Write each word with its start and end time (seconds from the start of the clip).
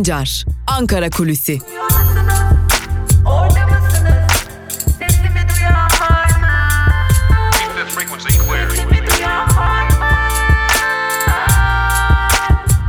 Sancar, 0.00 0.44
Ankara 0.66 1.10
Kulüsi. 1.10 1.58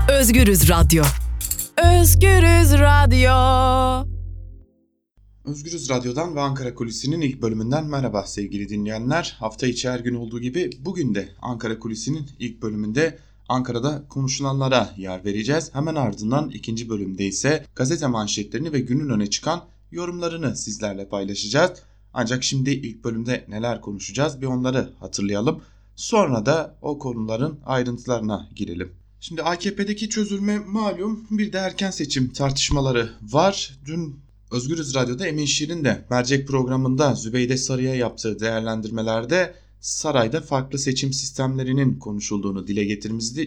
Özgürüz 0.10 0.70
Radyo. 0.70 1.04
Özgürüz 1.78 2.74
Radyo. 2.74 3.32
Özgürüz 5.46 5.90
Radyo'dan 5.90 6.36
ve 6.36 6.42
Ankara 6.42 6.74
Kulisi'nin 6.76 7.22
ilk 7.22 7.42
bölümünden 7.42 7.86
merhaba 7.86 8.24
sevgili 8.24 8.70
dinleyenler. 8.70 9.36
Hafta 9.40 9.68
içi 9.68 9.90
her 9.90 10.00
gün 10.00 10.16
olduğu 10.16 10.40
gibi 10.40 10.70
bugün 10.80 11.16
de 11.16 11.30
Ankara 11.42 11.80
Kulisi'nin 11.80 12.30
ilk 12.40 12.62
bölümünde 12.62 13.20
Ankara'da 13.50 14.04
konuşulanlara 14.10 14.94
yer 14.98 15.26
vereceğiz. 15.26 15.70
Hemen 15.74 15.96
ardından 15.96 16.50
ikinci 16.50 16.90
bölümde 16.90 17.26
ise 17.26 17.66
gazete 17.76 18.08
manşetlerini 18.08 18.74
ve 18.74 18.80
günün 18.80 19.10
öne 19.10 19.30
çıkan 19.30 19.64
yorumlarını 19.92 20.56
sizlerle 20.56 21.10
paylaşacağız. 21.10 21.72
Ancak 22.14 22.44
şimdi 22.44 22.70
ilk 22.70 23.04
bölümde 23.04 23.46
neler 23.48 23.82
konuşacağız 23.82 24.42
bir 24.42 24.46
onları 24.46 24.94
hatırlayalım. 25.00 25.62
Sonra 25.96 26.46
da 26.46 26.76
o 26.82 27.00
konuların 27.00 27.60
ayrıntılarına 27.66 28.50
girelim. 28.56 28.92
Şimdi 29.20 29.44
AKP'deki 29.44 30.10
çözülme 30.10 30.60
malum 30.60 31.28
bir 31.32 31.54
de 31.54 31.58
erken 31.58 31.92
seçim 31.92 32.34
tartışmaları 32.34 33.10
var. 33.22 33.80
Dün 33.86 34.20
Özgürüz 34.52 34.96
Radyo'da 34.96 35.28
Emin 35.28 35.46
Şirin 35.46 35.86
de 35.86 36.06
mercek 36.10 36.48
programında 36.48 37.16
Zübeyde 37.16 37.58
Sarı'ya 37.58 37.96
yaptığı 37.96 38.40
değerlendirmelerde 38.40 39.54
sarayda 39.82 40.42
farklı 40.42 40.80
seçim 40.80 41.14
sistemlerinin 41.14 42.00
konuşulduğunu 42.00 42.68
dile 42.68 42.84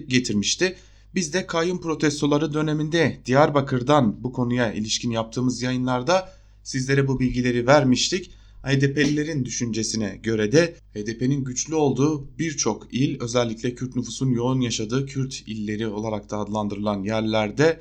getirmişti. 0.09 0.77
Biz 1.15 1.33
de 1.33 1.47
kayyum 1.47 1.81
protestoları 1.81 2.55
döneminde 2.55 3.21
Diyarbakır'dan 3.27 4.25
bu 4.25 4.33
konuya 4.33 4.73
ilişkin 4.73 5.11
yaptığımız 5.11 5.63
yayınlarda 5.63 6.33
sizlere 6.63 7.09
bu 7.09 7.21
bilgileri 7.21 7.67
vermiştik. 7.67 8.31
HDP'lilerin 8.63 9.45
düşüncesine 9.45 10.21
göre 10.23 10.53
de 10.53 10.75
HDP'nin 10.95 11.45
güçlü 11.45 11.75
olduğu 11.75 12.39
birçok 12.39 12.95
il 12.95 13.21
özellikle 13.21 13.75
Kürt 13.75 13.97
nüfusun 13.97 14.31
yoğun 14.31 14.61
yaşadığı 14.61 15.07
Kürt 15.07 15.43
illeri 15.47 15.87
olarak 15.87 16.31
da 16.31 16.39
adlandırılan 16.39 17.03
yerlerde 17.03 17.81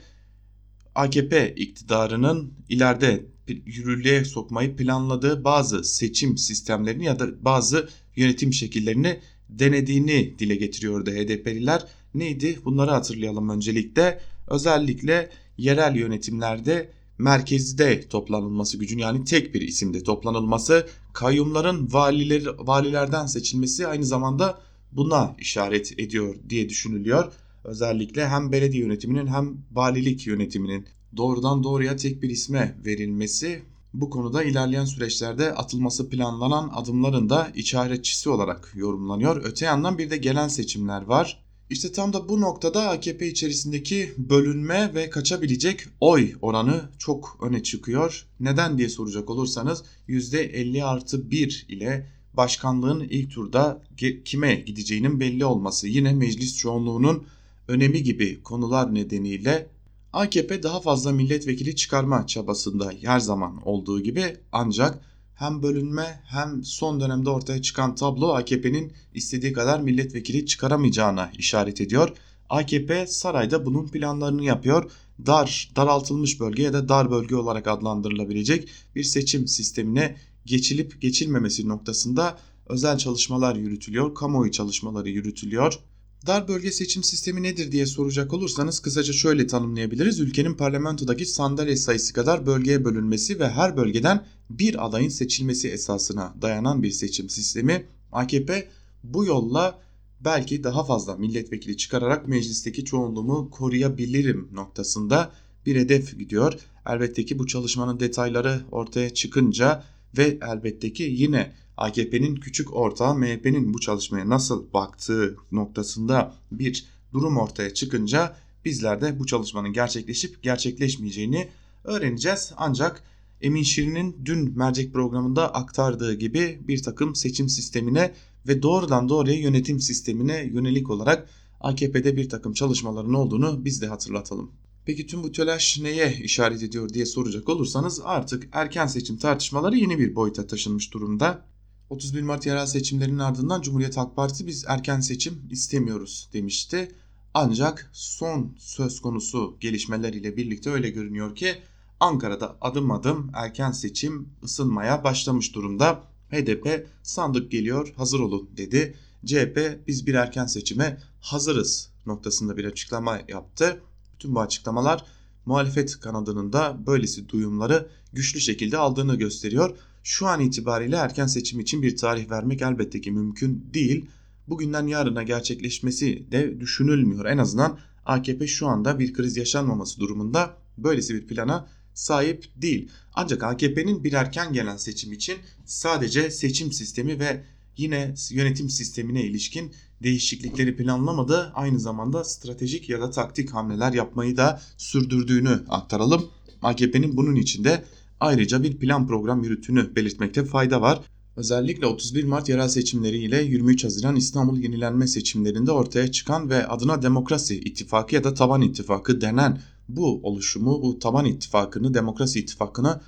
AKP 0.95 1.53
iktidarının 1.55 2.53
ileride 2.69 3.25
yürürlüğe 3.47 4.25
sokmayı 4.25 4.75
planladığı 4.75 5.43
bazı 5.43 5.83
seçim 5.83 6.37
sistemlerini 6.37 7.05
ya 7.05 7.19
da 7.19 7.45
bazı 7.45 7.89
yönetim 8.15 8.53
şekillerini 8.53 9.19
denediğini 9.49 10.35
dile 10.39 10.55
getiriyordu 10.55 11.11
HDP'liler. 11.11 11.85
Neydi? 12.13 12.59
Bunları 12.65 12.91
hatırlayalım 12.91 13.49
öncelikle. 13.49 14.19
Özellikle 14.47 15.29
yerel 15.57 15.95
yönetimlerde 15.95 16.89
merkezde 17.17 18.07
toplanılması 18.09 18.77
gücün 18.77 18.97
yani 18.97 19.23
tek 19.25 19.53
bir 19.55 19.61
isimde 19.61 20.03
toplanılması, 20.03 20.87
kayyumların 21.13 21.93
valiler, 21.93 22.45
valilerden 22.57 23.25
seçilmesi 23.25 23.87
aynı 23.87 24.05
zamanda 24.05 24.59
buna 24.91 25.35
işaret 25.39 25.99
ediyor 25.99 26.35
diye 26.49 26.69
düşünülüyor. 26.69 27.33
Özellikle 27.63 28.27
hem 28.27 28.51
belediye 28.51 28.83
yönetiminin 28.83 29.27
hem 29.27 29.57
valilik 29.71 30.27
yönetiminin 30.27 30.85
doğrudan 31.17 31.63
doğruya 31.63 31.95
tek 31.95 32.23
bir 32.23 32.29
isme 32.29 32.75
verilmesi 32.85 33.61
bu 33.93 34.09
konuda 34.09 34.43
ilerleyen 34.43 34.85
süreçlerde 34.85 35.53
atılması 35.53 36.09
planlanan 36.09 36.71
adımların 36.73 37.29
da 37.29 37.51
işaretçisi 37.55 38.29
olarak 38.29 38.71
yorumlanıyor. 38.75 39.41
Öte 39.45 39.65
yandan 39.65 39.97
bir 39.97 40.09
de 40.09 40.17
gelen 40.17 40.47
seçimler 40.47 41.01
var. 41.01 41.43
İşte 41.69 41.91
tam 41.91 42.13
da 42.13 42.29
bu 42.29 42.41
noktada 42.41 42.89
AKP 42.89 43.27
içerisindeki 43.27 44.13
bölünme 44.17 44.91
ve 44.95 45.09
kaçabilecek 45.09 45.85
oy 45.99 46.33
oranı 46.41 46.81
çok 46.97 47.37
öne 47.41 47.63
çıkıyor. 47.63 48.27
Neden 48.39 48.77
diye 48.77 48.89
soracak 48.89 49.29
olursanız 49.29 49.83
%50 50.09 50.83
artı 50.83 51.31
1 51.31 51.65
ile 51.69 52.07
başkanlığın 52.33 52.99
ilk 52.99 53.31
turda 53.31 53.81
kime 54.25 54.55
gideceğinin 54.55 55.19
belli 55.19 55.45
olması 55.45 55.87
yine 55.87 56.13
meclis 56.13 56.57
çoğunluğunun 56.57 57.23
önemi 57.67 58.03
gibi 58.03 58.43
konular 58.43 58.93
nedeniyle 58.93 59.67
AKP 60.13 60.63
daha 60.63 60.81
fazla 60.81 61.11
milletvekili 61.11 61.75
çıkarma 61.75 62.27
çabasında 62.27 62.91
her 63.01 63.19
zaman 63.19 63.67
olduğu 63.67 64.01
gibi 64.01 64.37
ancak 64.51 64.99
hem 65.35 65.63
bölünme 65.63 66.21
hem 66.25 66.63
son 66.63 67.01
dönemde 67.01 67.29
ortaya 67.29 67.61
çıkan 67.61 67.95
tablo 67.95 68.33
AKP'nin 68.33 68.93
istediği 69.13 69.53
kadar 69.53 69.79
milletvekili 69.79 70.45
çıkaramayacağına 70.45 71.31
işaret 71.37 71.81
ediyor. 71.81 72.09
AKP 72.49 73.07
sarayda 73.07 73.65
bunun 73.65 73.87
planlarını 73.87 74.43
yapıyor. 74.43 74.91
Dar, 75.25 75.71
daraltılmış 75.75 76.39
bölge 76.39 76.63
ya 76.63 76.73
da 76.73 76.89
dar 76.89 77.11
bölge 77.11 77.35
olarak 77.35 77.67
adlandırılabilecek 77.67 78.69
bir 78.95 79.03
seçim 79.03 79.47
sistemine 79.47 80.15
geçilip 80.45 81.01
geçilmemesi 81.01 81.67
noktasında 81.67 82.37
özel 82.67 82.97
çalışmalar 82.97 83.55
yürütülüyor, 83.55 84.15
kamuoyu 84.15 84.51
çalışmaları 84.51 85.09
yürütülüyor. 85.09 85.79
Dar 86.27 86.47
bölge 86.47 86.71
seçim 86.71 87.03
sistemi 87.03 87.43
nedir 87.43 87.71
diye 87.71 87.85
soracak 87.85 88.33
olursanız 88.33 88.79
kısaca 88.79 89.13
şöyle 89.13 89.47
tanımlayabiliriz. 89.47 90.19
Ülkenin 90.19 90.53
parlamentodaki 90.53 91.25
sandalye 91.25 91.75
sayısı 91.75 92.13
kadar 92.13 92.45
bölgeye 92.45 92.85
bölünmesi 92.85 93.39
ve 93.39 93.49
her 93.49 93.77
bölgeden 93.77 94.25
bir 94.49 94.85
adayın 94.85 95.09
seçilmesi 95.09 95.69
esasına 95.69 96.33
dayanan 96.41 96.83
bir 96.83 96.91
seçim 96.91 97.29
sistemi. 97.29 97.85
AKP 98.11 98.67
bu 99.03 99.25
yolla 99.25 99.79
belki 100.25 100.63
daha 100.63 100.83
fazla 100.83 101.15
milletvekili 101.15 101.77
çıkararak 101.77 102.27
meclisteki 102.27 102.85
çoğunluğumu 102.85 103.49
koruyabilirim 103.49 104.49
noktasında 104.51 105.31
bir 105.65 105.75
hedef 105.75 106.19
gidiyor. 106.19 106.53
Elbette 106.87 107.25
ki 107.25 107.39
bu 107.39 107.47
çalışmanın 107.47 107.99
detayları 107.99 108.61
ortaya 108.71 109.13
çıkınca 109.13 109.83
ve 110.17 110.37
elbette 110.41 110.93
ki 110.93 111.03
yine 111.03 111.51
AKP'nin 111.77 112.35
küçük 112.35 112.75
ortağı 112.75 113.15
MHP'nin 113.15 113.73
bu 113.73 113.79
çalışmaya 113.79 114.29
nasıl 114.29 114.73
baktığı 114.73 115.35
noktasında 115.51 116.33
bir 116.51 116.85
durum 117.13 117.37
ortaya 117.37 117.73
çıkınca 117.73 118.35
bizler 118.65 119.01
de 119.01 119.19
bu 119.19 119.25
çalışmanın 119.25 119.73
gerçekleşip 119.73 120.43
gerçekleşmeyeceğini 120.43 121.49
öğreneceğiz. 121.83 122.53
Ancak 122.57 123.03
Emin 123.41 123.63
Şirin'in 123.63 124.17
dün 124.25 124.57
mercek 124.57 124.93
programında 124.93 125.53
aktardığı 125.53 126.13
gibi 126.13 126.59
bir 126.67 126.83
takım 126.83 127.15
seçim 127.15 127.49
sistemine 127.49 128.13
ve 128.47 128.61
doğrudan 128.61 129.09
doğruya 129.09 129.39
yönetim 129.39 129.79
sistemine 129.79 130.49
yönelik 130.53 130.89
olarak 130.89 131.29
AKP'de 131.61 132.17
bir 132.17 132.29
takım 132.29 132.53
çalışmaların 132.53 133.13
olduğunu 133.13 133.65
biz 133.65 133.81
de 133.81 133.87
hatırlatalım. 133.87 134.51
Peki 134.85 135.07
tüm 135.07 135.23
bu 135.23 135.31
telaş 135.31 135.79
neye 135.79 136.13
işaret 136.23 136.63
ediyor 136.63 136.89
diye 136.89 137.05
soracak 137.05 137.49
olursanız 137.49 138.01
artık 138.03 138.49
erken 138.51 138.87
seçim 138.87 139.17
tartışmaları 139.17 139.77
yeni 139.77 139.99
bir 139.99 140.15
boyuta 140.15 140.47
taşınmış 140.47 140.93
durumda. 140.93 141.45
31 141.89 142.21
Mart 142.21 142.45
yerel 142.45 142.65
seçimlerinin 142.65 143.19
ardından 143.19 143.61
Cumhuriyet 143.61 143.97
Halk 143.97 144.15
Partisi 144.15 144.47
biz 144.47 144.65
erken 144.67 144.99
seçim 144.99 145.47
istemiyoruz 145.51 146.29
demişti. 146.33 146.91
Ancak 147.33 147.89
son 147.93 148.55
söz 148.57 149.01
konusu 149.01 149.57
gelişmeler 149.59 150.13
ile 150.13 150.37
birlikte 150.37 150.69
öyle 150.69 150.89
görünüyor 150.89 151.35
ki 151.35 151.55
Ankara'da 151.99 152.57
adım 152.61 152.91
adım 152.91 153.31
erken 153.33 153.71
seçim 153.71 154.29
ısınmaya 154.43 155.03
başlamış 155.03 155.55
durumda. 155.55 156.03
HDP 156.31 156.87
sandık 157.03 157.51
geliyor 157.51 157.93
hazır 157.97 158.19
olun 158.19 158.49
dedi. 158.57 158.95
CHP 159.25 159.79
biz 159.87 160.07
bir 160.07 160.13
erken 160.13 160.45
seçime 160.45 160.97
hazırız 161.21 161.89
noktasında 162.05 162.57
bir 162.57 162.65
açıklama 162.65 163.19
yaptı. 163.27 163.81
Bütün 164.13 164.35
bu 164.35 164.41
açıklamalar 164.41 165.05
muhalefet 165.45 165.99
kanadının 165.99 166.53
da 166.53 166.77
böylesi 166.87 167.29
duyumları 167.29 167.89
güçlü 168.13 168.39
şekilde 168.39 168.77
aldığını 168.77 169.15
gösteriyor. 169.15 169.77
Şu 170.03 170.27
an 170.27 170.41
itibariyle 170.41 170.95
erken 170.95 171.27
seçim 171.27 171.59
için 171.59 171.81
bir 171.81 171.97
tarih 171.97 172.29
vermek 172.29 172.61
elbette 172.61 173.01
ki 173.01 173.11
mümkün 173.11 173.69
değil. 173.73 174.05
Bugünden 174.47 174.87
yarına 174.87 175.23
gerçekleşmesi 175.23 176.31
de 176.31 176.59
düşünülmüyor. 176.59 177.25
En 177.25 177.37
azından 177.37 177.79
AKP 178.05 178.47
şu 178.47 178.67
anda 178.67 178.99
bir 178.99 179.13
kriz 179.13 179.37
yaşanmaması 179.37 179.99
durumunda 179.99 180.57
böylesi 180.77 181.15
bir 181.15 181.27
plana 181.27 181.67
sahip 181.93 182.45
değil. 182.55 182.89
Ancak 183.13 183.43
AKP'nin 183.43 184.03
bir 184.03 184.13
erken 184.13 184.53
gelen 184.53 184.77
seçim 184.77 185.13
için 185.13 185.37
sadece 185.65 186.31
seçim 186.31 186.71
sistemi 186.71 187.19
ve 187.19 187.43
yine 187.77 188.13
yönetim 188.31 188.69
sistemine 188.69 189.23
ilişkin 189.23 189.73
değişiklikleri 190.03 190.77
planlamadı. 190.77 191.51
Aynı 191.55 191.79
zamanda 191.79 192.23
stratejik 192.23 192.89
ya 192.89 193.01
da 193.01 193.11
taktik 193.11 193.53
hamleler 193.53 193.93
yapmayı 193.93 194.37
da 194.37 194.61
sürdürdüğünü 194.77 195.63
aktaralım. 195.69 196.29
AKP'nin 196.61 197.17
bunun 197.17 197.35
içinde 197.35 197.83
ayrıca 198.23 198.63
bir 198.63 198.77
plan 198.77 199.07
program 199.07 199.43
yürüttüğünü 199.43 199.95
belirtmekte 199.95 200.45
fayda 200.45 200.81
var. 200.81 201.01
Özellikle 201.35 201.85
31 201.85 202.23
Mart 202.23 202.49
yerel 202.49 202.67
seçimleri 202.67 203.17
ile 203.17 203.43
23 203.43 203.83
Haziran 203.83 204.15
İstanbul 204.15 204.57
yenilenme 204.57 205.07
seçimlerinde 205.07 205.71
ortaya 205.71 206.11
çıkan 206.11 206.49
ve 206.49 206.67
adına 206.67 207.01
Demokrasi 207.01 207.59
İttifakı 207.59 208.15
ya 208.15 208.23
da 208.23 208.33
Taban 208.33 208.61
İttifakı 208.61 209.21
denen 209.21 209.61
bu 209.89 210.19
oluşumu, 210.23 210.81
bu 210.81 210.99
taban 210.99 211.25
ittifakını, 211.25 211.93
Demokrasi 211.93 212.39
İttifakını 212.39 213.01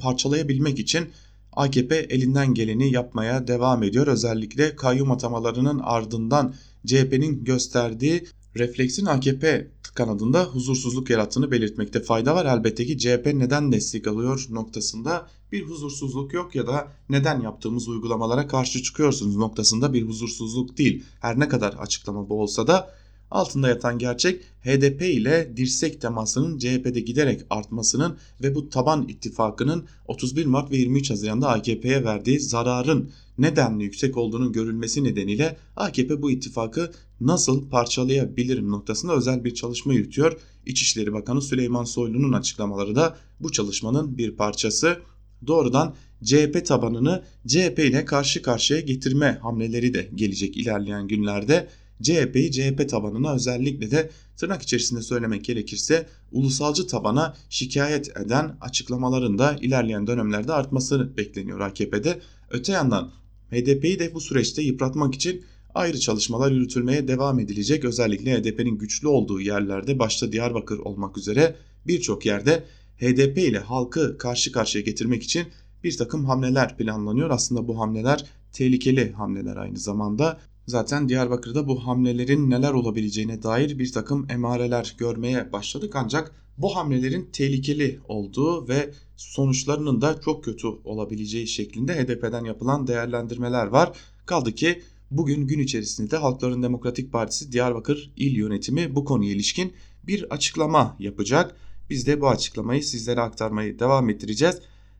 parçalayabilmek 0.00 0.78
için 0.78 1.08
AKP 1.52 1.96
elinden 1.96 2.54
geleni 2.54 2.92
yapmaya 2.92 3.48
devam 3.48 3.82
ediyor. 3.82 4.06
Özellikle 4.06 4.76
kayyum 4.76 5.10
atamalarının 5.10 5.80
ardından 5.82 6.54
CHP'nin 6.86 7.44
gösterdiği 7.44 8.26
refleksin 8.56 9.06
AKP 9.06 9.70
kanadında 9.94 10.44
huzursuzluk 10.44 11.10
yarattığını 11.10 11.50
belirtmekte 11.50 12.02
fayda 12.02 12.34
var. 12.34 12.46
Elbette 12.46 12.86
ki 12.86 12.98
CHP 12.98 13.26
neden 13.26 13.72
destek 13.72 14.06
alıyor 14.06 14.46
noktasında 14.50 15.26
bir 15.52 15.62
huzursuzluk 15.62 16.34
yok 16.34 16.54
ya 16.54 16.66
da 16.66 16.88
neden 17.08 17.40
yaptığımız 17.40 17.88
uygulamalara 17.88 18.46
karşı 18.46 18.82
çıkıyorsunuz 18.82 19.36
noktasında 19.36 19.92
bir 19.92 20.02
huzursuzluk 20.02 20.78
değil. 20.78 21.04
Her 21.20 21.40
ne 21.40 21.48
kadar 21.48 21.72
açıklama 21.72 22.28
bu 22.28 22.42
olsa 22.42 22.66
da 22.66 22.90
altında 23.30 23.68
yatan 23.68 23.98
gerçek 23.98 24.42
HDP 24.64 25.02
ile 25.02 25.56
dirsek 25.56 26.00
temasının 26.00 26.58
CHP'de 26.58 27.00
giderek 27.00 27.40
artmasının 27.50 28.16
ve 28.42 28.54
bu 28.54 28.68
taban 28.68 29.08
ittifakının 29.08 29.84
31 30.06 30.46
Mart 30.46 30.70
ve 30.70 30.76
23 30.76 31.10
Haziran'da 31.10 31.48
AKP'ye 31.48 32.04
verdiği 32.04 32.40
zararın 32.40 33.10
nedenli 33.42 33.84
yüksek 33.84 34.16
olduğunun 34.16 34.52
görülmesi 34.52 35.04
nedeniyle 35.04 35.56
AKP 35.76 36.22
bu 36.22 36.30
ittifakı 36.30 36.92
nasıl 37.20 37.68
parçalayabilirim 37.68 38.70
noktasında 38.70 39.16
özel 39.16 39.44
bir 39.44 39.54
çalışma 39.54 39.94
yürütüyor. 39.94 40.40
İçişleri 40.66 41.12
Bakanı 41.12 41.42
Süleyman 41.42 41.84
Soylu'nun 41.84 42.32
açıklamaları 42.32 42.96
da 42.96 43.16
bu 43.40 43.52
çalışmanın 43.52 44.18
bir 44.18 44.36
parçası. 44.36 44.98
Doğrudan 45.46 45.94
CHP 46.24 46.66
tabanını 46.66 47.22
CHP 47.46 47.78
ile 47.78 48.04
karşı 48.04 48.42
karşıya 48.42 48.80
getirme 48.80 49.38
hamleleri 49.42 49.94
de 49.94 50.10
gelecek 50.14 50.56
ilerleyen 50.56 51.08
günlerde. 51.08 51.68
CHP'yi 52.02 52.52
CHP 52.52 52.88
tabanına 52.88 53.34
özellikle 53.34 53.90
de 53.90 54.10
tırnak 54.36 54.62
içerisinde 54.62 55.02
söylemek 55.02 55.44
gerekirse 55.44 56.06
ulusalcı 56.32 56.86
tabana 56.86 57.36
şikayet 57.50 58.16
eden 58.16 58.56
açıklamaların 58.60 59.38
da 59.38 59.56
ilerleyen 59.60 60.06
dönemlerde 60.06 60.52
artması 60.52 61.16
bekleniyor 61.16 61.60
AKP'de. 61.60 62.20
Öte 62.50 62.72
yandan 62.72 63.10
HDP'yi 63.50 63.98
de 63.98 64.14
bu 64.14 64.20
süreçte 64.20 64.62
yıpratmak 64.62 65.14
için 65.14 65.44
ayrı 65.74 65.98
çalışmalar 65.98 66.52
yürütülmeye 66.52 67.08
devam 67.08 67.40
edilecek. 67.40 67.84
Özellikle 67.84 68.38
HDP'nin 68.38 68.78
güçlü 68.78 69.08
olduğu 69.08 69.40
yerlerde 69.40 69.98
başta 69.98 70.32
Diyarbakır 70.32 70.78
olmak 70.78 71.18
üzere 71.18 71.56
birçok 71.86 72.26
yerde 72.26 72.64
HDP 72.98 73.38
ile 73.38 73.58
halkı 73.58 74.18
karşı 74.18 74.52
karşıya 74.52 74.84
getirmek 74.84 75.22
için 75.22 75.46
bir 75.84 75.96
takım 75.96 76.24
hamleler 76.24 76.76
planlanıyor. 76.76 77.30
Aslında 77.30 77.68
bu 77.68 77.80
hamleler 77.80 78.24
tehlikeli 78.52 79.12
hamleler 79.12 79.56
aynı 79.56 79.78
zamanda. 79.78 80.40
Zaten 80.70 81.08
Diyarbakır'da 81.08 81.68
bu 81.68 81.86
hamlelerin 81.86 82.50
neler 82.50 82.72
olabileceğine 82.72 83.42
dair 83.42 83.78
bir 83.78 83.92
takım 83.92 84.30
emareler 84.30 84.94
görmeye 84.98 85.52
başladık 85.52 85.92
ancak 85.96 86.32
bu 86.58 86.76
hamlelerin 86.76 87.28
tehlikeli 87.32 88.00
olduğu 88.08 88.68
ve 88.68 88.90
sonuçlarının 89.16 90.00
da 90.00 90.20
çok 90.20 90.44
kötü 90.44 90.66
olabileceği 90.66 91.46
şeklinde 91.46 91.94
HDP'den 91.94 92.44
yapılan 92.44 92.86
değerlendirmeler 92.86 93.66
var. 93.66 93.98
Kaldı 94.26 94.54
ki 94.54 94.82
bugün 95.10 95.46
gün 95.46 95.58
içerisinde 95.58 96.16
Halkların 96.16 96.62
Demokratik 96.62 97.12
Partisi 97.12 97.52
Diyarbakır 97.52 98.12
İl 98.16 98.36
Yönetimi 98.36 98.94
bu 98.94 99.04
konuya 99.04 99.30
ilişkin 99.30 99.72
bir 100.06 100.34
açıklama 100.34 100.96
yapacak. 100.98 101.56
Biz 101.90 102.06
de 102.06 102.20
bu 102.20 102.28
açıklamayı 102.28 102.84
sizlere 102.84 103.20
aktarmayı 103.20 103.78
devam 103.78 104.10
ettireceğiz. 104.10 104.58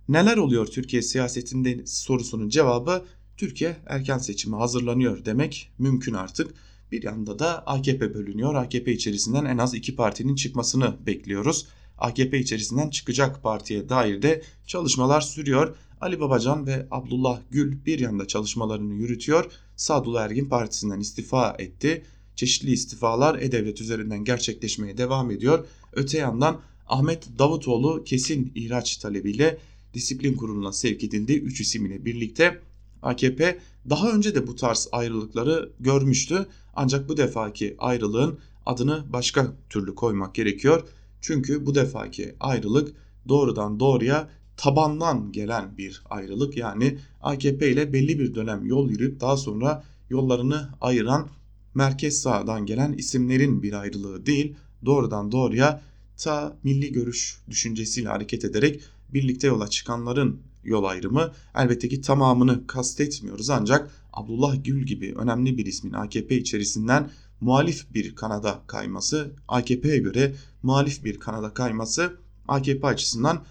Neler 0.08 0.36
oluyor 0.36 0.66
Türkiye 0.66 1.02
siyasetinde 1.02 1.86
sorusunun 1.86 2.48
cevabı 2.48 3.04
Türkiye 3.40 3.76
erken 3.86 4.18
seçime 4.18 4.56
hazırlanıyor 4.56 5.24
demek 5.24 5.70
mümkün 5.78 6.14
artık. 6.14 6.54
Bir 6.92 7.02
yanda 7.02 7.38
da 7.38 7.66
AKP 7.66 8.14
bölünüyor. 8.14 8.54
AKP 8.54 8.92
içerisinden 8.92 9.44
en 9.44 9.58
az 9.58 9.74
iki 9.74 9.96
partinin 9.96 10.34
çıkmasını 10.34 10.96
bekliyoruz. 11.06 11.66
AKP 11.98 12.38
içerisinden 12.38 12.90
çıkacak 12.90 13.42
partiye 13.42 13.88
dair 13.88 14.22
de 14.22 14.42
çalışmalar 14.66 15.20
sürüyor. 15.20 15.76
Ali 16.00 16.20
Babacan 16.20 16.66
ve 16.66 16.86
Abdullah 16.90 17.40
Gül 17.50 17.84
bir 17.86 17.98
yanda 17.98 18.26
çalışmalarını 18.26 18.94
yürütüyor. 18.94 19.50
Sadullah 19.76 20.24
Ergin 20.24 20.48
partisinden 20.48 21.00
istifa 21.00 21.56
etti. 21.58 22.04
Çeşitli 22.36 22.70
istifalar 22.70 23.38
E-Devlet 23.38 23.80
üzerinden 23.80 24.24
gerçekleşmeye 24.24 24.96
devam 24.98 25.30
ediyor. 25.30 25.66
Öte 25.92 26.18
yandan 26.18 26.60
Ahmet 26.86 27.38
Davutoğlu 27.38 28.04
kesin 28.04 28.52
ihraç 28.54 28.96
talebiyle 28.96 29.58
disiplin 29.94 30.34
kuruluna 30.34 30.72
sevk 30.72 31.04
edildi. 31.04 31.32
3 31.32 31.60
isim 31.60 31.86
ile 31.86 32.04
birlikte 32.04 32.60
AKP 33.02 33.58
daha 33.90 34.10
önce 34.10 34.34
de 34.34 34.46
bu 34.46 34.56
tarz 34.56 34.88
ayrılıkları 34.92 35.72
görmüştü. 35.80 36.46
Ancak 36.74 37.08
bu 37.08 37.16
defaki 37.16 37.74
ayrılığın 37.78 38.38
adını 38.66 39.04
başka 39.12 39.52
türlü 39.70 39.94
koymak 39.94 40.34
gerekiyor. 40.34 40.82
Çünkü 41.20 41.66
bu 41.66 41.74
defaki 41.74 42.34
ayrılık 42.40 42.92
doğrudan 43.28 43.80
doğruya 43.80 44.28
tabandan 44.56 45.32
gelen 45.32 45.78
bir 45.78 46.02
ayrılık. 46.10 46.56
Yani 46.56 46.98
AKP 47.22 47.72
ile 47.72 47.92
belli 47.92 48.18
bir 48.18 48.34
dönem 48.34 48.66
yol 48.66 48.90
yürüyüp 48.90 49.20
daha 49.20 49.36
sonra 49.36 49.84
yollarını 50.10 50.68
ayıran 50.80 51.28
merkez 51.74 52.20
sağdan 52.22 52.66
gelen 52.66 52.92
isimlerin 52.92 53.62
bir 53.62 53.72
ayrılığı 53.72 54.26
değil. 54.26 54.54
Doğrudan 54.84 55.32
doğruya 55.32 55.82
ta 56.16 56.56
milli 56.62 56.92
görüş 56.92 57.40
düşüncesiyle 57.50 58.08
hareket 58.08 58.44
ederek 58.44 58.80
birlikte 59.14 59.46
yola 59.46 59.68
çıkanların 59.68 60.40
yol 60.64 60.84
ayrımı. 60.84 61.32
Elbette 61.54 61.88
ki 61.88 62.00
tamamını 62.00 62.66
kastetmiyoruz 62.66 63.50
ancak 63.50 63.90
Abdullah 64.12 64.64
Gül 64.64 64.86
gibi 64.86 65.14
önemli 65.16 65.58
bir 65.58 65.66
ismin 65.66 65.92
AKP 65.92 66.36
içerisinden 66.36 67.10
muhalif 67.40 67.94
bir 67.94 68.14
kanada 68.14 68.62
kayması, 68.66 69.32
AKP'ye 69.48 69.98
göre 69.98 70.34
muhalif 70.62 71.04
bir 71.04 71.20
kanada 71.20 71.54
kayması 71.54 72.16
AKP 72.48 72.86
açısından 72.86 73.44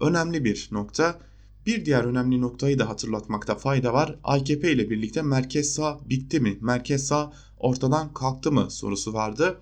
önemli 0.00 0.44
bir 0.44 0.68
nokta. 0.72 1.18
Bir 1.66 1.84
diğer 1.84 2.04
önemli 2.04 2.40
noktayı 2.40 2.78
da 2.78 2.88
hatırlatmakta 2.88 3.54
fayda 3.54 3.92
var. 3.92 4.18
AKP 4.24 4.72
ile 4.72 4.90
birlikte 4.90 5.22
merkez 5.22 5.74
sağ 5.74 6.00
bitti 6.10 6.40
mi? 6.40 6.58
Merkez 6.60 7.06
sağ 7.06 7.32
ortadan 7.58 8.14
kalktı 8.14 8.52
mı 8.52 8.70
sorusu 8.70 9.12
vardı. 9.12 9.58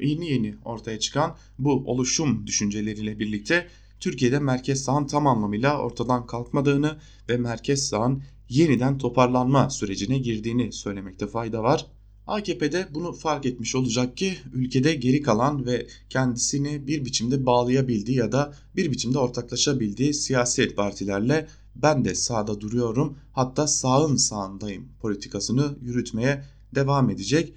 Yeni 0.00 0.30
yeni 0.30 0.54
ortaya 0.64 0.98
çıkan 0.98 1.36
bu 1.58 1.72
oluşum 1.86 2.46
düşünceleriyle 2.46 3.18
birlikte 3.18 3.66
Türkiye'de 4.00 4.38
merkez 4.38 4.84
sağın 4.84 5.06
tam 5.06 5.26
anlamıyla 5.26 5.78
ortadan 5.78 6.26
kalkmadığını 6.26 6.96
ve 7.28 7.36
merkez 7.36 7.88
sağın 7.88 8.22
yeniden 8.48 8.98
toparlanma 8.98 9.70
sürecine 9.70 10.18
girdiğini 10.18 10.72
söylemekte 10.72 11.26
fayda 11.26 11.62
var. 11.62 11.86
AKP'de 12.26 12.88
bunu 12.94 13.12
fark 13.12 13.46
etmiş 13.46 13.74
olacak 13.74 14.16
ki 14.16 14.38
ülkede 14.52 14.94
geri 14.94 15.22
kalan 15.22 15.66
ve 15.66 15.86
kendisini 16.10 16.86
bir 16.86 17.04
biçimde 17.04 17.46
bağlayabildiği 17.46 18.16
ya 18.16 18.32
da 18.32 18.54
bir 18.76 18.90
biçimde 18.90 19.18
ortaklaşabildiği 19.18 20.14
siyaset 20.14 20.76
partilerle 20.76 21.48
ben 21.76 22.04
de 22.04 22.14
sağda 22.14 22.60
duruyorum 22.60 23.18
hatta 23.32 23.66
sağın 23.66 24.16
sağındayım 24.16 24.88
politikasını 25.00 25.76
yürütmeye 25.82 26.44
devam 26.74 27.10
edecek. 27.10 27.54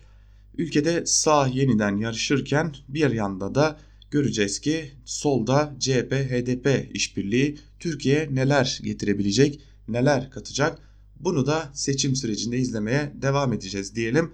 Ülkede 0.58 1.06
sağ 1.06 1.48
yeniden 1.48 1.98
yarışırken 1.98 2.75
bir 2.88 3.12
yanda 3.12 3.56
da 3.56 3.80
göreceğiz 4.12 4.60
ki 4.60 4.92
solda 5.06 5.75
CHP 5.80 6.13
HDP 6.13 6.96
işbirliği 6.96 7.58
Türkiye 7.80 8.30
neler 8.32 8.80
getirebilecek, 8.84 9.62
neler 9.88 10.32
katacak. 10.32 10.80
Bunu 11.20 11.46
da 11.46 11.70
seçim 11.74 12.16
sürecinde 12.16 12.58
izlemeye 12.58 13.13
devam 13.22 13.54
edeceğiz 13.54 13.96
diyelim. 13.96 14.32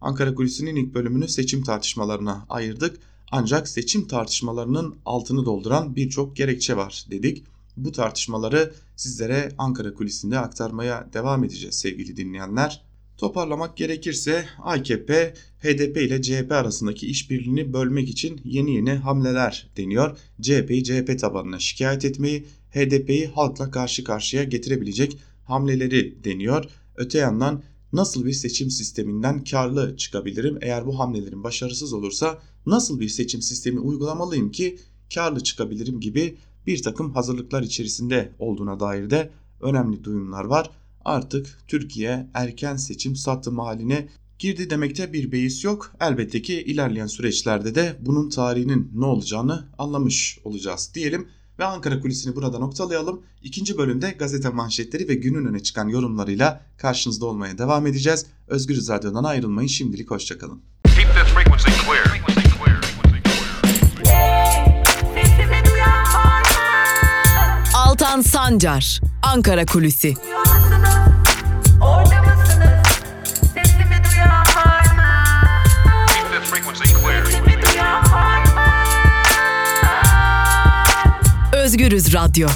Ankara 0.00 0.34
Kulisi'nin 0.34 0.76
ilk 0.76 0.94
bölümünü 0.94 1.28
seçim 1.28 1.62
tartışmalarına 1.62 2.46
ayırdık. 2.48 2.96
Ancak 3.30 3.68
seçim 3.68 4.06
tartışmalarının 4.06 4.96
altını 5.04 5.44
dolduran 5.44 5.96
birçok 5.96 6.36
gerekçe 6.36 6.76
var 6.76 7.06
dedik. 7.10 7.44
Bu 7.76 7.92
tartışmaları 7.92 8.74
sizlere 8.96 9.52
Ankara 9.58 9.94
Kulisi'nde 9.94 10.38
aktarmaya 10.38 11.08
devam 11.12 11.44
edeceğiz 11.44 11.74
sevgili 11.74 12.16
dinleyenler. 12.16 12.82
Toparlamak 13.16 13.76
gerekirse 13.76 14.44
AKP, 14.62 15.34
HDP 15.64 15.96
ile 15.96 16.22
CHP 16.22 16.52
arasındaki 16.52 17.06
işbirliğini 17.06 17.72
bölmek 17.72 18.08
için 18.08 18.40
yeni 18.44 18.74
yeni 18.74 18.90
hamleler 18.90 19.70
deniyor. 19.76 20.18
CHP'yi 20.40 20.84
CHP 20.84 21.18
tabanına 21.18 21.58
şikayet 21.58 22.04
etmeyi, 22.04 22.46
HDP'yi 22.70 23.26
halkla 23.26 23.70
karşı 23.70 24.04
karşıya 24.04 24.44
getirebilecek 24.44 25.18
hamleleri 25.44 26.24
deniyor. 26.24 26.64
Öte 26.96 27.18
yandan 27.18 27.62
nasıl 27.92 28.24
bir 28.24 28.32
seçim 28.32 28.70
sisteminden 28.70 29.44
karlı 29.44 29.96
çıkabilirim? 29.96 30.58
Eğer 30.60 30.86
bu 30.86 30.98
hamlelerin 30.98 31.44
başarısız 31.44 31.92
olursa 31.92 32.38
nasıl 32.66 33.00
bir 33.00 33.08
seçim 33.08 33.42
sistemi 33.42 33.80
uygulamalıyım 33.80 34.50
ki 34.50 34.78
karlı 35.14 35.42
çıkabilirim 35.42 36.00
gibi 36.00 36.36
bir 36.66 36.82
takım 36.82 37.12
hazırlıklar 37.12 37.62
içerisinde 37.62 38.32
olduğuna 38.38 38.80
dair 38.80 39.10
de 39.10 39.30
önemli 39.60 40.04
duyumlar 40.04 40.44
var. 40.44 40.70
Artık 41.04 41.58
Türkiye 41.68 42.30
erken 42.34 42.76
seçim 42.76 43.16
satım 43.16 43.58
haline 43.58 44.08
girdi 44.38 44.70
demekte 44.70 45.12
bir 45.12 45.32
beis 45.32 45.64
yok. 45.64 45.92
Elbette 46.00 46.42
ki 46.42 46.62
ilerleyen 46.62 47.06
süreçlerde 47.06 47.74
de 47.74 47.96
bunun 48.00 48.28
tarihinin 48.28 48.90
ne 48.94 49.04
olacağını 49.04 49.68
anlamış 49.78 50.38
olacağız 50.44 50.90
diyelim 50.94 51.28
ve 51.58 51.64
Ankara 51.64 52.00
kulisini 52.00 52.36
burada 52.36 52.58
noktalayalım. 52.58 53.22
İkinci 53.42 53.78
bölümde 53.78 54.10
gazete 54.10 54.48
manşetleri 54.48 55.08
ve 55.08 55.14
günün 55.14 55.46
öne 55.46 55.62
çıkan 55.62 55.88
yorumlarıyla 55.88 56.66
karşınızda 56.76 57.26
olmaya 57.26 57.58
devam 57.58 57.86
edeceğiz. 57.86 58.26
Özgür 58.48 58.88
Radyo'dan 58.88 59.24
ayrılmayın 59.24 59.68
şimdilik 59.68 60.10
hoşçakalın. 60.10 60.62
Altan 67.74 68.20
Sancar, 68.20 69.00
Ankara 69.22 69.66
Kulüsi. 69.66 70.14
Özgürüz 81.74 82.14
Radyo. 82.14 82.48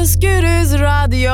Özgürüz 0.00 0.72
Radyo. 0.72 1.32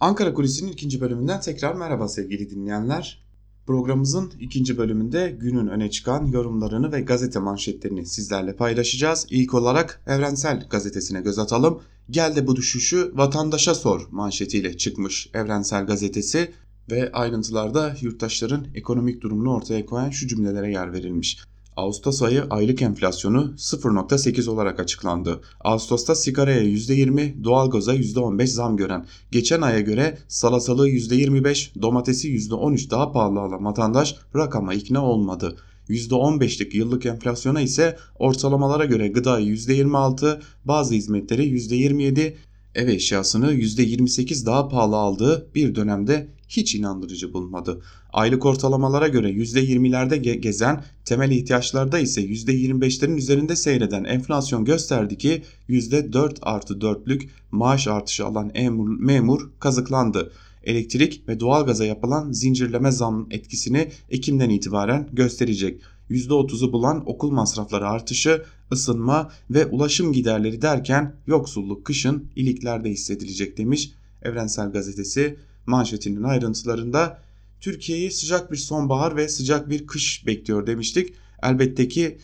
Ankara 0.00 0.34
Kulisi'nin 0.34 0.72
ikinci 0.72 1.00
bölümünden 1.00 1.40
tekrar 1.40 1.74
merhaba 1.74 2.08
sevgili 2.08 2.50
dinleyenler. 2.50 3.26
Programımızın 3.66 4.32
ikinci 4.40 4.78
bölümünde 4.78 5.36
günün 5.40 5.66
öne 5.66 5.90
çıkan 5.90 6.26
yorumlarını 6.26 6.92
ve 6.92 7.00
gazete 7.00 7.38
manşetlerini 7.38 8.06
sizlerle 8.06 8.56
paylaşacağız. 8.56 9.26
İlk 9.30 9.54
olarak 9.54 10.02
Evrensel 10.06 10.66
Gazetesi'ne 10.70 11.20
göz 11.20 11.38
atalım. 11.38 11.80
Gel 12.10 12.36
de 12.36 12.46
bu 12.46 12.56
düşüşü 12.56 13.12
vatandaşa 13.14 13.74
sor 13.74 14.08
manşetiyle 14.10 14.76
çıkmış 14.76 15.30
Evrensel 15.34 15.86
Gazetesi 15.86 16.52
ve 16.90 17.12
ayrıntılarda 17.12 17.94
yurttaşların 18.00 18.66
ekonomik 18.74 19.22
durumunu 19.22 19.54
ortaya 19.54 19.86
koyan 19.86 20.10
şu 20.10 20.28
cümlelere 20.28 20.70
yer 20.70 20.92
verilmiş. 20.92 21.38
Ağustos 21.78 22.22
ayı 22.22 22.44
aylık 22.50 22.82
enflasyonu 22.82 23.54
0.8 23.56 24.50
olarak 24.50 24.80
açıklandı. 24.80 25.40
Ağustos'ta 25.60 26.14
sigaraya 26.14 26.62
%20, 26.62 27.44
doğalgaza 27.44 27.94
%15 27.94 28.46
zam 28.46 28.76
gören, 28.76 29.06
geçen 29.30 29.60
aya 29.60 29.80
göre 29.80 30.18
salatalığı 30.28 30.88
%25, 30.88 31.82
domatesi 31.82 32.28
%13 32.28 32.90
daha 32.90 33.12
pahalı 33.12 33.40
alan 33.40 33.64
vatandaş 33.64 34.14
rakama 34.36 34.74
ikna 34.74 35.04
olmadı. 35.04 35.56
%15'lik 35.88 36.74
yıllık 36.74 37.06
enflasyona 37.06 37.60
ise 37.60 37.96
ortalamalara 38.18 38.84
göre 38.84 39.08
gıdayı 39.08 39.46
%26, 39.46 40.40
bazı 40.64 40.94
hizmetleri 40.94 41.46
%27, 41.48 42.34
ev 42.74 42.88
eşyasını 42.88 43.52
%28 43.52 44.46
daha 44.46 44.68
pahalı 44.68 44.96
aldığı 44.96 45.48
bir 45.54 45.74
dönemde 45.74 46.37
hiç 46.48 46.74
inandırıcı 46.74 47.34
bulmadı. 47.34 47.82
Aylık 48.12 48.46
ortalamalara 48.46 49.08
göre 49.08 49.30
%20'lerde 49.30 50.16
gezen 50.16 50.84
temel 51.04 51.30
ihtiyaçlarda 51.30 51.98
ise 51.98 52.22
%25'lerin 52.22 53.16
üzerinde 53.16 53.56
seyreden 53.56 54.04
enflasyon 54.04 54.64
gösterdi 54.64 55.18
ki 55.18 55.42
%4 55.68 56.36
artı 56.42 56.74
4'lük 56.74 57.28
maaş 57.50 57.88
artışı 57.88 58.26
alan 58.26 58.50
memur, 58.54 59.00
memur 59.00 59.50
kazıklandı. 59.60 60.32
Elektrik 60.64 61.28
ve 61.28 61.40
doğalgaza 61.40 61.84
yapılan 61.84 62.32
zincirleme 62.32 62.90
zam 62.90 63.26
etkisini 63.30 63.88
Ekim'den 64.10 64.50
itibaren 64.50 65.08
gösterecek. 65.12 65.80
%30'u 66.10 66.72
bulan 66.72 67.02
okul 67.06 67.30
masrafları 67.30 67.88
artışı, 67.88 68.42
ısınma 68.72 69.30
ve 69.50 69.66
ulaşım 69.66 70.12
giderleri 70.12 70.62
derken 70.62 71.16
yoksulluk 71.26 71.84
kışın 71.84 72.24
iliklerde 72.36 72.90
hissedilecek 72.90 73.58
demiş 73.58 73.92
Evrensel 74.22 74.72
Gazetesi 74.72 75.36
manşetinin 75.68 76.22
ayrıntılarında 76.22 77.18
Türkiye'yi 77.60 78.10
sıcak 78.10 78.52
bir 78.52 78.56
sonbahar 78.56 79.16
ve 79.16 79.28
sıcak 79.28 79.70
bir 79.70 79.86
kış 79.86 80.26
bekliyor 80.26 80.66
demiştik. 80.66 81.14
Elbette 81.42 81.88
ki 81.88 82.18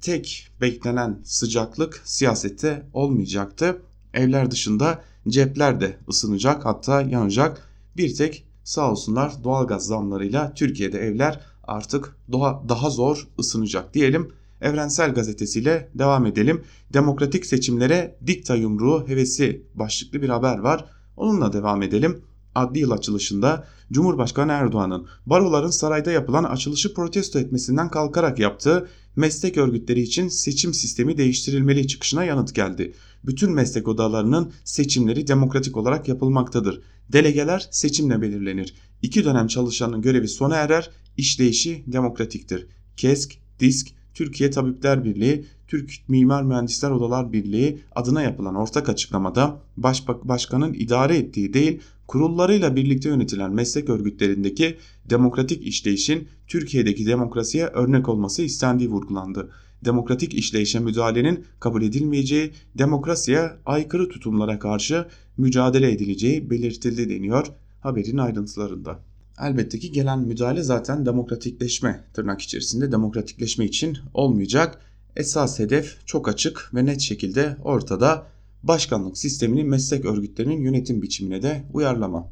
tek 0.00 0.48
beklenen 0.60 1.20
sıcaklık 1.24 2.02
siyasette 2.04 2.86
olmayacaktı. 2.92 3.82
Evler 4.14 4.50
dışında 4.50 5.02
cepler 5.28 5.80
de 5.80 5.96
ısınacak 6.08 6.64
hatta 6.64 7.02
yanacak. 7.02 7.68
Bir 7.96 8.14
tek 8.14 8.44
sağ 8.64 8.90
olsunlar 8.90 9.32
doğalgaz 9.44 9.86
zamlarıyla 9.86 10.54
Türkiye'de 10.54 10.98
evler 10.98 11.40
artık 11.64 12.16
daha, 12.32 12.62
daha 12.68 12.90
zor 12.90 13.28
ısınacak 13.38 13.94
diyelim. 13.94 14.32
Evrensel 14.60 15.14
Gazetesi'yle 15.14 15.88
devam 15.94 16.26
edelim. 16.26 16.64
Demokratik 16.92 17.46
seçimlere 17.46 18.18
dikta 18.26 18.56
yumruğu 18.56 19.08
hevesi 19.08 19.62
başlıklı 19.74 20.22
bir 20.22 20.28
haber 20.28 20.58
var. 20.58 20.84
Onunla 21.16 21.52
devam 21.52 21.82
edelim 21.82 22.22
adli 22.54 22.78
yıl 22.78 22.90
açılışında 22.90 23.66
Cumhurbaşkanı 23.92 24.52
Erdoğan'ın 24.52 25.06
baroların 25.26 25.70
sarayda 25.70 26.10
yapılan 26.10 26.44
açılışı 26.44 26.94
protesto 26.94 27.38
etmesinden 27.38 27.90
kalkarak 27.90 28.38
yaptığı 28.38 28.88
meslek 29.16 29.56
örgütleri 29.56 30.00
için 30.00 30.28
seçim 30.28 30.74
sistemi 30.74 31.16
değiştirilmeli 31.18 31.86
çıkışına 31.86 32.24
yanıt 32.24 32.54
geldi. 32.54 32.94
Bütün 33.24 33.52
meslek 33.52 33.88
odalarının 33.88 34.52
seçimleri 34.64 35.26
demokratik 35.26 35.76
olarak 35.76 36.08
yapılmaktadır. 36.08 36.82
Delegeler 37.12 37.68
seçimle 37.70 38.22
belirlenir. 38.22 38.74
İki 39.02 39.24
dönem 39.24 39.46
çalışanın 39.46 40.02
görevi 40.02 40.28
sona 40.28 40.56
erer, 40.56 40.90
işleyişi 41.16 41.84
demokratiktir. 41.86 42.66
KESK, 42.96 43.32
DISK, 43.60 43.88
Türkiye 44.14 44.50
Tabipler 44.50 45.04
Birliği, 45.04 45.44
Türk 45.68 45.90
Mimar 46.08 46.42
Mühendisler 46.42 46.90
Odalar 46.90 47.32
Birliği 47.32 47.78
adına 47.94 48.22
yapılan 48.22 48.54
ortak 48.54 48.88
açıklamada 48.88 49.60
Başbakanın 49.76 50.74
idare 50.74 51.16
ettiği 51.16 51.54
değil 51.54 51.80
kurullarıyla 52.06 52.76
birlikte 52.76 53.08
yönetilen 53.08 53.52
meslek 53.52 53.88
örgütlerindeki 53.88 54.76
demokratik 55.10 55.66
işleyişin 55.66 56.28
Türkiye'deki 56.46 57.06
demokrasiye 57.06 57.66
örnek 57.66 58.08
olması 58.08 58.42
istendiği 58.42 58.90
vurgulandı. 58.90 59.50
Demokratik 59.84 60.34
işleyişe 60.34 60.80
müdahalenin 60.80 61.44
kabul 61.60 61.82
edilmeyeceği, 61.82 62.50
demokrasiye 62.78 63.50
aykırı 63.66 64.08
tutumlara 64.08 64.58
karşı 64.58 65.06
mücadele 65.36 65.92
edileceği 65.92 66.50
belirtildi 66.50 67.10
deniyor 67.10 67.46
haberin 67.80 68.18
ayrıntılarında. 68.18 69.09
Elbette 69.42 69.78
ki 69.78 69.92
gelen 69.92 70.18
müdahale 70.18 70.62
zaten 70.62 71.06
demokratikleşme 71.06 72.04
tırnak 72.14 72.40
içerisinde 72.40 72.92
demokratikleşme 72.92 73.64
için 73.64 73.98
olmayacak. 74.14 74.78
Esas 75.16 75.58
hedef 75.58 76.06
çok 76.06 76.28
açık 76.28 76.70
ve 76.74 76.86
net 76.86 77.00
şekilde 77.00 77.56
ortada 77.64 78.26
başkanlık 78.62 79.18
sistemini 79.18 79.64
meslek 79.64 80.04
örgütlerinin 80.04 80.62
yönetim 80.62 81.02
biçimine 81.02 81.42
de 81.42 81.64
uyarlama. 81.72 82.30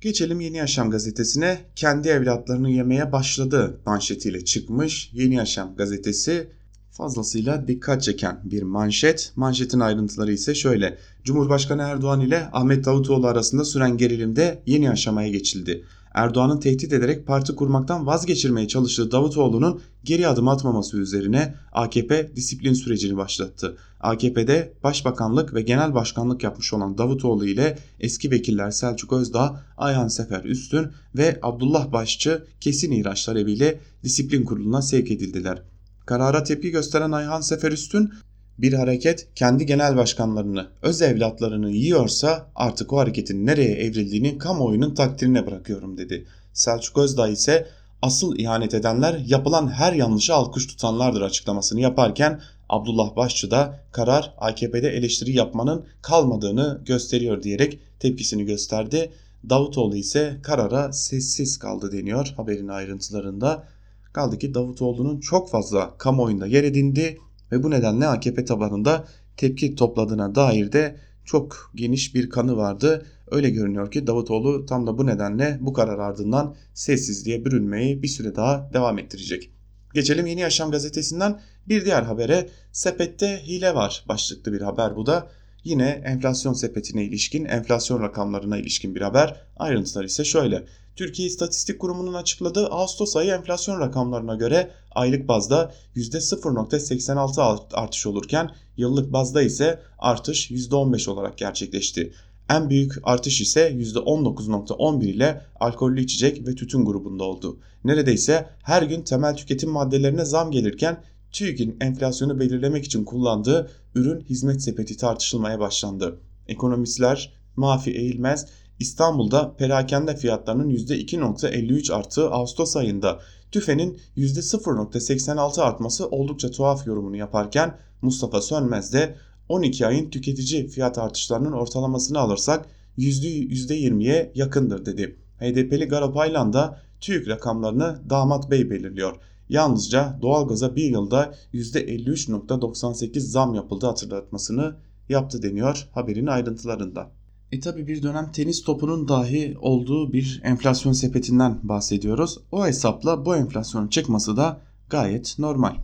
Geçelim 0.00 0.40
Yeni 0.40 0.56
Yaşam 0.56 0.90
gazetesine 0.90 1.58
kendi 1.76 2.08
evlatlarını 2.08 2.70
yemeye 2.70 3.12
başladı 3.12 3.80
manşetiyle 3.86 4.44
çıkmış 4.44 5.10
Yeni 5.12 5.34
Yaşam 5.34 5.76
gazetesi 5.76 6.50
fazlasıyla 6.94 7.68
dikkat 7.68 8.02
çeken 8.02 8.40
bir 8.44 8.62
manşet. 8.62 9.32
Manşetin 9.36 9.80
ayrıntıları 9.80 10.32
ise 10.32 10.54
şöyle. 10.54 10.98
Cumhurbaşkanı 11.24 11.82
Erdoğan 11.82 12.20
ile 12.20 12.48
Ahmet 12.52 12.84
Davutoğlu 12.84 13.26
arasında 13.26 13.64
süren 13.64 13.96
gerilimde 13.96 14.62
yeni 14.66 14.90
aşamaya 14.90 15.28
geçildi. 15.28 15.84
Erdoğan'ın 16.14 16.60
tehdit 16.60 16.92
ederek 16.92 17.26
parti 17.26 17.54
kurmaktan 17.54 18.06
vazgeçirmeye 18.06 18.68
çalıştığı 18.68 19.10
Davutoğlu'nun 19.10 19.80
geri 20.04 20.28
adım 20.28 20.48
atmaması 20.48 20.98
üzerine 20.98 21.54
AKP 21.72 22.36
disiplin 22.36 22.72
sürecini 22.72 23.16
başlattı. 23.16 23.76
AKP'de 24.00 24.72
başbakanlık 24.82 25.54
ve 25.54 25.62
genel 25.62 25.94
başkanlık 25.94 26.42
yapmış 26.42 26.72
olan 26.72 26.98
Davutoğlu 26.98 27.46
ile 27.46 27.78
eski 28.00 28.30
vekiller 28.30 28.70
Selçuk 28.70 29.12
Özdağ, 29.12 29.60
Ayhan 29.76 30.08
Sefer 30.08 30.44
Üstün 30.44 30.86
ve 31.14 31.38
Abdullah 31.42 31.92
Başçı 31.92 32.44
kesin 32.60 32.92
ihraç 32.92 33.24
talebiyle 33.24 33.80
disiplin 34.04 34.44
kuruluna 34.44 34.82
sevk 34.82 35.10
edildiler. 35.10 35.62
Karara 36.06 36.44
tepki 36.44 36.70
gösteren 36.70 37.12
Ayhan 37.12 37.40
Sefer 37.40 37.72
Üstün 37.72 38.12
bir 38.58 38.72
hareket 38.72 39.28
kendi 39.34 39.66
genel 39.66 39.96
başkanlarını, 39.96 40.66
öz 40.82 41.02
evlatlarını 41.02 41.70
yiyorsa 41.70 42.46
artık 42.54 42.92
o 42.92 42.98
hareketin 42.98 43.46
nereye 43.46 43.74
evrildiğini 43.74 44.38
kamuoyunun 44.38 44.94
takdirine 44.94 45.46
bırakıyorum 45.46 45.98
dedi. 45.98 46.26
Selçuk 46.52 46.98
Özdağ 46.98 47.28
ise 47.28 47.66
asıl 48.02 48.38
ihanet 48.38 48.74
edenler 48.74 49.22
yapılan 49.26 49.72
her 49.72 49.92
yanlışı 49.92 50.34
alkış 50.34 50.66
tutanlardır 50.66 51.20
açıklamasını 51.20 51.80
yaparken 51.80 52.40
Abdullah 52.68 53.16
Başçı 53.16 53.50
da 53.50 53.80
karar 53.92 54.34
AKP'de 54.38 54.88
eleştiri 54.88 55.32
yapmanın 55.32 55.86
kalmadığını 56.02 56.80
gösteriyor 56.86 57.42
diyerek 57.42 57.78
tepkisini 58.00 58.44
gösterdi. 58.44 59.12
Davutoğlu 59.50 59.96
ise 59.96 60.36
karara 60.42 60.92
sessiz 60.92 61.58
kaldı 61.58 61.92
deniyor 61.92 62.34
haberin 62.36 62.68
ayrıntılarında. 62.68 63.64
Kaldı 64.14 64.38
ki 64.38 64.54
Davutoğlu'nun 64.54 65.20
çok 65.20 65.50
fazla 65.50 65.98
kamuoyunda 65.98 66.46
yer 66.46 66.64
edindi 66.64 67.18
ve 67.52 67.62
bu 67.62 67.70
nedenle 67.70 68.06
AKP 68.06 68.44
tabanında 68.44 69.08
tepki 69.36 69.74
topladığına 69.74 70.34
dair 70.34 70.72
de 70.72 70.96
çok 71.24 71.72
geniş 71.74 72.14
bir 72.14 72.30
kanı 72.30 72.56
vardı. 72.56 73.06
Öyle 73.30 73.50
görünüyor 73.50 73.90
ki 73.90 74.06
Davutoğlu 74.06 74.66
tam 74.66 74.86
da 74.86 74.98
bu 74.98 75.06
nedenle 75.06 75.58
bu 75.60 75.72
karar 75.72 75.98
ardından 75.98 76.56
sessizliğe 76.74 77.44
bürünmeyi 77.44 78.02
bir 78.02 78.08
süre 78.08 78.36
daha 78.36 78.70
devam 78.72 78.98
ettirecek. 78.98 79.50
Geçelim 79.94 80.26
Yeni 80.26 80.40
Yaşam 80.40 80.70
gazetesinden 80.70 81.40
bir 81.68 81.84
diğer 81.84 82.02
habere 82.02 82.48
sepette 82.72 83.42
hile 83.46 83.74
var 83.74 84.04
başlıklı 84.08 84.52
bir 84.52 84.60
haber 84.60 84.96
bu 84.96 85.06
da. 85.06 85.28
Yine 85.64 86.02
enflasyon 86.04 86.52
sepetine 86.52 87.04
ilişkin, 87.04 87.44
enflasyon 87.44 88.02
rakamlarına 88.02 88.58
ilişkin 88.58 88.94
bir 88.94 89.00
haber. 89.00 89.46
Ayrıntılar 89.56 90.04
ise 90.04 90.24
şöyle. 90.24 90.64
Türkiye 90.96 91.28
İstatistik 91.28 91.78
Kurumu'nun 91.78 92.14
açıkladığı 92.14 92.66
Ağustos 92.66 93.16
ayı 93.16 93.30
enflasyon 93.30 93.80
rakamlarına 93.80 94.34
göre 94.34 94.70
aylık 94.90 95.28
bazda 95.28 95.74
%0.86 95.96 97.74
artış 97.74 98.06
olurken 98.06 98.50
yıllık 98.76 99.12
bazda 99.12 99.42
ise 99.42 99.80
artış 99.98 100.50
%15 100.50 101.10
olarak 101.10 101.38
gerçekleşti. 101.38 102.12
En 102.50 102.70
büyük 102.70 102.92
artış 103.02 103.40
ise 103.40 103.70
%19.11 103.70 105.04
ile 105.04 105.40
alkollü 105.60 106.00
içecek 106.00 106.46
ve 106.48 106.54
tütün 106.54 106.84
grubunda 106.84 107.24
oldu. 107.24 107.58
Neredeyse 107.84 108.48
her 108.62 108.82
gün 108.82 109.02
temel 109.02 109.36
tüketim 109.36 109.70
maddelerine 109.70 110.24
zam 110.24 110.50
gelirken 110.50 111.02
TÜİK'in 111.32 111.76
enflasyonu 111.80 112.40
belirlemek 112.40 112.84
için 112.84 113.04
kullandığı 113.04 113.70
ürün 113.94 114.20
hizmet 114.20 114.62
sepeti 114.62 114.96
tartışılmaya 114.96 115.60
başlandı. 115.60 116.20
Ekonomistler 116.48 117.32
Mafi 117.56 117.90
Eğilmez 117.90 118.46
İstanbul'da 118.80 119.56
perakende 119.56 120.16
fiyatlarının 120.16 120.70
%2.53 120.70 121.94
arttığı 121.94 122.30
Ağustos 122.30 122.76
ayında 122.76 123.20
tüfenin 123.52 123.98
%0.86 124.16 125.62
artması 125.62 126.08
oldukça 126.08 126.50
tuhaf 126.50 126.86
yorumunu 126.86 127.16
yaparken 127.16 127.78
Mustafa 128.02 128.40
Sönmez 128.40 128.92
de 128.92 129.16
12 129.48 129.86
ayın 129.86 130.10
tüketici 130.10 130.68
fiyat 130.68 130.98
artışlarının 130.98 131.52
ortalamasını 131.52 132.18
alırsak 132.18 132.66
%20'ye 132.98 134.32
yakındır 134.34 134.86
dedi. 134.86 135.18
HDP'li 135.40 135.84
Garop 135.84 136.16
Aylan 136.16 136.52
da 136.52 136.80
TÜİK 137.00 137.28
rakamlarını 137.28 138.00
Damat 138.10 138.50
Bey 138.50 138.70
belirliyor. 138.70 139.16
Yalnızca 139.48 140.18
doğalgaza 140.22 140.76
bir 140.76 140.90
yılda 140.90 141.34
%53.98 141.54 143.20
zam 143.20 143.54
yapıldı 143.54 143.86
hatırlatmasını 143.86 144.76
yaptı 145.08 145.42
deniyor 145.42 145.88
haberin 145.92 146.26
ayrıntılarında. 146.26 147.10
E 147.52 147.60
tabi 147.60 147.86
bir 147.86 148.02
dönem 148.02 148.32
tenis 148.32 148.62
topunun 148.62 149.08
dahi 149.08 149.56
olduğu 149.60 150.12
bir 150.12 150.40
enflasyon 150.44 150.92
sepetinden 150.92 151.60
bahsediyoruz. 151.62 152.38
O 152.52 152.66
hesapla 152.66 153.26
bu 153.26 153.36
enflasyonun 153.36 153.88
çıkması 153.88 154.36
da 154.36 154.60
gayet 154.90 155.38
normal. 155.38 155.76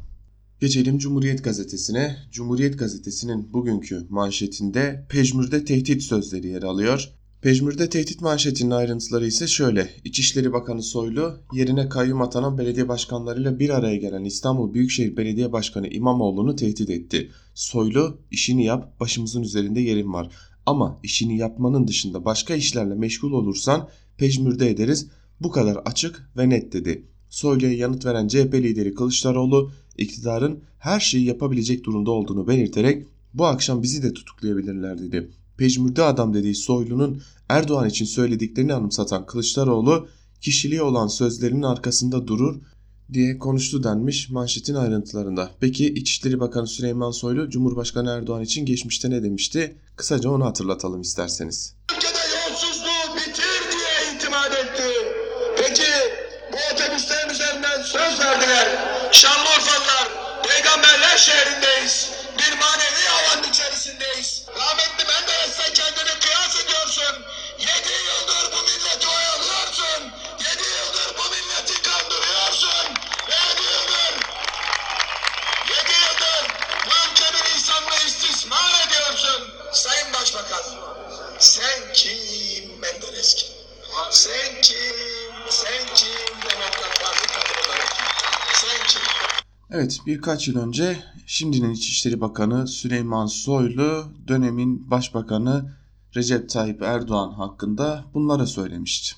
Geçelim 0.60 0.98
Cumhuriyet 0.98 1.44
Gazetesi'ne. 1.44 2.16
Cumhuriyet 2.32 2.78
Gazetesi'nin 2.78 3.52
bugünkü 3.52 4.06
manşetinde 4.08 5.06
pejmürde 5.08 5.64
tehdit 5.64 6.02
sözleri 6.02 6.48
yer 6.48 6.62
alıyor. 6.62 7.10
Pejmürde 7.42 7.88
tehdit 7.88 8.20
manşetinin 8.20 8.70
ayrıntıları 8.70 9.26
ise 9.26 9.46
şöyle. 9.46 9.90
İçişleri 10.04 10.52
Bakanı 10.52 10.82
Soylu 10.82 11.38
yerine 11.52 11.88
kayyum 11.88 12.22
atanan 12.22 12.58
belediye 12.58 12.88
başkanlarıyla 12.88 13.58
bir 13.58 13.70
araya 13.70 13.96
gelen 13.96 14.24
İstanbul 14.24 14.74
Büyükşehir 14.74 15.16
Belediye 15.16 15.52
Başkanı 15.52 15.88
İmamoğlu'nu 15.88 16.56
tehdit 16.56 16.90
etti. 16.90 17.30
Soylu 17.54 18.18
işini 18.30 18.64
yap 18.64 19.00
başımızın 19.00 19.42
üzerinde 19.42 19.80
yerin 19.80 20.12
var. 20.12 20.49
Ama 20.66 21.00
işini 21.02 21.36
yapmanın 21.36 21.88
dışında 21.88 22.24
başka 22.24 22.54
işlerle 22.54 22.94
meşgul 22.94 23.32
olursan 23.32 23.88
pejmürde 24.16 24.70
ederiz. 24.70 25.06
Bu 25.40 25.50
kadar 25.50 25.76
açık 25.76 26.30
ve 26.36 26.48
net 26.48 26.72
dedi. 26.72 27.04
Soylu'ya 27.30 27.72
yanıt 27.72 28.06
veren 28.06 28.28
CHP 28.28 28.54
lideri 28.54 28.94
Kılıçdaroğlu 28.94 29.70
iktidarın 29.98 30.62
her 30.78 31.00
şeyi 31.00 31.24
yapabilecek 31.24 31.84
durumda 31.84 32.10
olduğunu 32.10 32.48
belirterek 32.48 33.06
bu 33.34 33.46
akşam 33.46 33.82
bizi 33.82 34.02
de 34.02 34.12
tutuklayabilirler 34.12 34.98
dedi. 34.98 35.30
Pejmürde 35.56 36.02
adam 36.02 36.34
dediği 36.34 36.54
Soylu'nun 36.54 37.22
Erdoğan 37.48 37.88
için 37.88 38.04
söylediklerini 38.04 38.74
anımsatan 38.74 39.26
Kılıçdaroğlu 39.26 40.08
kişiliği 40.40 40.82
olan 40.82 41.06
sözlerinin 41.06 41.62
arkasında 41.62 42.26
durur 42.26 42.60
diye 43.14 43.38
konuştu 43.38 43.84
denmiş 43.84 44.30
manşetin 44.30 44.74
ayrıntılarında. 44.74 45.50
Peki 45.60 45.86
İçişleri 45.86 46.40
Bakanı 46.40 46.66
Süleyman 46.66 47.10
Soylu 47.10 47.50
Cumhurbaşkanı 47.50 48.10
Erdoğan 48.10 48.42
için 48.42 48.66
geçmişte 48.66 49.10
ne 49.10 49.22
demişti? 49.22 49.76
Kısaca 49.96 50.30
onu 50.30 50.44
hatırlatalım 50.44 51.00
isterseniz. 51.00 51.74
Ülkede 51.96 52.20
Başbakan, 80.20 80.62
sen 81.38 81.92
kim 81.94 82.80
Menderes 82.80 83.34
kim? 83.34 83.48
Sen 84.10 84.62
kim? 84.62 84.76
Sen 85.50 85.94
kim 85.94 86.36
Demokrat 86.36 87.00
Parti 87.04 87.26
kadın 87.26 87.68
olarak? 87.68 87.92
Sen 88.54 88.86
kim? 88.88 89.02
Evet 89.70 89.98
birkaç 90.06 90.48
yıl 90.48 90.58
önce 90.58 91.02
şimdinin 91.26 91.70
İçişleri 91.70 92.20
Bakanı 92.20 92.68
Süleyman 92.68 93.26
Soylu 93.26 94.12
dönemin 94.28 94.90
Başbakanı 94.90 95.76
Recep 96.16 96.50
Tayyip 96.50 96.82
Erdoğan 96.82 97.32
hakkında 97.32 98.04
bunlara 98.14 98.46
söylemişti. 98.46 99.16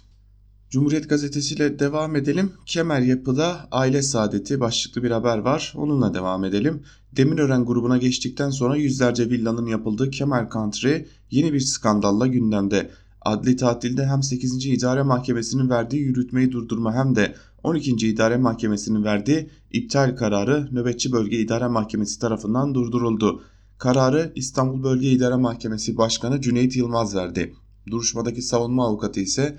Cumhuriyet 0.72 1.08
Gazetesi 1.08 1.54
ile 1.54 1.78
devam 1.78 2.16
edelim. 2.16 2.52
Kemer 2.66 3.00
Yapı'da 3.00 3.68
aile 3.70 4.02
saadeti 4.02 4.60
başlıklı 4.60 5.02
bir 5.02 5.10
haber 5.10 5.38
var. 5.38 5.72
Onunla 5.76 6.14
devam 6.14 6.44
edelim. 6.44 6.82
Demirören 7.16 7.64
grubuna 7.64 7.98
geçtikten 7.98 8.50
sonra 8.50 8.76
yüzlerce 8.76 9.30
villanın 9.30 9.66
yapıldığı 9.66 10.10
Kemer 10.10 10.50
Country 10.50 11.06
yeni 11.30 11.52
bir 11.52 11.60
skandalla 11.60 12.26
gündemde. 12.26 12.90
Adli 13.20 13.56
tatilde 13.56 14.06
hem 14.06 14.22
8. 14.22 14.66
İdare 14.66 15.02
Mahkemesi'nin 15.02 15.70
verdiği 15.70 16.02
yürütmeyi 16.02 16.52
durdurma 16.52 16.94
hem 16.94 17.16
de 17.16 17.34
12. 17.62 17.90
İdare 17.90 18.36
Mahkemesi'nin 18.36 19.04
verdiği 19.04 19.50
iptal 19.72 20.16
kararı 20.16 20.68
Nöbetçi 20.72 21.12
Bölge 21.12 21.38
İdare 21.38 21.68
Mahkemesi 21.68 22.20
tarafından 22.20 22.74
durduruldu. 22.74 23.42
Kararı 23.78 24.32
İstanbul 24.34 24.82
Bölge 24.82 25.10
İdare 25.10 25.36
Mahkemesi 25.36 25.96
Başkanı 25.96 26.40
Cüneyt 26.40 26.76
Yılmaz 26.76 27.14
verdi. 27.14 27.54
Duruşmadaki 27.90 28.42
savunma 28.42 28.86
avukatı 28.86 29.20
ise 29.20 29.58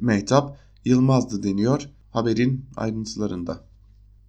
Mehtap 0.00 0.58
Yılmaz'dı 0.84 1.42
deniyor 1.42 1.88
haberin 2.10 2.64
ayrıntılarında. 2.76 3.64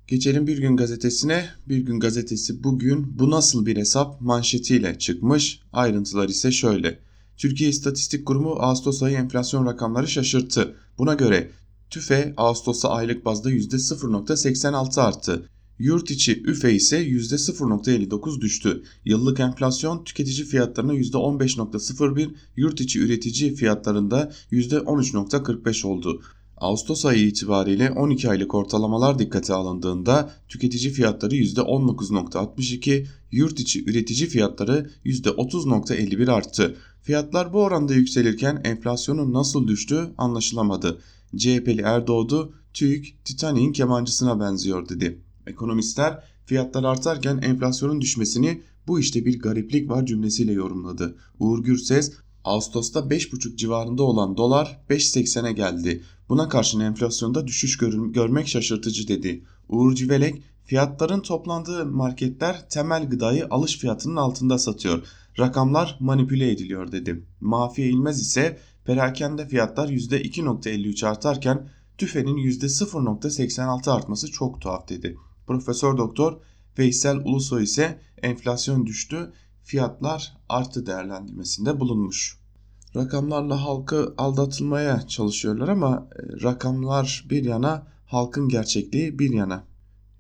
Geçelim 0.08 0.48
Bir 0.48 0.58
Gün 0.58 0.78
Gazetesi'ne. 0.78 1.50
Bir 1.70 1.78
Gün 1.78 2.00
Gazetesi 2.00 2.64
bugün 2.64 3.20
bu 3.20 3.32
nasıl 3.32 3.66
bir 3.66 3.78
hesap 3.78 4.22
manşetiyle 4.22 4.98
çıkmış. 4.98 5.62
Ayrıntılar 5.74 6.30
ise 6.30 6.52
şöyle. 6.52 7.00
Türkiye 7.38 7.70
İstatistik 7.70 8.26
Kurumu 8.26 8.52
Ağustos 8.52 9.04
ayı 9.04 9.18
enflasyon 9.18 9.66
rakamları 9.66 10.08
şaşırttı. 10.08 10.76
Buna 10.98 11.14
göre 11.14 11.52
TÜFE 11.90 12.34
Ağustos'ta 12.38 12.90
aylık 12.90 13.26
bazda 13.26 13.52
%0.86 13.52 15.02
arttı. 15.02 15.50
Yurt 15.80 16.12
içi 16.12 16.44
üfe 16.44 16.74
ise 16.74 17.08
%0.59 17.08 18.42
düştü. 18.42 18.84
Yıllık 19.06 19.40
enflasyon 19.40 20.04
tüketici 20.04 20.46
fiyatlarına 20.46 20.94
%15.01, 20.94 22.30
yurt 22.56 22.82
içi 22.82 23.00
üretici 23.00 23.56
fiyatlarında 23.56 24.32
%13.45 24.52 25.88
oldu. 25.88 26.22
Ağustos 26.58 27.06
ayı 27.06 27.28
itibariyle 27.28 27.92
12 27.92 28.30
aylık 28.30 28.56
ortalamalar 28.56 29.20
dikkate 29.20 29.54
alındığında 29.54 30.32
tüketici 30.50 30.94
fiyatları 30.94 31.36
%19.62, 31.36 33.06
yurt 33.32 33.60
içi 33.60 33.90
üretici 33.90 34.30
fiyatları 34.30 34.90
%30.51 35.06 36.32
arttı. 36.32 36.78
Fiyatlar 37.02 37.54
bu 37.54 37.64
oranda 37.64 37.94
yükselirken 37.94 38.62
enflasyonun 38.64 39.34
nasıl 39.34 39.68
düştüğü 39.68 40.14
anlaşılamadı. 40.18 41.02
CHP'li 41.36 41.82
Erdoğdu, 41.82 42.54
TÜİK 42.74 43.26
Titanic'in 43.26 43.72
kemancısına 43.72 44.40
benziyor 44.40 44.90
dedi. 44.90 45.22
Ekonomistler 45.48 46.24
fiyatlar 46.46 46.84
artarken 46.84 47.38
enflasyonun 47.38 48.02
düşmesini 48.02 48.62
bu 48.88 49.00
işte 49.00 49.26
bir 49.26 49.40
gariplik 49.40 49.90
var 49.90 50.06
cümlesiyle 50.06 50.52
yorumladı. 50.52 51.18
Uğur 51.40 51.64
Gürses 51.64 52.14
Ağustos'ta 52.44 53.00
5,5 53.00 53.56
civarında 53.56 54.04
olan 54.04 54.38
dolar 54.38 54.80
5.80'e 54.90 55.52
geldi. 55.52 56.04
Buna 56.30 56.50
karşın 56.50 56.80
enflasyonda 56.80 57.48
düşüş 57.48 57.78
gör 57.78 57.94
görmek 57.94 58.48
şaşırtıcı 58.48 59.08
dedi. 59.08 59.44
Uğur 59.70 59.96
Civelek 59.96 60.44
fiyatların 60.66 61.20
toplandığı 61.20 61.86
marketler 61.86 62.70
temel 62.70 63.10
gıdayı 63.10 63.48
alış 63.50 63.78
fiyatının 63.78 64.16
altında 64.16 64.58
satıyor. 64.58 65.04
Rakamlar 65.40 65.98
manipüle 66.00 66.52
ediliyor 66.52 66.92
dedi. 66.92 67.26
Mafiye 67.42 67.90
İlmez 67.90 68.22
ise 68.22 68.58
perakende 68.86 69.48
fiyatlar 69.48 69.88
%2.53 69.90 71.08
artarken 71.08 71.70
tüfenin 71.98 72.38
%0.86 72.38 73.92
artması 73.92 74.32
çok 74.32 74.62
tuhaf 74.62 74.90
dedi. 74.90 75.18
Profesör 75.48 75.98
Doktor 75.98 76.38
Veysel 76.78 77.18
Ulusoy 77.18 77.64
ise 77.64 78.00
enflasyon 78.22 78.86
düştü, 78.86 79.32
fiyatlar 79.64 80.38
arttı 80.50 80.86
değerlendirmesinde 80.86 81.80
bulunmuş. 81.80 82.38
Rakamlarla 82.96 83.64
halkı 83.64 84.14
aldatılmaya 84.18 85.08
çalışıyorlar 85.08 85.68
ama 85.68 86.10
e, 86.16 86.44
rakamlar 86.44 87.26
bir 87.30 87.44
yana 87.44 87.88
halkın 88.06 88.50
gerçekliği 88.50 89.20
bir 89.20 89.34
yana. 89.34 89.64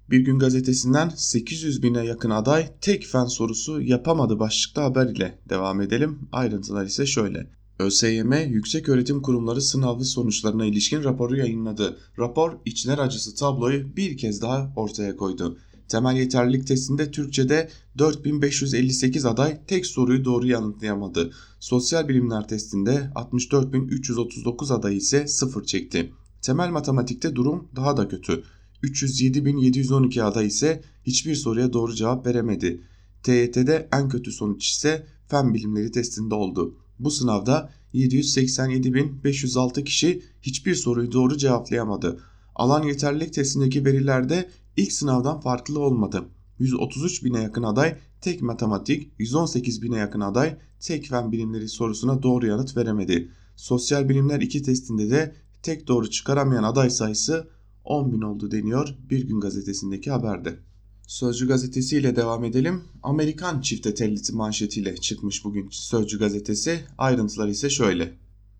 Bir 0.10 0.20
gün 0.20 0.40
gazetesinden 0.40 1.12
800 1.16 1.84
bine 1.84 2.06
yakın 2.06 2.30
aday 2.30 2.70
tek 2.82 3.06
fen 3.06 3.26
sorusu 3.26 3.82
yapamadı 3.82 4.40
başlıklı 4.40 4.82
haber 4.82 5.06
ile 5.06 5.40
devam 5.50 5.82
edelim. 5.82 6.20
Ayrıntılar 6.32 6.86
ise 6.86 7.06
şöyle. 7.06 7.57
ÖSYM 7.80 8.34
Yüksek 8.34 8.90
Öğretim 8.90 9.22
Kurumları 9.22 9.62
sınavı 9.62 10.06
sonuçlarına 10.06 10.66
ilişkin 10.66 11.04
raporu 11.04 11.38
yayınladı. 11.38 11.98
Rapor 12.20 12.58
içler 12.66 12.98
acısı 12.98 13.36
tabloyu 13.36 13.96
bir 13.96 14.18
kez 14.18 14.42
daha 14.42 14.74
ortaya 14.76 15.18
koydu. 15.18 15.58
Temel 15.88 16.16
yeterlilik 16.18 16.68
testinde 16.68 17.12
Türkçe'de 17.12 17.70
4558 17.98 19.26
aday 19.26 19.60
tek 19.68 19.86
soruyu 19.86 20.26
doğru 20.26 20.48
yanıtlayamadı. 20.48 21.32
Sosyal 21.60 22.08
bilimler 22.08 22.48
testinde 22.48 23.12
64339 23.16 24.72
aday 24.72 24.98
ise 24.98 25.28
sıfır 25.28 25.66
çekti. 25.66 26.14
Temel 26.42 26.70
matematikte 26.70 27.36
durum 27.36 27.68
daha 27.76 27.98
da 27.98 28.08
kötü. 28.08 28.44
307.712 28.84 30.24
aday 30.24 30.48
ise 30.48 30.84
hiçbir 31.04 31.36
soruya 31.36 31.74
doğru 31.74 31.96
cevap 31.96 32.26
veremedi. 32.26 32.82
TYT'de 33.24 33.90
en 33.94 34.10
kötü 34.10 34.32
sonuç 34.32 34.70
ise 34.70 35.08
fen 35.28 35.54
bilimleri 35.54 35.92
testinde 35.92 36.36
oldu. 36.36 36.76
Bu 37.00 37.12
sınavda 37.12 37.70
787.506 37.94 39.84
kişi 39.84 40.24
hiçbir 40.42 40.76
soruyu 40.76 41.12
doğru 41.12 41.38
cevaplayamadı. 41.38 42.20
Alan 42.56 42.84
yeterlilik 42.84 43.34
testindeki 43.34 43.86
verilerde 43.86 44.50
ilk 44.78 44.92
sınavdan 44.92 45.40
farklı 45.40 45.80
olmadı. 45.80 46.24
133 46.60 47.24
bine 47.24 47.42
yakın 47.42 47.64
aday 47.64 47.98
tek 48.22 48.42
matematik 48.42 49.12
118 49.18 49.82
bine 49.82 49.98
yakın 49.98 50.22
aday 50.22 50.58
tek 50.80 51.08
fen 51.08 51.32
bilimleri 51.32 51.70
sorusuna 51.70 52.24
doğru 52.24 52.48
yanıt 52.48 52.78
veremedi. 52.78 53.32
Sosyal 53.56 54.10
bilimler 54.10 54.42
2 54.42 54.64
testinde 54.64 55.10
de 55.10 55.36
tek 55.64 55.88
doğru 55.88 56.10
çıkaramayan 56.10 56.64
aday 56.64 56.90
sayısı 56.90 57.48
10 57.84 58.12
bin 58.12 58.22
oldu 58.22 58.52
deniyor 58.52 58.96
Bir 59.10 59.28
Gün 59.28 59.40
Gazetesi'ndeki 59.40 60.12
haberde. 60.12 60.60
Sözcü 61.08 61.48
gazetesi 61.48 61.98
ile 61.98 62.16
devam 62.16 62.44
edelim. 62.44 62.84
Amerikan 63.04 63.62
çifte 63.62 63.94
telliti 63.94 64.36
manşetiyle 64.36 64.98
çıkmış 64.98 65.44
bugün 65.46 65.70
Sözcü 65.72 66.20
gazetesi. 66.20 66.80
Ayrıntılar 66.98 67.48
ise 67.48 67.70
şöyle. 67.70 68.14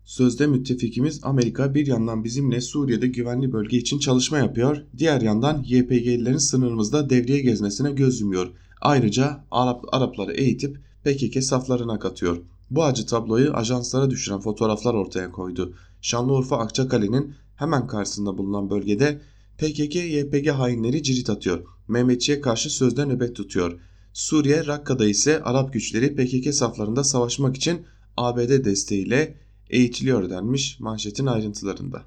Sözde 0.04 0.46
müttefikimiz 0.46 1.20
Amerika 1.22 1.74
bir 1.74 1.86
yandan 1.86 2.24
bizimle 2.24 2.60
Suriye'de 2.60 3.06
güvenli 3.06 3.52
bölge 3.52 3.76
için 3.76 3.98
çalışma 3.98 4.38
yapıyor, 4.38 4.84
diğer 4.98 5.20
yandan 5.20 5.62
YPG'lilerin 5.62 6.38
sınırımızda 6.38 7.10
devriye 7.10 7.40
gezmesine 7.40 7.90
göz 7.92 8.20
yumuyor. 8.20 8.50
Ayrıca 8.80 9.44
Arap, 9.50 9.84
Arapları 9.92 10.32
eğitip 10.32 10.80
PKK 11.04 11.44
saflarına 11.44 11.98
katıyor. 11.98 12.42
Bu 12.70 12.84
acı 12.84 13.06
tabloyu 13.06 13.54
ajanslara 13.54 14.10
düşüren 14.10 14.40
fotoğraflar 14.40 14.94
ortaya 14.94 15.32
koydu. 15.32 15.74
Şanlıurfa 16.00 16.58
Akçakale'nin 16.58 17.34
hemen 17.56 17.86
karşısında 17.86 18.38
bulunan 18.38 18.70
bölgede 18.70 19.20
PKK-YPG 19.58 20.50
hainleri 20.50 21.02
cirit 21.02 21.30
atıyor. 21.30 21.64
Mehmetçi'ye 21.88 22.40
karşı 22.40 22.70
sözde 22.70 23.06
nöbet 23.06 23.36
tutuyor. 23.36 23.80
Suriye 24.12 24.66
Rakka'da 24.66 25.06
ise 25.06 25.42
Arap 25.42 25.72
güçleri 25.72 26.16
PKK 26.16 26.54
saflarında 26.54 27.04
savaşmak 27.04 27.56
için 27.56 27.86
ABD 28.16 28.64
desteğiyle 28.64 29.38
eğitiliyor 29.70 30.30
denmiş 30.30 30.80
manşetin 30.80 31.26
ayrıntılarında. 31.26 32.02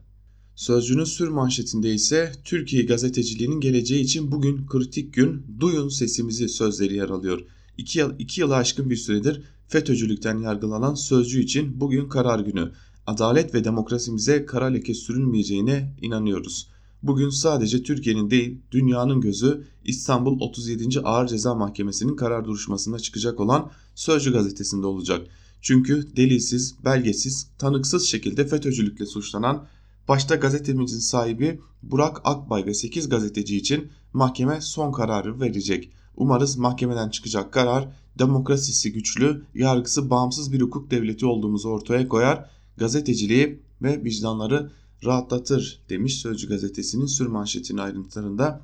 Sözcünün 0.55 1.03
sür 1.03 1.27
manşetinde 1.27 1.93
ise 1.93 2.31
Türkiye 2.43 2.83
gazeteciliğinin 2.83 3.59
geleceği 3.59 4.03
için 4.03 4.31
bugün 4.31 4.67
kritik 4.67 5.13
gün 5.13 5.45
duyun 5.59 5.89
sesimizi 5.89 6.49
sözleri 6.49 6.95
yer 6.95 7.09
alıyor. 7.09 7.41
İki, 7.77 7.99
yıl, 7.99 8.19
iki 8.19 8.41
yılı 8.41 8.55
aşkın 8.55 8.89
bir 8.89 8.95
süredir 8.95 9.41
FETÖ'cülükten 9.67 10.37
yargılanan 10.37 10.93
sözcü 10.93 11.41
için 11.41 11.79
bugün 11.79 12.09
karar 12.09 12.39
günü. 12.39 12.71
Adalet 13.07 13.53
ve 13.53 13.63
demokrasimize 13.63 14.45
kara 14.45 14.65
leke 14.65 14.93
sürülmeyeceğine 14.93 15.95
inanıyoruz. 16.01 16.70
Bugün 17.03 17.29
sadece 17.29 17.83
Türkiye'nin 17.83 18.29
değil 18.29 18.61
dünyanın 18.71 19.21
gözü 19.21 19.67
İstanbul 19.83 20.39
37. 20.39 20.99
Ağır 20.99 21.27
Ceza 21.27 21.55
Mahkemesi'nin 21.55 22.15
karar 22.15 22.45
duruşmasında 22.45 22.99
çıkacak 22.99 23.39
olan 23.39 23.71
Sözcü 23.95 24.33
gazetesinde 24.33 24.87
olacak. 24.87 25.27
Çünkü 25.61 26.15
delilsiz, 26.15 26.75
belgesiz, 26.85 27.47
tanıksız 27.57 28.05
şekilde 28.05 28.47
FETÖ'cülükle 28.47 29.05
suçlanan 29.05 29.67
başta 30.07 30.35
gazetemizin 30.35 30.99
sahibi 30.99 31.59
Burak 31.83 32.21
Akbay 32.23 32.65
ve 32.65 32.73
8 32.73 33.09
gazeteci 33.09 33.57
için 33.57 33.91
mahkeme 34.13 34.61
son 34.61 34.91
kararı 34.91 35.39
verecek. 35.39 35.91
Umarız 36.15 36.57
mahkemeden 36.57 37.09
çıkacak 37.09 37.53
karar 37.53 37.87
demokrasisi 38.19 38.93
güçlü, 38.93 39.45
yargısı 39.55 40.09
bağımsız 40.09 40.53
bir 40.53 40.61
hukuk 40.61 40.91
devleti 40.91 41.25
olduğumuzu 41.25 41.69
ortaya 41.69 42.07
koyar, 42.07 42.49
gazeteciliği 42.77 43.59
ve 43.81 44.03
vicdanları 44.03 44.71
rahatlatır 45.05 45.81
demiş 45.89 46.15
Sözcü 46.15 46.47
gazetesinin 46.49 47.05
sürmanşetinin 47.05 47.77
ayrıntılarında. 47.77 48.61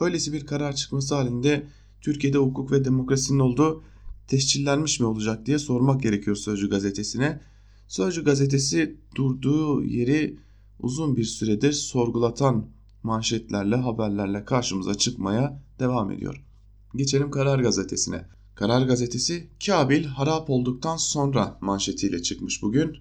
Böylesi 0.00 0.32
bir 0.32 0.46
karar 0.46 0.74
çıkması 0.76 1.14
halinde 1.14 1.66
Türkiye'de 2.00 2.38
hukuk 2.38 2.72
ve 2.72 2.84
demokrasinin 2.84 3.38
olduğu 3.38 3.82
tescillenmiş 4.28 5.00
mi 5.00 5.06
olacak 5.06 5.46
diye 5.46 5.58
sormak 5.58 6.02
gerekiyor 6.02 6.36
Sözcü 6.36 6.70
gazetesine. 6.70 7.40
Sözcü 7.88 8.24
gazetesi 8.24 8.96
durduğu 9.14 9.84
yeri 9.84 10.38
uzun 10.80 11.16
bir 11.16 11.24
süredir 11.24 11.72
sorgulatan 11.72 12.66
manşetlerle 13.02 13.76
haberlerle 13.76 14.44
karşımıza 14.44 14.94
çıkmaya 14.94 15.62
devam 15.78 16.10
ediyor. 16.10 16.44
Geçelim 16.96 17.30
Karar 17.30 17.58
Gazetesi'ne. 17.58 18.26
Karar 18.54 18.86
Gazetesi 18.86 19.48
Kabil 19.66 20.04
harap 20.04 20.50
olduktan 20.50 20.96
sonra 20.96 21.58
manşetiyle 21.60 22.22
çıkmış 22.22 22.62
bugün. 22.62 22.96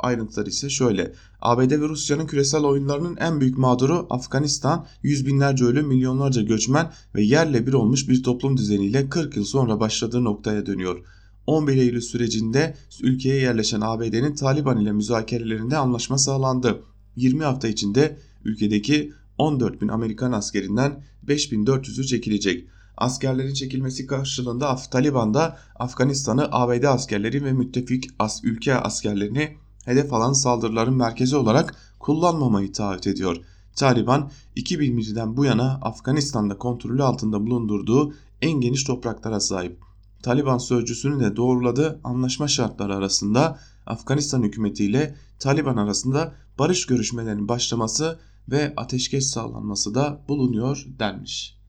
Ayrıntılar 0.00 0.46
ise 0.46 0.70
şöyle. 0.70 1.12
ABD 1.40 1.70
ve 1.70 1.88
Rusya'nın 1.88 2.26
küresel 2.26 2.64
oyunlarının 2.64 3.16
en 3.16 3.40
büyük 3.40 3.58
mağduru 3.58 4.06
Afganistan, 4.10 4.86
yüz 5.02 5.26
binlerce 5.26 5.64
ölü, 5.64 5.82
milyonlarca 5.82 6.42
göçmen 6.42 6.92
ve 7.14 7.22
yerle 7.22 7.66
bir 7.66 7.72
olmuş 7.72 8.08
bir 8.08 8.22
toplum 8.22 8.56
düzeniyle 8.56 9.08
40 9.08 9.36
yıl 9.36 9.44
sonra 9.44 9.80
başladığı 9.80 10.24
noktaya 10.24 10.66
dönüyor. 10.66 11.04
11 11.46 11.76
Eylül 11.76 12.00
sürecinde 12.00 12.76
ülkeye 13.02 13.36
yerleşen 13.36 13.80
ABD'nin 13.80 14.34
Taliban 14.34 14.80
ile 14.80 14.92
müzakerelerinde 14.92 15.76
anlaşma 15.76 16.18
sağlandı. 16.18 16.82
20 17.16 17.44
hafta 17.44 17.68
içinde 17.68 18.18
ülkedeki 18.44 19.12
14 19.38 19.80
bin 19.80 19.88
Amerikan 19.88 20.32
askerinden 20.32 21.04
5400'ü 21.26 22.06
çekilecek. 22.06 22.68
Askerlerin 22.96 23.54
çekilmesi 23.54 24.06
karşılığında 24.06 24.68
Af 24.68 24.92
Taliban 24.92 25.34
da 25.34 25.58
Afganistan'ı 25.78 26.48
ABD 26.50 26.82
askerleri 26.82 27.44
ve 27.44 27.52
müttefik 27.52 28.10
ülke 28.42 28.74
askerlerini 28.74 29.56
hedef 29.84 30.12
alan 30.12 30.32
saldırıların 30.32 30.94
merkezi 30.94 31.36
olarak 31.36 31.74
kullanmamayı 31.98 32.72
taahhüt 32.72 33.06
ediyor. 33.06 33.36
Taliban 33.76 34.30
2001'den 34.56 35.36
bu 35.36 35.44
yana 35.44 35.78
Afganistan'da 35.82 36.58
kontrolü 36.58 37.02
altında 37.02 37.46
bulundurduğu 37.46 38.14
en 38.42 38.60
geniş 38.60 38.84
topraklara 38.84 39.40
sahip. 39.40 39.78
Taliban 40.22 40.58
sözcüsünün 40.58 41.20
de 41.20 41.36
doğruladığı 41.36 42.00
anlaşma 42.04 42.48
şartları 42.48 42.94
arasında 42.94 43.58
Afganistan 43.86 44.42
hükümetiyle 44.42 45.14
Taliban 45.38 45.76
arasında 45.76 46.34
barış 46.58 46.86
görüşmelerinin 46.86 47.48
başlaması 47.48 48.18
ve 48.48 48.74
ateşkes 48.76 49.30
sağlanması 49.30 49.94
da 49.94 50.20
bulunuyor 50.28 50.86
denmiş. 50.98 51.59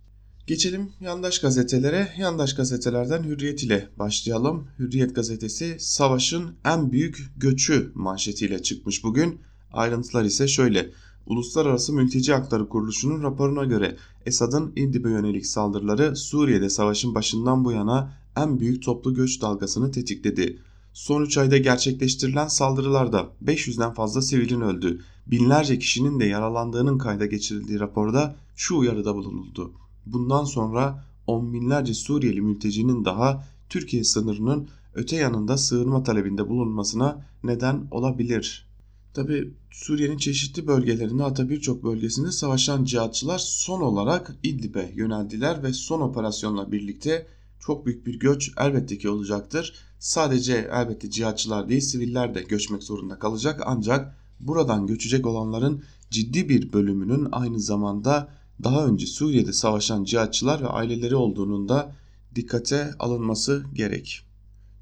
Geçelim 0.47 0.89
yandaş 1.01 1.39
gazetelere. 1.39 2.13
Yandaş 2.17 2.55
gazetelerden 2.55 3.23
Hürriyet 3.23 3.63
ile 3.63 3.89
başlayalım. 3.99 4.67
Hürriyet 4.79 5.15
gazetesi 5.15 5.75
savaşın 5.79 6.51
en 6.65 6.91
büyük 6.91 7.31
göçü 7.37 7.91
manşetiyle 7.95 8.61
çıkmış 8.61 9.03
bugün. 9.03 9.39
Ayrıntılar 9.73 10.23
ise 10.23 10.47
şöyle. 10.47 10.91
Uluslararası 11.25 11.93
Mülteci 11.93 12.33
Hakları 12.33 12.69
Kuruluşu'nun 12.69 13.23
raporuna 13.23 13.63
göre 13.63 13.97
Esad'ın 14.25 14.73
İdlib'e 14.75 15.09
yönelik 15.09 15.45
saldırıları 15.45 16.15
Suriye'de 16.15 16.69
savaşın 16.69 17.15
başından 17.15 17.65
bu 17.65 17.71
yana 17.71 18.13
en 18.37 18.59
büyük 18.59 18.83
toplu 18.83 19.13
göç 19.13 19.41
dalgasını 19.41 19.91
tetikledi. 19.91 20.57
Son 20.93 21.23
3 21.23 21.37
ayda 21.37 21.57
gerçekleştirilen 21.57 22.47
saldırılarda 22.47 23.29
500'den 23.45 23.93
fazla 23.93 24.21
sivilin 24.21 24.61
öldü. 24.61 25.01
Binlerce 25.27 25.79
kişinin 25.79 26.19
de 26.19 26.25
yaralandığının 26.25 26.97
kayda 26.97 27.25
geçirildiği 27.25 27.79
raporda 27.79 28.35
şu 28.55 28.77
uyarıda 28.77 29.15
bulunuldu 29.15 29.73
bundan 30.05 30.43
sonra 30.43 31.05
on 31.27 31.53
binlerce 31.53 31.93
Suriyeli 31.93 32.41
mültecinin 32.41 33.05
daha 33.05 33.45
Türkiye 33.69 34.03
sınırının 34.03 34.69
öte 34.93 35.15
yanında 35.15 35.57
sığınma 35.57 36.03
talebinde 36.03 36.49
bulunmasına 36.49 37.25
neden 37.43 37.87
olabilir. 37.91 38.71
Tabi 39.13 39.53
Suriye'nin 39.71 40.17
çeşitli 40.17 40.67
bölgelerinde 40.67 41.23
hatta 41.23 41.49
birçok 41.49 41.83
bölgesinde 41.83 42.31
savaşan 42.31 42.83
cihatçılar 42.83 43.39
son 43.39 43.81
olarak 43.81 44.35
İdlib'e 44.43 44.91
yöneldiler 44.95 45.63
ve 45.63 45.73
son 45.73 46.01
operasyonla 46.01 46.71
birlikte 46.71 47.27
çok 47.59 47.85
büyük 47.85 48.05
bir 48.05 48.19
göç 48.19 48.51
elbette 48.57 48.97
ki 48.97 49.09
olacaktır. 49.09 49.73
Sadece 49.99 50.69
elbette 50.73 51.09
cihatçılar 51.09 51.69
değil 51.69 51.81
siviller 51.81 52.35
de 52.35 52.41
göçmek 52.41 52.83
zorunda 52.83 53.19
kalacak 53.19 53.61
ancak 53.65 54.17
buradan 54.39 54.87
göçecek 54.87 55.25
olanların 55.25 55.83
ciddi 56.09 56.49
bir 56.49 56.73
bölümünün 56.73 57.27
aynı 57.31 57.59
zamanda 57.59 58.29
daha 58.63 58.85
önce 58.85 59.05
Suriye'de 59.05 59.53
savaşan 59.53 60.03
cihatçılar 60.03 60.61
ve 60.61 60.67
aileleri 60.67 61.15
olduğunun 61.15 61.69
da 61.69 61.95
dikkate 62.35 62.91
alınması 62.99 63.63
gerek. 63.73 64.21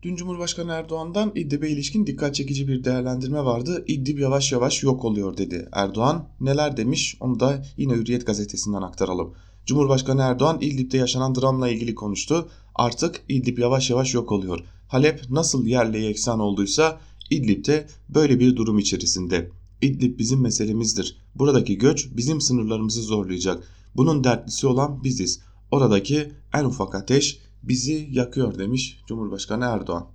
Dün 0.04 0.16
Cumhurbaşkanı 0.16 0.72
Erdoğan'dan 0.72 1.32
İdlib'e 1.36 1.70
ilişkin 1.70 2.08
dikkat 2.08 2.36
çekici 2.36 2.68
bir 2.68 2.84
değerlendirme 2.84 3.46
vardı. 3.46 3.84
İdlib 3.88 4.20
yavaş 4.20 4.52
yavaş 4.52 4.84
yok 4.84 5.06
oluyor 5.06 5.38
dedi 5.38 5.70
Erdoğan. 5.72 6.28
Neler 6.42 6.78
demiş 6.78 7.18
onu 7.20 7.40
da 7.40 7.66
yine 7.78 7.94
Hürriyet 7.94 8.26
gazetesinden 8.26 8.82
aktaralım. 8.82 9.34
Cumhurbaşkanı 9.66 10.22
Erdoğan 10.22 10.58
İdlib'de 10.62 10.98
yaşanan 10.98 11.36
dramla 11.36 11.70
ilgili 11.70 11.96
konuştu. 11.96 12.50
Artık 12.76 13.22
İdlib 13.30 13.58
yavaş 13.58 13.90
yavaş 13.90 14.14
yok 14.14 14.32
oluyor. 14.32 14.60
Halep 14.88 15.30
nasıl 15.30 15.66
yerle 15.66 16.00
yeksan 16.00 16.40
olduysa 16.40 17.00
İdlib'de 17.30 17.88
böyle 18.10 18.40
bir 18.40 18.56
durum 18.56 18.80
içerisinde. 18.80 19.50
İdlib 19.82 20.20
bizim 20.20 20.42
meselemizdir. 20.42 21.18
Buradaki 21.36 21.78
göç 21.78 22.08
bizim 22.18 22.42
sınırlarımızı 22.42 23.02
zorlayacak. 23.02 23.64
Bunun 23.96 24.24
dertlisi 24.24 24.68
olan 24.68 25.04
biziz. 25.04 25.40
Oradaki 25.72 26.32
en 26.54 26.66
ufak 26.66 26.96
ateş 26.96 27.40
bizi 27.64 28.08
yakıyor 28.12 28.58
demiş 28.60 29.00
Cumhurbaşkanı 29.08 29.66
Erdoğan. 29.66 30.08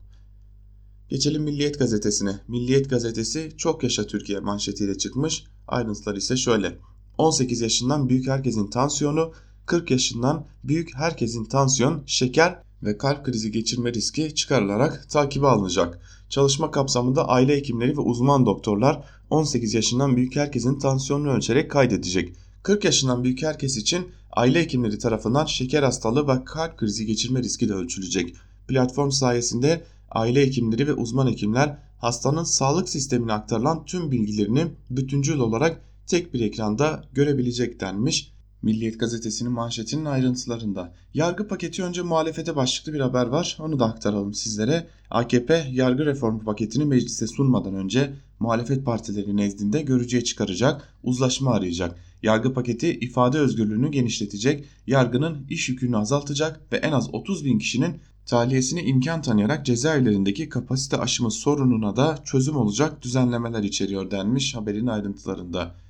Geçelim 1.09 1.43
Milliyet 1.43 1.79
gazetesine. 1.79 2.41
Milliyet 2.49 2.91
gazetesi 2.91 3.53
çok 3.57 3.83
yaşa 3.83 4.07
Türkiye 4.07 4.41
manşetiyle 4.41 4.99
çıkmış. 4.99 5.45
Ayrıntılar 5.69 6.17
ise 6.17 6.37
şöyle. 6.37 6.79
18 7.19 7.61
yaşından 7.61 8.09
büyük 8.09 8.27
herkesin 8.27 8.67
tansiyonu, 8.67 9.33
40 9.67 9.91
yaşından 9.91 10.47
büyük 10.65 10.95
herkesin 10.95 11.45
tansiyon, 11.45 12.03
şeker 12.07 12.63
ve 12.85 12.99
kalp 12.99 13.25
krizi 13.25 13.53
geçirme 13.53 13.93
riski 13.93 14.35
çıkarılarak 14.35 15.11
takibe 15.11 15.47
alınacak. 15.47 16.01
Çalışma 16.29 16.71
kapsamında 16.71 17.29
aile 17.29 17.57
hekimleri 17.57 17.97
ve 17.97 18.01
uzman 18.01 18.47
doktorlar 18.47 19.05
18 19.31 19.75
yaşından 19.75 20.17
büyük 20.17 20.37
herkesin 20.37 20.79
tansiyonunu 20.79 21.31
ölçerek 21.31 21.71
kaydedecek. 21.71 22.35
40 22.63 22.85
yaşından 22.85 23.25
büyük 23.25 23.43
herkes 23.43 23.77
için 23.77 24.09
aile 24.33 24.61
hekimleri 24.61 24.99
tarafından 24.99 25.45
şeker 25.45 25.83
hastalığı 25.83 26.29
ve 26.29 26.45
kalp 26.45 26.79
krizi 26.79 27.07
geçirme 27.07 27.43
riski 27.43 27.69
de 27.69 27.73
ölçülecek. 27.75 28.35
Platform 28.69 29.11
sayesinde 29.11 29.85
aile 30.11 30.47
hekimleri 30.47 30.87
ve 30.87 30.93
uzman 30.93 31.31
hekimler 31.31 31.79
hastanın 31.99 32.45
sağlık 32.45 32.89
sistemine 32.89 33.33
aktarılan 33.33 33.85
tüm 33.85 34.11
bilgilerini 34.11 34.67
bütüncül 34.91 35.39
olarak 35.39 35.81
tek 36.07 36.35
bir 36.35 36.41
ekranda 36.41 37.05
görebilecek 37.13 37.81
denmiş. 37.81 38.34
Milliyet 38.65 39.01
gazetesinin 39.01 39.53
manşetinin 39.53 40.05
ayrıntılarında. 40.05 40.93
Yargı 41.15 41.49
paketi 41.49 41.83
önce 41.83 42.03
muhalefete 42.03 42.57
başlıklı 42.57 42.93
bir 42.93 43.01
haber 43.01 43.27
var. 43.27 43.59
Onu 43.61 43.79
da 43.79 43.85
aktaralım 43.85 44.35
sizlere. 44.35 44.87
AKP 45.11 45.67
yargı 45.71 46.07
reformu 46.07 46.45
paketini 46.45 46.85
meclise 46.85 47.27
sunmadan 47.27 47.75
önce 47.75 48.13
muhalefet 48.41 48.85
partileri 48.85 49.37
nezdinde 49.37 49.83
görücüye 49.83 50.25
çıkaracak, 50.25 50.95
uzlaşma 51.03 51.55
arayacak. 51.55 51.99
Yargı 52.23 52.53
paketi 52.53 52.91
ifade 52.91 53.39
özgürlüğünü 53.39 53.91
genişletecek, 53.91 54.65
yargının 54.87 55.47
iş 55.51 55.69
yükünü 55.69 55.97
azaltacak 55.97 56.73
ve 56.73 56.77
en 56.77 56.93
az 56.93 57.15
30 57.15 57.45
bin 57.45 57.59
kişinin 57.59 57.97
tahliyesine 58.27 58.85
imkan 58.85 59.23
tanıyarak 59.23 59.67
cezaevlerindeki 59.67 60.49
kapasite 60.49 60.97
aşımı 60.97 61.31
sorununa 61.31 61.97
da 61.97 62.19
çözüm 62.25 62.57
olacak 62.57 63.03
düzenlemeler 63.03 63.63
içeriyor 63.63 64.11
denmiş 64.11 64.55
haberin 64.55 64.87
ayrıntılarında. 64.87 65.84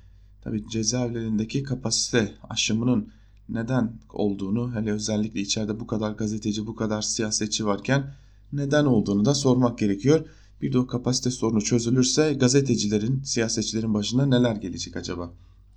Tabi 0.45 0.69
cezaevlerindeki 0.69 1.63
kapasite 1.63 2.33
aşımının 2.49 3.09
neden 3.49 3.93
olduğunu 4.13 4.75
hele 4.75 4.91
özellikle 4.91 5.39
içeride 5.39 5.79
bu 5.79 5.87
kadar 5.87 6.11
gazeteci 6.11 6.67
bu 6.67 6.75
kadar 6.75 7.01
siyasetçi 7.01 7.65
varken 7.65 8.13
neden 8.53 8.85
olduğunu 8.85 9.25
da 9.25 9.33
sormak 9.33 9.79
gerekiyor. 9.79 10.25
Bir 10.61 10.73
de 10.73 10.79
o 10.79 10.87
kapasite 10.87 11.31
sorunu 11.31 11.61
çözülürse 11.61 12.33
gazetecilerin, 12.33 13.21
siyasetçilerin 13.23 13.93
başına 13.93 14.25
neler 14.25 14.55
gelecek 14.55 14.95
acaba? 14.95 15.31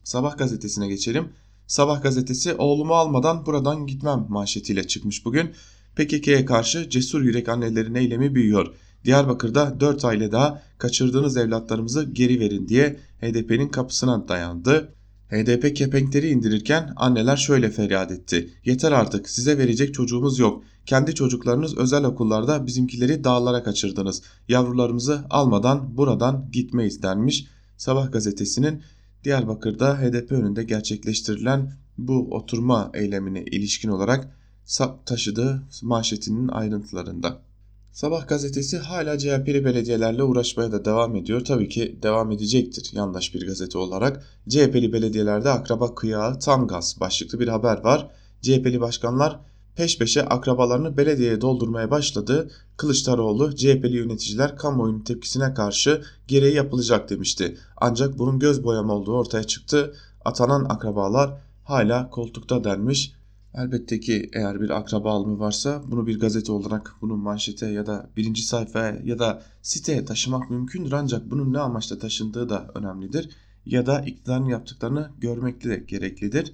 Sabah 0.05 0.39
gazetesine 0.39 0.89
geçelim. 0.89 1.29
Sabah 1.67 2.03
gazetesi 2.03 2.55
oğlumu 2.55 2.95
almadan 2.95 3.47
buradan 3.47 3.87
gitmem 3.87 4.27
manşetiyle 4.29 4.87
çıkmış 4.87 5.25
bugün. 5.25 5.51
PKK'ye 5.97 6.45
karşı 6.45 6.91
cesur 6.91 7.23
yürek 7.23 7.49
annelerin 7.49 7.95
eylemi 7.95 8.35
büyüyor. 8.35 8.75
Diyarbakır'da 9.09 9.81
4 9.81 10.05
aile 10.05 10.33
daha 10.33 10.63
kaçırdığınız 10.79 11.37
evlatlarımızı 11.37 12.05
geri 12.13 12.41
verin 12.41 12.69
diye 12.69 12.97
HDP'nin 13.21 13.69
kapısına 13.69 14.29
dayandı. 14.29 14.95
HDP 15.31 15.77
kepenkleri 15.77 16.31
indirirken 16.31 16.93
anneler 16.97 17.37
şöyle 17.37 17.71
feryat 17.71 18.11
etti. 18.11 18.51
Yeter 18.65 18.93
artık 18.93 19.29
size 19.29 19.59
verecek 19.59 19.95
çocuğumuz 19.95 20.39
yok. 20.39 20.63
Kendi 20.87 21.15
çocuklarınız 21.15 21.79
özel 21.79 22.05
okullarda 22.05 22.67
bizimkileri 22.67 23.25
dağlara 23.25 23.63
kaçırdınız. 23.63 24.23
Yavrularımızı 24.49 25.25
almadan 25.31 25.97
buradan 25.97 26.49
gitmeyiz 26.53 27.03
denmiş. 27.03 27.47
Sabah 27.77 28.13
gazetesinin 28.13 28.83
Diyarbakır'da 29.25 29.99
HDP 30.01 30.33
önünde 30.33 30.65
gerçekleştirilen 30.65 31.73
bu 31.99 32.29
oturma 32.31 32.91
eylemine 32.95 33.43
ilişkin 33.43 33.89
olarak 33.89 34.37
taşıdığı 35.07 35.63
manşetinin 35.83 36.49
ayrıntılarında. 36.49 37.48
Sabah 37.99 38.29
gazetesi 38.29 38.79
hala 38.79 39.19
CHP'li 39.19 39.65
belediyelerle 39.65 40.23
uğraşmaya 40.23 40.73
da 40.73 40.85
devam 40.85 41.17
ediyor. 41.17 41.45
Tabii 41.45 41.69
ki 41.69 41.99
devam 42.03 42.33
edecektir 42.33 42.91
yandaş 42.93 43.35
bir 43.35 43.47
gazete 43.47 43.79
olarak. 43.79 44.25
CHP'li 44.49 44.93
belediyelerde 44.93 45.51
akraba 45.51 45.95
kıyağı 45.95 46.39
tam 46.39 46.67
gaz 46.67 46.97
başlıklı 47.01 47.41
bir 47.41 47.49
haber 47.49 47.85
var. 47.85 48.11
CHP'li 48.43 48.81
başkanlar 48.81 49.41
peş 49.77 49.99
peşe 49.99 50.25
akrabalarını 50.25 50.97
belediyeye 50.97 51.41
doldurmaya 51.41 51.91
başladı. 51.91 52.51
Kılıçdaroğlu 52.77 53.57
CHP'li 53.57 53.97
yöneticiler 53.97 54.57
kamuoyunun 54.57 55.01
tepkisine 55.01 55.55
karşı 55.55 56.03
gereği 56.29 56.55
yapılacak 56.55 57.11
demişti. 57.11 57.59
Ancak 57.77 58.19
bunun 58.19 58.39
göz 58.39 58.65
boyama 58.65 58.95
olduğu 58.95 59.17
ortaya 59.17 59.45
çıktı. 59.45 59.95
Atanan 60.25 60.65
akrabalar 60.65 61.31
hala 61.65 62.11
koltukta 62.11 62.65
denmiş. 62.65 63.18
Elbette 63.55 64.01
ki 64.01 64.31
eğer 64.33 64.61
bir 64.61 64.71
akraba 64.71 65.13
alımı 65.13 65.39
varsa 65.39 65.83
bunu 65.87 66.07
bir 66.07 66.21
gazete 66.21 66.53
olarak 66.53 66.95
bunun 67.01 67.19
manşete 67.19 67.67
ya 67.67 67.87
da 67.87 68.11
birinci 68.17 68.43
sayfaya 68.43 69.01
ya 69.05 69.19
da 69.19 69.43
siteye 69.63 70.05
taşımak 70.05 70.51
mümkündür 70.51 70.93
ancak 70.93 71.31
bunun 71.31 71.53
ne 71.53 71.59
amaçla 71.59 71.99
taşındığı 71.99 72.49
da 72.49 72.71
önemlidir. 72.75 73.31
Ya 73.67 73.87
da 73.87 74.01
iktidarın 74.01 74.45
yaptıklarını 74.45 75.11
görmek 75.19 75.65
de 75.65 75.85
gereklidir. 75.89 76.53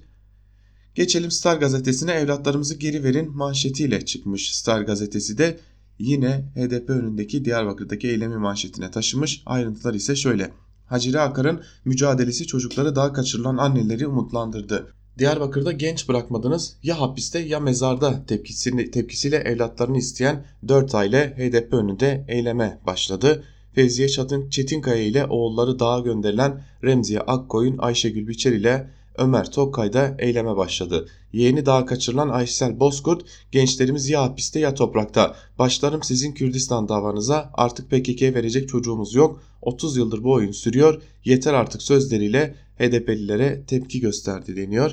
Geçelim 0.95 1.31
Star 1.31 1.57
gazetesine 1.57 2.11
evlatlarımızı 2.11 2.75
geri 2.75 3.03
verin 3.03 3.37
manşetiyle 3.37 4.05
çıkmış 4.05 4.55
Star 4.55 4.81
gazetesi 4.81 5.37
de 5.37 5.59
yine 5.99 6.51
HDP 6.55 6.89
önündeki 6.89 7.45
Diyarbakır'daki 7.45 8.07
eylemi 8.07 8.37
manşetine 8.37 8.91
taşımış. 8.91 9.43
Ayrıntılar 9.45 9.93
ise 9.93 10.15
şöyle. 10.15 10.51
Hacire 10.85 11.19
Akar'ın 11.19 11.63
mücadelesi 11.85 12.47
çocukları 12.47 12.95
daha 12.95 13.13
kaçırılan 13.13 13.57
anneleri 13.57 14.07
umutlandırdı. 14.07 14.93
Diyarbakır'da 15.19 15.71
genç 15.71 16.09
bırakmadınız 16.09 16.77
ya 16.83 17.01
hapiste 17.01 17.39
ya 17.39 17.59
mezarda 17.59 18.25
tepkisiyle, 18.25 18.91
tepkisiyle 18.91 19.35
evlatlarını 19.35 19.97
isteyen 19.97 20.45
4 20.67 20.95
aile 20.95 21.35
HDP 21.37 21.73
önünde 21.73 22.25
eyleme 22.27 22.79
başladı. 22.85 23.43
Fevziye 23.75 24.09
Çatın 24.09 24.49
Çetinkaya 24.49 25.03
ile 25.03 25.25
oğulları 25.25 25.79
dağa 25.79 25.99
gönderilen 25.99 26.63
Remziye 26.83 27.19
Akkoyun 27.19 27.77
Ayşegül 27.77 28.27
Biçer 28.27 28.51
ile 28.51 28.89
Ömer 29.17 29.51
Tokkay 29.51 29.93
da 29.93 30.15
eyleme 30.19 30.55
başladı. 30.57 31.07
Yeğeni 31.33 31.65
daha 31.65 31.85
kaçırılan 31.85 32.29
Aysel 32.29 32.79
Bozkurt, 32.79 33.25
gençlerimiz 33.51 34.09
ya 34.09 34.23
hapiste 34.23 34.59
ya 34.59 34.73
toprakta. 34.73 35.35
Başlarım 35.59 36.03
sizin 36.03 36.31
Kürdistan 36.31 36.89
davanıza 36.89 37.51
artık 37.53 37.91
PKK'ye 37.91 38.33
verecek 38.33 38.69
çocuğumuz 38.69 39.15
yok. 39.15 39.43
30 39.61 39.97
yıldır 39.97 40.23
bu 40.23 40.31
oyun 40.31 40.51
sürüyor. 40.51 41.01
Yeter 41.25 41.53
artık 41.53 41.81
sözleriyle 41.81 42.55
HDP'lilere 42.77 43.65
tepki 43.65 43.99
gösterdi 43.99 44.55
deniyor. 44.55 44.91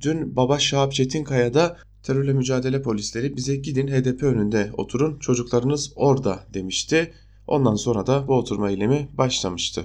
Dün 0.00 0.36
Baba 0.36 0.58
Şahap 0.58 0.92
Çetinkaya 0.92 1.54
da 1.54 1.76
terörle 2.02 2.32
mücadele 2.32 2.82
polisleri 2.82 3.36
bize 3.36 3.56
gidin 3.56 3.88
HDP 3.88 4.22
önünde 4.22 4.70
oturun 4.72 5.18
çocuklarınız 5.18 5.92
orada 5.96 6.40
demişti. 6.54 7.12
Ondan 7.46 7.74
sonra 7.74 8.06
da 8.06 8.28
bu 8.28 8.34
oturma 8.34 8.70
eylemi 8.70 9.08
başlamıştı. 9.18 9.84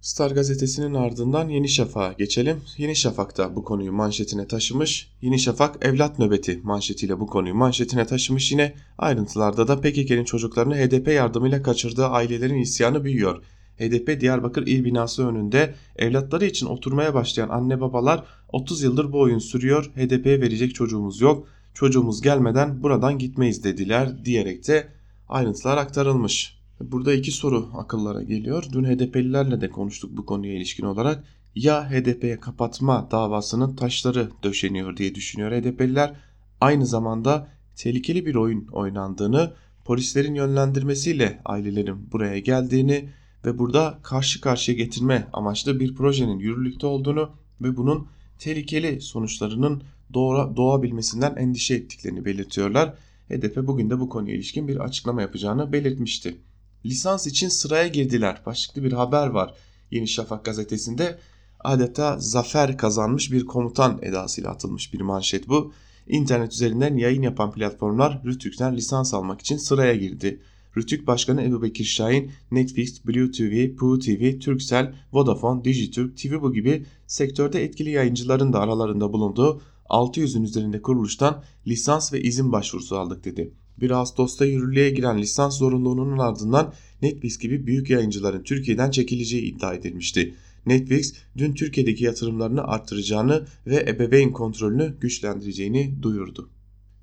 Star 0.00 0.30
gazetesinin 0.30 0.94
ardından 0.94 1.48
Yeni 1.48 1.68
Şafak'a 1.68 2.12
geçelim. 2.12 2.60
Yeni 2.76 2.96
Şafak 2.96 3.38
da 3.38 3.56
bu 3.56 3.64
konuyu 3.64 3.92
manşetine 3.92 4.46
taşımış. 4.46 5.10
Yeni 5.22 5.38
Şafak 5.38 5.86
evlat 5.86 6.18
nöbeti 6.18 6.60
manşetiyle 6.62 7.20
bu 7.20 7.26
konuyu 7.26 7.54
manşetine 7.54 8.06
taşımış. 8.06 8.52
Yine 8.52 8.74
ayrıntılarda 8.98 9.68
da 9.68 9.80
PKK'nin 9.80 10.24
çocuklarını 10.24 10.76
HDP 10.76 11.08
yardımıyla 11.08 11.62
kaçırdığı 11.62 12.06
ailelerin 12.06 12.58
isyanı 12.58 13.04
büyüyor. 13.04 13.42
HDP 13.78 14.20
Diyarbakır 14.20 14.66
İl 14.66 14.84
binası 14.84 15.28
önünde 15.28 15.74
evlatları 15.96 16.46
için 16.46 16.66
oturmaya 16.66 17.14
başlayan 17.14 17.48
anne 17.48 17.80
babalar 17.80 18.24
30 18.48 18.82
yıldır 18.82 19.12
bu 19.12 19.20
oyun 19.20 19.38
sürüyor. 19.38 19.84
HDP'ye 19.84 20.40
verecek 20.40 20.74
çocuğumuz 20.74 21.20
yok. 21.20 21.48
Çocuğumuz 21.74 22.22
gelmeden 22.22 22.82
buradan 22.82 23.18
gitmeyiz 23.18 23.64
dediler 23.64 24.24
diyerek 24.24 24.68
de 24.68 24.88
ayrıntılar 25.28 25.76
aktarılmış. 25.76 26.57
Burada 26.80 27.12
iki 27.12 27.32
soru 27.32 27.68
akıllara 27.74 28.22
geliyor. 28.22 28.64
Dün 28.72 28.84
HDP'lilerle 28.84 29.60
de 29.60 29.70
konuştuk 29.70 30.16
bu 30.16 30.26
konuya 30.26 30.54
ilişkin 30.54 30.86
olarak. 30.86 31.24
Ya 31.54 31.90
HDP'ye 31.90 32.40
kapatma 32.40 33.08
davasının 33.10 33.76
taşları 33.76 34.28
döşeniyor 34.42 34.96
diye 34.96 35.14
düşünüyor 35.14 35.52
HDP'liler. 35.52 36.14
Aynı 36.60 36.86
zamanda 36.86 37.48
tehlikeli 37.76 38.26
bir 38.26 38.34
oyun 38.34 38.66
oynandığını, 38.66 39.52
polislerin 39.84 40.34
yönlendirmesiyle 40.34 41.40
ailelerin 41.44 42.12
buraya 42.12 42.38
geldiğini 42.38 43.08
ve 43.44 43.58
burada 43.58 43.98
karşı 44.02 44.40
karşıya 44.40 44.76
getirme 44.76 45.28
amaçlı 45.32 45.80
bir 45.80 45.94
projenin 45.94 46.38
yürürlükte 46.38 46.86
olduğunu 46.86 47.30
ve 47.60 47.76
bunun 47.76 48.06
tehlikeli 48.38 49.00
sonuçlarının 49.00 49.82
doğra, 50.14 50.56
doğabilmesinden 50.56 51.36
endişe 51.36 51.74
ettiklerini 51.74 52.24
belirtiyorlar. 52.24 52.94
HDP 53.28 53.56
bugün 53.56 53.90
de 53.90 54.00
bu 54.00 54.08
konuya 54.08 54.34
ilişkin 54.34 54.68
bir 54.68 54.76
açıklama 54.76 55.22
yapacağını 55.22 55.72
belirtmişti 55.72 56.38
lisans 56.84 57.26
için 57.26 57.48
sıraya 57.48 57.88
girdiler. 57.88 58.42
Başlıklı 58.46 58.84
bir 58.84 58.92
haber 58.92 59.26
var 59.26 59.54
Yeni 59.90 60.08
Şafak 60.08 60.44
gazetesinde. 60.44 61.18
Adeta 61.60 62.18
zafer 62.18 62.78
kazanmış 62.78 63.32
bir 63.32 63.46
komutan 63.46 63.98
edasıyla 64.02 64.50
atılmış 64.50 64.94
bir 64.94 65.00
manşet 65.00 65.48
bu. 65.48 65.72
İnternet 66.06 66.52
üzerinden 66.52 66.96
yayın 66.96 67.22
yapan 67.22 67.52
platformlar 67.52 68.22
Rütük'ten 68.24 68.76
lisans 68.76 69.14
almak 69.14 69.40
için 69.40 69.56
sıraya 69.56 69.94
girdi. 69.94 70.40
Rütük 70.76 71.06
Başkanı 71.06 71.42
Ebu 71.42 71.62
Bekir 71.62 71.84
Şahin, 71.84 72.30
Netflix, 72.50 73.06
Blue 73.06 73.30
TV, 73.30 73.76
Poo 73.76 73.98
TV, 73.98 74.38
Turkcell, 74.38 74.94
Vodafone, 75.12 75.64
Dijitürk, 75.64 76.16
TVBu 76.18 76.52
gibi 76.52 76.86
sektörde 77.06 77.64
etkili 77.64 77.90
yayıncıların 77.90 78.52
da 78.52 78.60
aralarında 78.60 79.12
bulunduğu 79.12 79.60
600'ün 79.88 80.42
üzerinde 80.42 80.82
kuruluştan 80.82 81.42
lisans 81.66 82.12
ve 82.12 82.22
izin 82.22 82.52
başvurusu 82.52 82.96
aldık 82.96 83.24
dedi. 83.24 83.54
1 83.80 83.90
Ağustos'ta 83.90 84.44
yürürlüğe 84.44 84.90
giren 84.90 85.18
lisans 85.18 85.58
zorunluluğunun 85.58 86.18
ardından 86.18 86.72
Netflix 87.02 87.38
gibi 87.38 87.66
büyük 87.66 87.90
yayıncıların 87.90 88.42
Türkiye'den 88.42 88.90
çekileceği 88.90 89.42
iddia 89.42 89.74
edilmişti. 89.74 90.34
Netflix 90.66 91.14
dün 91.38 91.52
Türkiye'deki 91.52 92.04
yatırımlarını 92.04 92.64
arttıracağını 92.64 93.46
ve 93.66 93.86
ebeveyn 93.88 94.32
kontrolünü 94.32 94.96
güçlendireceğini 95.00 96.02
duyurdu. 96.02 96.50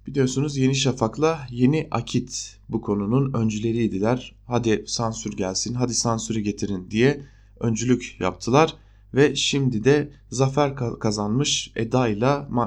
Biliyorsunuz 0.07 0.57
Yeni 0.57 0.75
Şafak'la 0.75 1.47
Yeni 1.51 1.87
Akit 1.91 2.57
bu 2.69 2.81
konunun 2.81 3.33
öncüleriydiler. 3.33 4.35
Hadi 4.45 4.83
sansür 4.87 5.37
gelsin, 5.37 5.73
hadi 5.73 5.93
sansürü 5.93 6.39
getirin 6.39 6.91
diye 6.91 7.21
öncülük 7.59 8.17
yaptılar 8.19 8.73
ve 9.13 9.35
şimdi 9.35 9.83
de 9.83 10.09
zafer 10.29 10.75
kazanmış 10.75 11.71
Eda 11.75 12.07
ile 12.07 12.25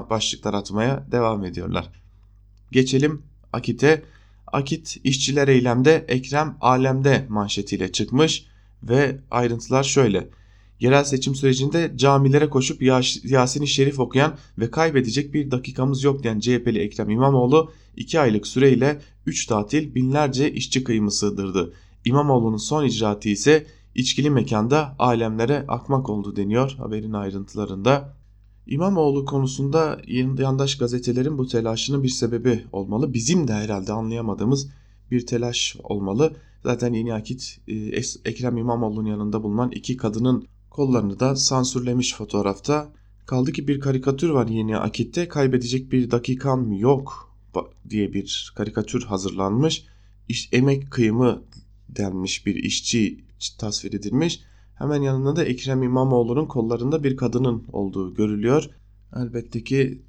başlıklar 0.09 0.53
atmaya 0.53 1.07
devam 1.11 1.45
ediyorlar. 1.45 1.91
Geçelim 2.71 3.28
Akit'e. 3.53 4.03
Akit 4.47 4.97
işçiler 5.03 5.47
eylemde 5.47 6.05
Ekrem 6.07 6.57
alemde 6.61 7.25
manşetiyle 7.29 7.91
çıkmış 7.91 8.45
ve 8.83 9.19
ayrıntılar 9.31 9.83
şöyle. 9.83 10.29
Yerel 10.79 11.03
seçim 11.03 11.35
sürecinde 11.35 11.91
camilere 11.95 12.49
koşup 12.49 12.81
Yasin-i 13.23 13.67
Şerif 13.67 13.99
okuyan 13.99 14.37
ve 14.57 14.71
kaybedecek 14.71 15.33
bir 15.33 15.51
dakikamız 15.51 16.03
yok 16.03 16.23
diyen 16.23 16.39
CHP'li 16.39 16.79
Ekrem 16.79 17.09
İmamoğlu 17.09 17.71
2 17.97 18.19
aylık 18.19 18.47
süreyle 18.47 19.01
3 19.25 19.45
tatil 19.45 19.95
binlerce 19.95 20.51
işçi 20.51 20.83
kıyımı 20.83 21.11
sığdırdı. 21.11 21.73
İmamoğlu'nun 22.05 22.57
son 22.57 22.85
icraatı 22.85 23.29
ise 23.29 23.65
içkili 23.95 24.29
mekanda 24.29 24.95
alemlere 24.99 25.65
akmak 25.67 26.09
oldu 26.09 26.35
deniyor 26.35 26.75
haberin 26.77 27.13
ayrıntılarında. 27.13 28.18
İmamoğlu 28.69 29.25
konusunda 29.25 30.01
yandaş 30.37 30.77
gazetelerin 30.77 31.37
bu 31.37 31.47
telaşının 31.47 32.03
bir 32.03 32.09
sebebi 32.09 32.63
olmalı. 32.71 33.13
Bizim 33.13 33.47
de 33.47 33.53
herhalde 33.53 33.93
anlayamadığımız 33.93 34.69
bir 35.11 35.25
telaş 35.25 35.77
olmalı. 35.83 36.35
Zaten 36.63 36.93
Yeni 36.93 37.13
Akit 37.13 37.59
e, 37.67 37.75
Ekrem 38.25 38.57
İmamoğlu'nun 38.57 39.05
yanında 39.05 39.43
bulunan 39.43 39.71
iki 39.71 39.97
kadının 39.97 40.47
kollarını 40.69 41.19
da 41.19 41.35
sansürlemiş 41.35 42.15
fotoğrafta. 42.15 42.91
Kaldı 43.25 43.51
ki 43.51 43.67
bir 43.67 43.79
karikatür 43.79 44.29
var 44.29 44.47
Yeni 44.47 44.77
Akit'te 44.77 45.27
kaybedecek 45.27 45.91
bir 45.91 46.11
dakikam 46.11 46.73
yok 46.73 47.33
diye 47.89 48.13
bir 48.13 48.53
karikatür 48.55 49.03
hazırlanmış. 49.03 49.85
İş, 50.27 50.49
emek 50.51 50.91
kıyımı 50.91 51.41
denmiş 51.89 52.45
bir 52.45 52.55
işçi 52.55 53.23
tasvir 53.59 53.93
edilmiş. 53.93 54.41
Hemen 54.79 55.01
yanında 55.01 55.35
da 55.35 55.43
Ekrem 55.43 55.83
İmamoğlu'nun 55.83 56.45
kollarında 56.45 57.03
bir 57.03 57.17
kadının 57.17 57.63
olduğu 57.71 58.13
görülüyor. 58.13 58.69
Elbette 59.15 59.63
ki 59.63 60.01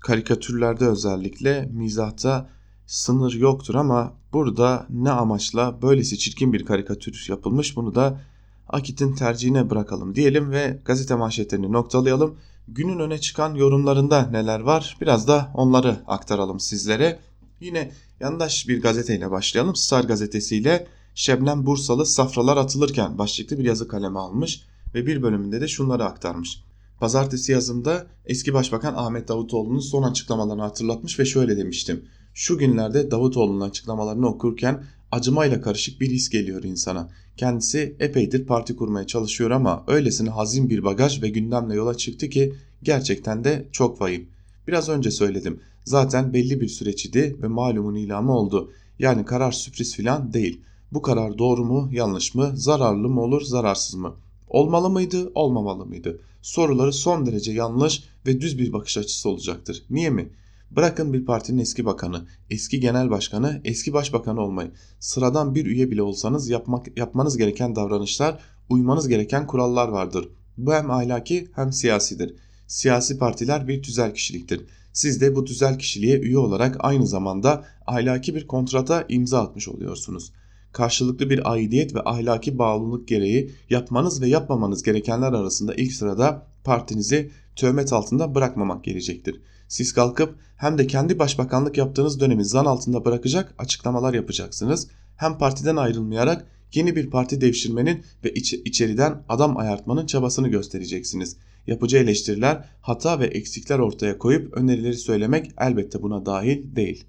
karikatürlerde 0.00 0.86
özellikle 0.86 1.68
mizahta 1.72 2.48
sınır 2.86 3.32
yoktur 3.32 3.74
ama 3.74 4.14
burada 4.32 4.86
ne 4.90 5.10
amaçla 5.10 5.82
böylesi 5.82 6.18
çirkin 6.18 6.52
bir 6.52 6.64
karikatür 6.64 7.26
yapılmış 7.28 7.76
bunu 7.76 7.94
da 7.94 8.20
Akit'in 8.68 9.14
tercihine 9.14 9.70
bırakalım 9.70 10.14
diyelim 10.14 10.50
ve 10.50 10.80
gazete 10.84 11.14
manşetlerini 11.14 11.72
noktalayalım. 11.72 12.36
Günün 12.68 12.98
öne 12.98 13.18
çıkan 13.18 13.54
yorumlarında 13.54 14.26
neler 14.26 14.60
var 14.60 14.96
biraz 15.00 15.28
da 15.28 15.50
onları 15.54 15.96
aktaralım 16.06 16.60
sizlere. 16.60 17.18
Yine 17.60 17.92
yandaş 18.20 18.68
bir 18.68 18.82
gazeteyle 18.82 19.30
başlayalım. 19.30 19.76
Star 19.76 20.04
gazetesiyle 20.04 20.86
Şebnem 21.14 21.66
Bursalı 21.66 22.06
safralar 22.06 22.56
atılırken 22.56 23.18
başlıklı 23.18 23.58
bir 23.58 23.64
yazı 23.64 23.88
kaleme 23.88 24.18
almış 24.18 24.62
ve 24.94 25.06
bir 25.06 25.22
bölümünde 25.22 25.60
de 25.60 25.68
şunları 25.68 26.04
aktarmış. 26.04 26.64
Pazartesi 27.00 27.52
yazımda 27.52 28.06
eski 28.24 28.54
başbakan 28.54 28.94
Ahmet 28.94 29.28
Davutoğlu'nun 29.28 29.80
son 29.80 30.02
açıklamalarını 30.02 30.62
hatırlatmış 30.62 31.18
ve 31.18 31.24
şöyle 31.24 31.56
demiştim. 31.56 32.04
Şu 32.34 32.58
günlerde 32.58 33.10
Davutoğlu'nun 33.10 33.60
açıklamalarını 33.60 34.26
okurken 34.26 34.84
acımayla 35.12 35.60
karışık 35.60 36.00
bir 36.00 36.10
his 36.10 36.28
geliyor 36.28 36.62
insana. 36.62 37.10
Kendisi 37.36 37.96
epeydir 38.00 38.46
parti 38.46 38.76
kurmaya 38.76 39.06
çalışıyor 39.06 39.50
ama 39.50 39.84
öylesine 39.86 40.30
hazin 40.30 40.70
bir 40.70 40.84
bagaj 40.84 41.22
ve 41.22 41.28
gündemle 41.28 41.74
yola 41.74 41.96
çıktı 41.96 42.28
ki 42.28 42.54
gerçekten 42.82 43.44
de 43.44 43.68
çok 43.72 44.00
vahim. 44.00 44.28
Biraz 44.68 44.88
önce 44.88 45.10
söyledim. 45.10 45.60
Zaten 45.84 46.32
belli 46.32 46.60
bir 46.60 46.68
süreç 46.68 47.06
idi 47.06 47.36
ve 47.42 47.46
malumun 47.46 47.94
ilamı 47.94 48.32
oldu. 48.38 48.72
Yani 48.98 49.24
karar 49.24 49.52
sürpriz 49.52 49.94
filan 49.94 50.32
değil. 50.32 50.60
Bu 50.94 51.02
karar 51.02 51.38
doğru 51.38 51.64
mu, 51.64 51.88
yanlış 51.92 52.34
mı, 52.34 52.52
zararlı 52.54 53.08
mı 53.08 53.20
olur, 53.20 53.42
zararsız 53.42 53.94
mı? 53.94 54.14
Olmalı 54.48 54.90
mıydı, 54.90 55.32
olmamalı 55.34 55.86
mıydı? 55.86 56.20
Soruları 56.42 56.92
son 56.92 57.26
derece 57.26 57.52
yanlış 57.52 58.04
ve 58.26 58.40
düz 58.40 58.58
bir 58.58 58.72
bakış 58.72 58.98
açısı 58.98 59.28
olacaktır. 59.28 59.82
Niye 59.90 60.10
mi? 60.10 60.32
Bırakın 60.70 61.12
bir 61.12 61.24
partinin 61.24 61.58
eski 61.58 61.84
bakanı, 61.84 62.26
eski 62.50 62.80
genel 62.80 63.10
başkanı, 63.10 63.60
eski 63.64 63.92
başbakanı 63.92 64.40
olmayı. 64.40 64.72
Sıradan 65.00 65.54
bir 65.54 65.66
üye 65.66 65.90
bile 65.90 66.02
olsanız 66.02 66.48
yapmak, 66.48 66.98
yapmanız 66.98 67.36
gereken 67.36 67.76
davranışlar, 67.76 68.38
uymanız 68.68 69.08
gereken 69.08 69.46
kurallar 69.46 69.88
vardır. 69.88 70.28
Bu 70.56 70.72
hem 70.72 70.90
ahlaki 70.90 71.48
hem 71.54 71.72
siyasidir. 71.72 72.34
Siyasi 72.66 73.18
partiler 73.18 73.68
bir 73.68 73.82
tüzel 73.82 74.14
kişiliktir. 74.14 74.60
Siz 74.92 75.20
de 75.20 75.36
bu 75.36 75.44
tüzel 75.44 75.78
kişiliğe 75.78 76.18
üye 76.18 76.38
olarak 76.38 76.76
aynı 76.78 77.06
zamanda 77.06 77.64
ahlaki 77.86 78.34
bir 78.34 78.46
kontrata 78.46 79.04
imza 79.08 79.42
atmış 79.42 79.68
oluyorsunuz. 79.68 80.32
Karşılıklı 80.74 81.30
bir 81.30 81.52
aidiyet 81.52 81.94
ve 81.94 82.00
ahlaki 82.04 82.58
bağlılık 82.58 83.08
gereği 83.08 83.50
yapmanız 83.70 84.22
ve 84.22 84.28
yapmamanız 84.28 84.82
gerekenler 84.82 85.32
arasında 85.32 85.74
ilk 85.74 85.92
sırada 85.92 86.46
partinizi 86.64 87.30
töhmet 87.56 87.92
altında 87.92 88.34
bırakmamak 88.34 88.84
gelecektir. 88.84 89.40
Siz 89.68 89.92
kalkıp 89.92 90.34
hem 90.56 90.78
de 90.78 90.86
kendi 90.86 91.18
başbakanlık 91.18 91.78
yaptığınız 91.78 92.20
dönemi 92.20 92.44
zan 92.44 92.64
altında 92.64 93.04
bırakacak 93.04 93.54
açıklamalar 93.58 94.14
yapacaksınız. 94.14 94.88
Hem 95.16 95.38
partiden 95.38 95.76
ayrılmayarak 95.76 96.46
yeni 96.72 96.96
bir 96.96 97.10
parti 97.10 97.40
devşirmenin 97.40 98.04
ve 98.24 98.32
iç 98.32 98.54
içeriden 98.54 99.24
adam 99.28 99.56
ayartmanın 99.56 100.06
çabasını 100.06 100.48
göstereceksiniz. 100.48 101.36
Yapıcı 101.66 101.96
eleştiriler, 101.96 102.64
hata 102.80 103.20
ve 103.20 103.26
eksikler 103.26 103.78
ortaya 103.78 104.18
koyup 104.18 104.54
önerileri 104.56 104.96
söylemek 104.96 105.50
elbette 105.58 106.02
buna 106.02 106.26
dahil 106.26 106.76
değil. 106.76 107.04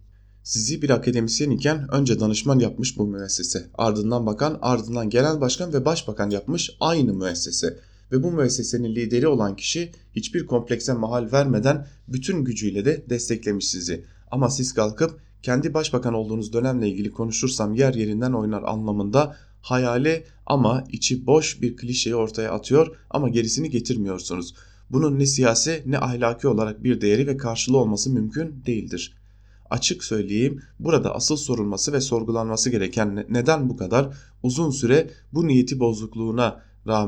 Sizi 0.45 0.81
bir 0.81 0.89
akademisyen 0.89 1.49
iken 1.49 1.88
önce 1.91 2.19
danışman 2.19 2.60
yapmış 2.60 2.97
bu 2.97 3.08
müessese, 3.08 3.69
ardından 3.73 4.25
bakan, 4.25 4.60
ardından 4.62 5.10
genel 5.10 5.41
başkan 5.41 5.73
ve 5.73 5.86
başbakan 5.86 6.29
yapmış 6.29 6.71
aynı 6.79 7.13
müessese 7.13 7.79
ve 8.12 8.23
bu 8.23 8.31
müessesenin 8.31 8.95
lideri 8.95 9.27
olan 9.27 9.55
kişi 9.55 9.91
hiçbir 10.15 10.45
komplekse 10.45 10.93
mahal 10.93 11.31
vermeden 11.31 11.88
bütün 12.08 12.43
gücüyle 12.43 12.86
de 12.86 13.05
desteklemiş 13.10 13.67
sizi. 13.67 14.05
Ama 14.31 14.49
siz 14.49 14.73
kalkıp 14.73 15.19
kendi 15.41 15.73
başbakan 15.73 16.13
olduğunuz 16.13 16.53
dönemle 16.53 16.89
ilgili 16.89 17.12
konuşursam 17.12 17.73
yer 17.75 17.93
yerinden 17.93 18.34
oynar 18.34 18.63
anlamında 18.63 19.36
hayali 19.62 20.25
ama 20.45 20.84
içi 20.91 21.27
boş 21.27 21.62
bir 21.62 21.77
klişeyi 21.77 22.15
ortaya 22.15 22.51
atıyor 22.51 22.97
ama 23.10 23.29
gerisini 23.29 23.69
getirmiyorsunuz. 23.69 24.55
Bunun 24.89 25.19
ne 25.19 25.25
siyasi 25.25 25.84
ne 25.86 25.99
ahlaki 25.99 26.47
olarak 26.47 26.84
bir 26.84 27.01
değeri 27.01 27.27
ve 27.27 27.38
karşılığı 27.38 27.77
olması 27.77 28.10
mümkün 28.10 28.63
değildir. 28.65 29.24
Açık 29.69 30.04
söyleyeyim 30.04 30.62
burada 30.80 31.15
asıl 31.15 31.38
sorulması 31.38 31.93
ve 31.93 32.01
sorgulanması 32.01 32.69
gereken 32.69 33.25
neden 33.30 33.69
bu 33.69 33.78
kadar 33.78 34.17
uzun 34.43 34.69
süre 34.69 35.10
bu 35.34 35.47
niyeti 35.47 35.80
bozukluğuna 35.80 36.62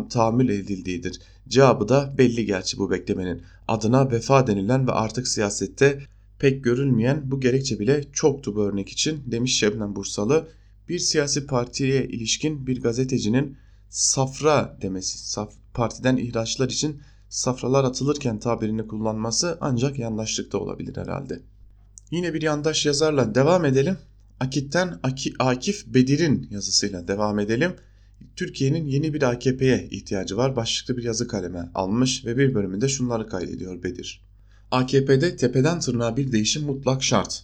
tahammül 0.10 0.50
edildiğidir. 0.50 1.20
Cevabı 1.48 1.90
da 1.90 2.14
belli 2.18 2.46
gerçi 2.46 2.78
bu 2.78 2.92
beklemenin. 2.92 3.42
Adına 3.68 4.12
vefa 4.12 4.48
denilen 4.48 4.88
ve 4.88 4.92
artık 4.92 5.28
siyasette 5.28 6.00
pek 6.40 6.64
görülmeyen 6.64 7.32
bu 7.32 7.40
gerekçe 7.40 7.80
bile 7.80 8.04
çoktu 8.14 8.56
bu 8.56 8.64
örnek 8.64 8.90
için 8.90 9.24
demiş 9.26 9.60
Şebnem 9.60 9.96
Bursalı. 9.96 10.48
Bir 10.90 11.00
siyasi 11.00 11.46
partiye 11.46 12.08
ilişkin 12.08 12.68
bir 12.68 12.82
gazetecinin 12.82 13.58
safra 13.90 14.78
demesi, 14.82 15.30
saf, 15.30 15.54
partiden 15.74 16.18
ihraçlar 16.18 16.70
için 16.70 17.02
safralar 17.30 17.84
atılırken 17.84 18.40
tabirini 18.40 18.88
kullanması 18.88 19.58
ancak 19.62 20.00
yandaşlıkta 20.00 20.58
olabilir 20.58 20.98
herhalde. 20.98 21.40
Yine 22.12 22.34
bir 22.34 22.42
yandaş 22.42 22.86
yazarla 22.86 23.36
devam 23.36 23.66
edelim. 23.66 23.98
Akit'ten 24.40 25.00
Akif 25.40 25.88
Bedir'in 25.88 26.48
yazısıyla 26.52 27.08
devam 27.08 27.40
edelim. 27.40 27.76
Türkiye'nin 28.36 28.86
yeni 28.86 29.14
bir 29.14 29.22
AKP'ye 29.22 29.88
ihtiyacı 29.92 30.38
var 30.38 30.56
başlıklı 30.56 30.98
bir 30.98 31.04
yazı 31.04 31.28
kaleme 31.28 31.70
almış 31.76 32.26
ve 32.26 32.38
bir 32.38 32.54
bölümünde 32.54 32.88
şunları 32.88 33.28
kaydediyor 33.28 33.84
Bedir. 33.84 34.22
AKP'de 34.72 35.36
tepeden 35.36 35.80
tırnağa 35.80 36.18
bir 36.18 36.32
değişim 36.32 36.64
mutlak 36.64 37.04
şart. 37.04 37.44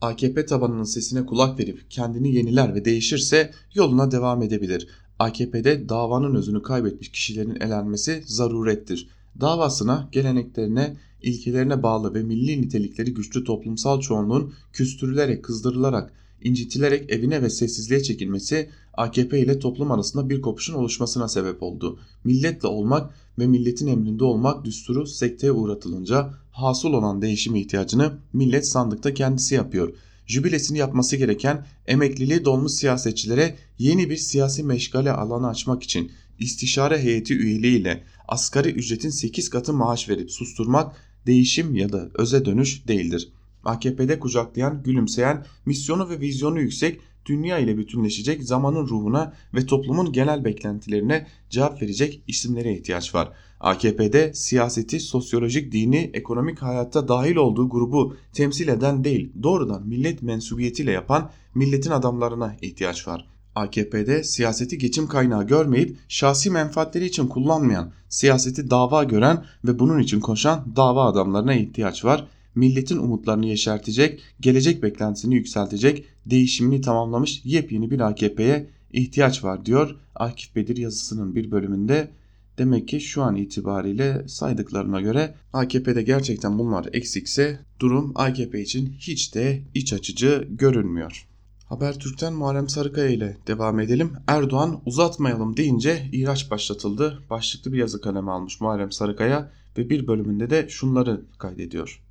AKP 0.00 0.46
tabanının 0.46 0.84
sesine 0.84 1.26
kulak 1.26 1.58
verip 1.58 1.90
kendini 1.90 2.34
yeniler 2.34 2.74
ve 2.74 2.84
değişirse 2.84 3.50
yoluna 3.74 4.10
devam 4.10 4.42
edebilir. 4.42 4.88
AKP'de 5.18 5.88
davanın 5.88 6.34
özünü 6.34 6.62
kaybetmiş 6.62 7.08
kişilerin 7.08 7.56
elenmesi 7.60 8.22
zarurettir. 8.26 9.08
Davasına, 9.40 10.08
geleneklerine, 10.12 10.96
ilkelerine 11.22 11.82
bağlı 11.82 12.14
ve 12.14 12.22
milli 12.22 12.62
nitelikleri 12.62 13.14
güçlü 13.14 13.44
toplumsal 13.44 14.00
çoğunluğun 14.00 14.52
küstürülerek, 14.72 15.44
kızdırılarak, 15.44 16.12
incitilerek 16.42 17.10
evine 17.10 17.42
ve 17.42 17.50
sessizliğe 17.50 18.02
çekilmesi 18.02 18.68
AKP 18.94 19.40
ile 19.40 19.58
toplum 19.58 19.90
arasında 19.90 20.28
bir 20.28 20.42
kopuşun 20.42 20.74
oluşmasına 20.74 21.28
sebep 21.28 21.62
oldu. 21.62 21.98
Milletle 22.24 22.68
olmak 22.68 23.14
ve 23.38 23.46
milletin 23.46 23.86
emrinde 23.86 24.24
olmak 24.24 24.64
düsturu 24.64 25.06
sekteye 25.06 25.52
uğratılınca 25.52 26.30
hasıl 26.50 26.92
olan 26.92 27.22
değişim 27.22 27.54
ihtiyacını 27.54 28.12
millet 28.32 28.66
sandıkta 28.66 29.14
kendisi 29.14 29.54
yapıyor. 29.54 29.94
Jübilesini 30.26 30.78
yapması 30.78 31.16
gereken 31.16 31.66
emekliliği 31.86 32.44
dolmuş 32.44 32.72
siyasetçilere 32.72 33.56
yeni 33.78 34.10
bir 34.10 34.16
siyasi 34.16 34.64
meşgale 34.64 35.12
alanı 35.12 35.48
açmak 35.48 35.82
için 35.82 36.12
istişare 36.42 37.02
heyeti 37.02 37.34
üyeliğiyle 37.34 38.04
asgari 38.28 38.68
ücretin 38.68 39.10
8 39.10 39.50
katı 39.50 39.72
maaş 39.72 40.08
verip 40.08 40.30
susturmak 40.30 40.96
değişim 41.26 41.74
ya 41.74 41.92
da 41.92 42.10
öze 42.14 42.44
dönüş 42.44 42.88
değildir. 42.88 43.32
AKP'de 43.64 44.18
kucaklayan, 44.18 44.82
gülümseyen, 44.82 45.46
misyonu 45.66 46.08
ve 46.08 46.20
vizyonu 46.20 46.60
yüksek 46.60 47.00
dünya 47.26 47.58
ile 47.58 47.78
bütünleşecek 47.78 48.44
zamanın 48.44 48.88
ruhuna 48.88 49.34
ve 49.54 49.66
toplumun 49.66 50.12
genel 50.12 50.44
beklentilerine 50.44 51.26
cevap 51.50 51.82
verecek 51.82 52.22
isimlere 52.26 52.74
ihtiyaç 52.74 53.14
var. 53.14 53.32
AKP'de 53.60 54.34
siyaseti, 54.34 55.00
sosyolojik, 55.00 55.72
dini, 55.72 56.10
ekonomik 56.14 56.62
hayatta 56.62 57.08
dahil 57.08 57.36
olduğu 57.36 57.68
grubu 57.68 58.16
temsil 58.32 58.68
eden 58.68 59.04
değil, 59.04 59.32
doğrudan 59.42 59.86
millet 59.86 60.22
mensubiyetiyle 60.22 60.92
yapan 60.92 61.30
milletin 61.54 61.90
adamlarına 61.90 62.56
ihtiyaç 62.62 63.08
var. 63.08 63.31
AKP'de 63.54 64.24
siyaseti 64.24 64.78
geçim 64.78 65.06
kaynağı 65.06 65.46
görmeyip 65.46 65.96
şahsi 66.08 66.50
menfaatleri 66.50 67.04
için 67.04 67.26
kullanmayan, 67.26 67.92
siyaseti 68.08 68.70
dava 68.70 69.04
gören 69.04 69.44
ve 69.64 69.78
bunun 69.78 69.98
için 69.98 70.20
koşan 70.20 70.66
dava 70.76 71.04
adamlarına 71.04 71.54
ihtiyaç 71.54 72.04
var. 72.04 72.26
Milletin 72.54 72.96
umutlarını 72.96 73.46
yeşertecek, 73.46 74.20
gelecek 74.40 74.82
beklentisini 74.82 75.34
yükseltecek, 75.34 76.04
değişimini 76.26 76.80
tamamlamış 76.80 77.40
yepyeni 77.44 77.90
bir 77.90 78.00
AKP'ye 78.00 78.70
ihtiyaç 78.92 79.44
var 79.44 79.66
diyor 79.66 79.96
Akif 80.14 80.56
Bedir 80.56 80.76
yazısının 80.76 81.34
bir 81.34 81.50
bölümünde. 81.50 82.10
Demek 82.58 82.88
ki 82.88 83.00
şu 83.00 83.22
an 83.22 83.36
itibariyle 83.36 84.28
saydıklarına 84.28 85.00
göre 85.00 85.34
AKP'de 85.52 86.02
gerçekten 86.02 86.58
bunlar 86.58 86.88
eksikse 86.92 87.58
durum 87.80 88.12
AKP 88.14 88.60
için 88.60 88.96
hiç 88.98 89.34
de 89.34 89.62
iç 89.74 89.92
açıcı 89.92 90.48
görünmüyor. 90.50 91.31
Habertürk'ten 91.72 92.32
Muharrem 92.32 92.68
Sarıkaya 92.68 93.08
ile 93.08 93.36
devam 93.46 93.80
edelim. 93.80 94.12
Erdoğan 94.26 94.82
uzatmayalım 94.86 95.56
deyince 95.56 96.08
ihraç 96.12 96.50
başlatıldı. 96.50 97.22
Başlıklı 97.30 97.72
bir 97.72 97.78
yazı 97.78 98.00
kalemi 98.00 98.30
almış 98.30 98.60
Muharrem 98.60 98.92
Sarıkaya 98.92 99.50
ve 99.78 99.90
bir 99.90 100.06
bölümünde 100.06 100.50
de 100.50 100.68
şunları 100.68 101.22
kaydediyor. 101.38 102.02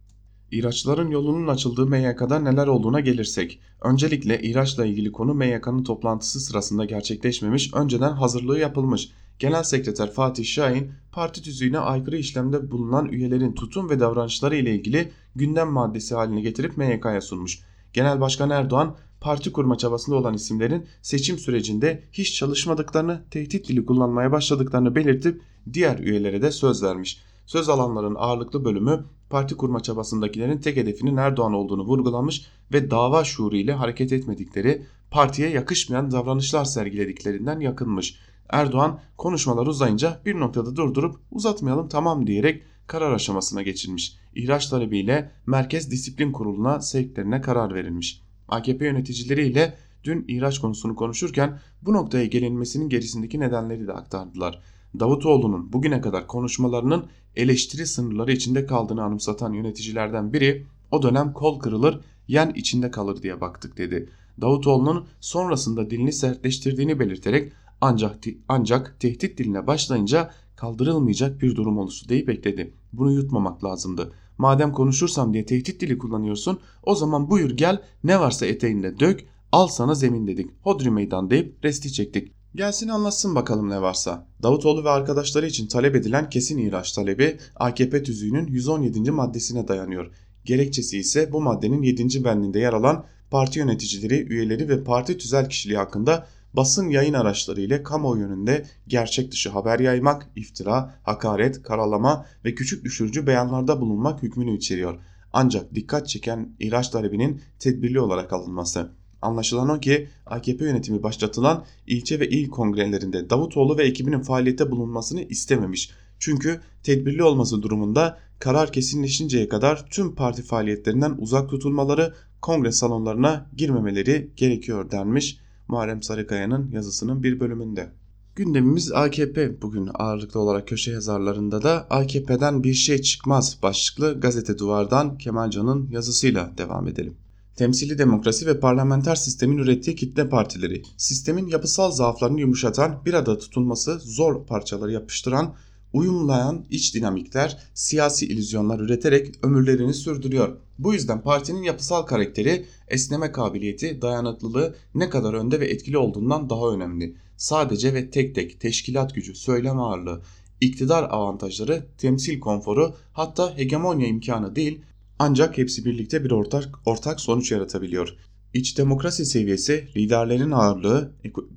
İhraçların 0.51 1.11
yolunun 1.11 1.47
açıldığı 1.47 1.85
MYK'da 1.85 2.39
neler 2.39 2.67
olduğuna 2.67 2.99
gelirsek. 2.99 3.59
Öncelikle 3.81 4.41
ihraçla 4.41 4.85
ilgili 4.85 5.11
konu 5.11 5.33
MYK'nın 5.33 5.83
toplantısı 5.83 6.39
sırasında 6.39 6.85
gerçekleşmemiş, 6.85 7.73
önceden 7.73 8.11
hazırlığı 8.11 8.59
yapılmış. 8.59 9.09
Genel 9.39 9.63
Sekreter 9.63 10.11
Fatih 10.11 10.45
Şahin, 10.45 10.91
parti 11.11 11.41
tüzüğüne 11.41 11.79
aykırı 11.79 12.17
işlemde 12.17 12.71
bulunan 12.71 13.07
üyelerin 13.07 13.53
tutum 13.53 13.89
ve 13.89 13.99
davranışları 13.99 14.55
ile 14.55 14.75
ilgili 14.75 15.11
gündem 15.35 15.69
maddesi 15.69 16.15
haline 16.15 16.41
getirip 16.41 16.77
MYK'ya 16.77 17.21
sunmuş. 17.21 17.59
Genel 17.93 18.21
Başkan 18.21 18.49
Erdoğan, 18.49 18.95
parti 19.21 19.51
kurma 19.51 19.77
çabasında 19.77 20.15
olan 20.15 20.33
isimlerin 20.33 20.85
seçim 21.01 21.37
sürecinde 21.37 22.03
hiç 22.11 22.35
çalışmadıklarını, 22.35 23.23
tehdit 23.31 23.67
dili 23.69 23.85
kullanmaya 23.85 24.31
başladıklarını 24.31 24.95
belirtip 24.95 25.41
diğer 25.73 25.99
üyelere 25.99 26.41
de 26.41 26.51
söz 26.51 26.83
vermiş. 26.83 27.21
Söz 27.45 27.69
alanların 27.69 28.15
ağırlıklı 28.15 28.65
bölümü 28.65 29.05
parti 29.29 29.57
kurma 29.57 29.79
çabasındakilerin 29.79 30.57
tek 30.57 30.77
hedefinin 30.77 31.17
Erdoğan 31.17 31.53
olduğunu 31.53 31.83
vurgulamış 31.83 32.45
ve 32.73 32.91
dava 32.91 33.23
şuuru 33.23 33.55
ile 33.55 33.73
hareket 33.73 34.13
etmedikleri, 34.13 34.85
partiye 35.11 35.49
yakışmayan 35.49 36.11
davranışlar 36.11 36.65
sergilediklerinden 36.65 37.59
yakınmış. 37.59 38.15
Erdoğan 38.49 38.99
konuşmalar 39.17 39.67
uzayınca 39.67 40.21
bir 40.25 40.39
noktada 40.39 40.75
durdurup 40.75 41.19
uzatmayalım 41.31 41.87
tamam 41.87 42.27
diyerek 42.27 42.63
karar 42.87 43.13
aşamasına 43.13 43.61
geçilmiş. 43.61 44.17
İhraç 44.35 44.67
talebiyle 44.67 45.31
Merkez 45.45 45.91
Disiplin 45.91 46.31
Kurulu'na 46.31 46.81
sevklerine 46.81 47.41
karar 47.41 47.73
verilmiş. 47.73 48.21
AKP 48.51 48.85
yöneticileriyle 48.85 49.77
dün 50.03 50.25
ihraç 50.27 50.59
konusunu 50.59 50.95
konuşurken 50.95 51.59
bu 51.81 51.93
noktaya 51.93 52.25
gelinmesinin 52.25 52.89
gerisindeki 52.89 53.39
nedenleri 53.39 53.87
de 53.87 53.93
aktardılar. 53.93 54.61
Davutoğlu'nun 54.99 55.73
bugüne 55.73 56.01
kadar 56.01 56.27
konuşmalarının 56.27 57.05
eleştiri 57.35 57.87
sınırları 57.87 58.31
içinde 58.31 58.65
kaldığını 58.65 59.03
anımsatan 59.03 59.53
yöneticilerden 59.53 60.33
biri 60.33 60.65
o 60.91 61.03
dönem 61.03 61.33
kol 61.33 61.59
kırılır 61.59 61.99
yen 62.27 62.51
içinde 62.55 62.91
kalır 62.91 63.21
diye 63.21 63.41
baktık 63.41 63.77
dedi. 63.77 64.09
Davutoğlu'nun 64.41 65.05
sonrasında 65.19 65.89
dilini 65.89 66.13
sertleştirdiğini 66.13 66.99
belirterek 66.99 67.53
ancak 67.81 68.15
ancak 68.47 68.99
tehdit 68.99 69.37
diline 69.37 69.67
başlayınca 69.67 70.31
kaldırılmayacak 70.55 71.41
bir 71.41 71.55
durum 71.55 71.77
oluştu 71.77 72.09
deyip 72.09 72.29
ekledi. 72.29 72.73
Bunu 72.93 73.11
yutmamak 73.11 73.63
lazımdı. 73.63 74.13
Madem 74.41 74.71
konuşursam 74.71 75.33
diye 75.33 75.45
tehdit 75.45 75.81
dili 75.81 75.97
kullanıyorsun 75.97 76.59
o 76.83 76.95
zaman 76.95 77.29
buyur 77.29 77.49
gel 77.49 77.81
ne 78.03 78.19
varsa 78.19 78.45
eteğinde 78.45 78.99
dök 78.99 79.25
al 79.51 79.67
sana 79.67 79.95
zemin 79.95 80.27
dedik. 80.27 80.49
Hodri 80.61 80.91
meydan 80.91 81.29
deyip 81.29 81.65
resti 81.65 81.93
çektik. 81.93 82.31
Gelsin 82.55 82.87
anlatsın 82.87 83.35
bakalım 83.35 83.69
ne 83.69 83.81
varsa. 83.81 84.27
Davutoğlu 84.43 84.83
ve 84.83 84.89
arkadaşları 84.89 85.47
için 85.47 85.67
talep 85.67 85.95
edilen 85.95 86.29
kesin 86.29 86.57
ihraç 86.57 86.91
talebi 86.91 87.37
AKP 87.55 88.03
tüzüğünün 88.03 88.47
117. 88.47 89.11
maddesine 89.11 89.67
dayanıyor. 89.67 90.11
Gerekçesi 90.45 90.97
ise 90.97 91.31
bu 91.31 91.41
maddenin 91.41 91.81
7. 91.81 92.23
bendinde 92.23 92.59
yer 92.59 92.73
alan 92.73 93.05
parti 93.31 93.59
yöneticileri, 93.59 94.27
üyeleri 94.33 94.69
ve 94.69 94.83
parti 94.83 95.17
tüzel 95.17 95.49
kişiliği 95.49 95.77
hakkında 95.77 96.27
basın 96.53 96.89
yayın 96.89 97.13
araçları 97.13 97.61
ile 97.61 97.83
kamuoyu 97.83 98.21
yönünde 98.21 98.65
gerçek 98.87 99.31
dışı 99.31 99.49
haber 99.49 99.79
yaymak, 99.79 100.29
iftira, 100.35 100.95
hakaret, 101.03 101.63
karalama 101.63 102.25
ve 102.45 102.55
küçük 102.55 102.85
düşürücü 102.85 103.27
beyanlarda 103.27 103.81
bulunmak 103.81 104.23
hükmünü 104.23 104.57
içeriyor. 104.57 104.99
Ancak 105.33 105.75
dikkat 105.75 106.07
çeken 106.07 106.55
ihraç 106.59 106.89
talebinin 106.89 107.41
tedbirli 107.59 107.99
olarak 107.99 108.33
alınması. 108.33 108.91
Anlaşılan 109.21 109.69
o 109.69 109.79
ki 109.79 110.07
AKP 110.25 110.65
yönetimi 110.65 111.03
başlatılan 111.03 111.65
ilçe 111.87 112.19
ve 112.19 112.29
il 112.29 112.49
kongrelerinde 112.49 113.29
Davutoğlu 113.29 113.77
ve 113.77 113.83
ekibinin 113.83 114.21
faaliyette 114.21 114.71
bulunmasını 114.71 115.21
istememiş. 115.21 115.91
Çünkü 116.19 116.61
tedbirli 116.83 117.23
olması 117.23 117.61
durumunda 117.61 118.17
karar 118.39 118.71
kesinleşinceye 118.71 119.49
kadar 119.49 119.85
tüm 119.89 120.15
parti 120.15 120.43
faaliyetlerinden 120.43 121.15
uzak 121.17 121.49
tutulmaları, 121.49 122.13
kongre 122.41 122.71
salonlarına 122.71 123.49
girmemeleri 123.57 124.31
gerekiyor 124.35 124.91
denmiş 124.91 125.39
Muharrem 125.71 126.03
Sarıkaya'nın 126.03 126.71
yazısının 126.71 127.23
bir 127.23 127.39
bölümünde. 127.39 127.91
Gündemimiz 128.35 128.91
AKP 128.91 129.61
bugün 129.61 129.89
ağırlıklı 129.93 130.39
olarak 130.39 130.67
köşe 130.67 130.91
yazarlarında 130.91 131.63
da 131.63 131.87
AKP'den 131.89 132.63
bir 132.63 132.73
şey 132.73 133.01
çıkmaz 133.01 133.57
başlıklı 133.63 134.19
gazete 134.19 134.57
duvardan 134.57 135.17
Kemalcan'ın 135.17 135.89
yazısıyla 135.91 136.51
devam 136.57 136.87
edelim. 136.87 137.17
Temsili 137.55 137.97
demokrasi 137.97 138.47
ve 138.47 138.59
parlamenter 138.59 139.15
sistemin 139.15 139.57
ürettiği 139.57 139.95
kitle 139.95 140.29
partileri, 140.29 140.81
sistemin 140.97 141.47
yapısal 141.47 141.91
zaaflarını 141.91 142.39
yumuşatan, 142.39 143.05
bir 143.05 143.13
arada 143.13 143.37
tutulması 143.37 143.99
zor 143.99 144.45
parçaları 144.45 144.91
yapıştıran, 144.91 145.55
uyumlayan 145.93 146.65
iç 146.69 146.95
dinamikler, 146.95 147.57
siyasi 147.73 148.25
illüzyonlar 148.25 148.79
üreterek 148.79 149.35
ömürlerini 149.43 149.93
sürdürüyor. 149.93 150.57
Bu 150.79 150.93
yüzden 150.93 151.21
partinin 151.21 151.63
yapısal 151.63 152.01
karakteri, 152.01 152.65
esneme 152.87 153.31
kabiliyeti, 153.31 154.01
dayanıklılığı 154.01 154.75
ne 154.95 155.09
kadar 155.09 155.33
önde 155.33 155.59
ve 155.59 155.67
etkili 155.67 155.97
olduğundan 155.97 156.49
daha 156.49 156.71
önemli. 156.73 157.15
Sadece 157.37 157.93
ve 157.93 158.09
tek 158.09 158.35
tek 158.35 158.59
teşkilat 158.59 159.15
gücü, 159.15 159.35
söylem 159.35 159.79
ağırlığı, 159.79 160.21
iktidar 160.61 161.03
avantajları, 161.03 161.85
temsil 161.97 162.39
konforu 162.39 162.95
hatta 163.13 163.57
hegemonya 163.57 164.07
imkanı 164.07 164.55
değil 164.55 164.81
ancak 165.19 165.57
hepsi 165.57 165.85
birlikte 165.85 166.23
bir 166.23 166.31
ortak, 166.31 166.79
ortak 166.85 167.19
sonuç 167.19 167.51
yaratabiliyor. 167.51 168.15
İç 168.53 168.77
demokrasi 168.77 169.25
seviyesi, 169.25 169.87
liderlerin 169.95 170.51
ağırlığı, 170.51 171.11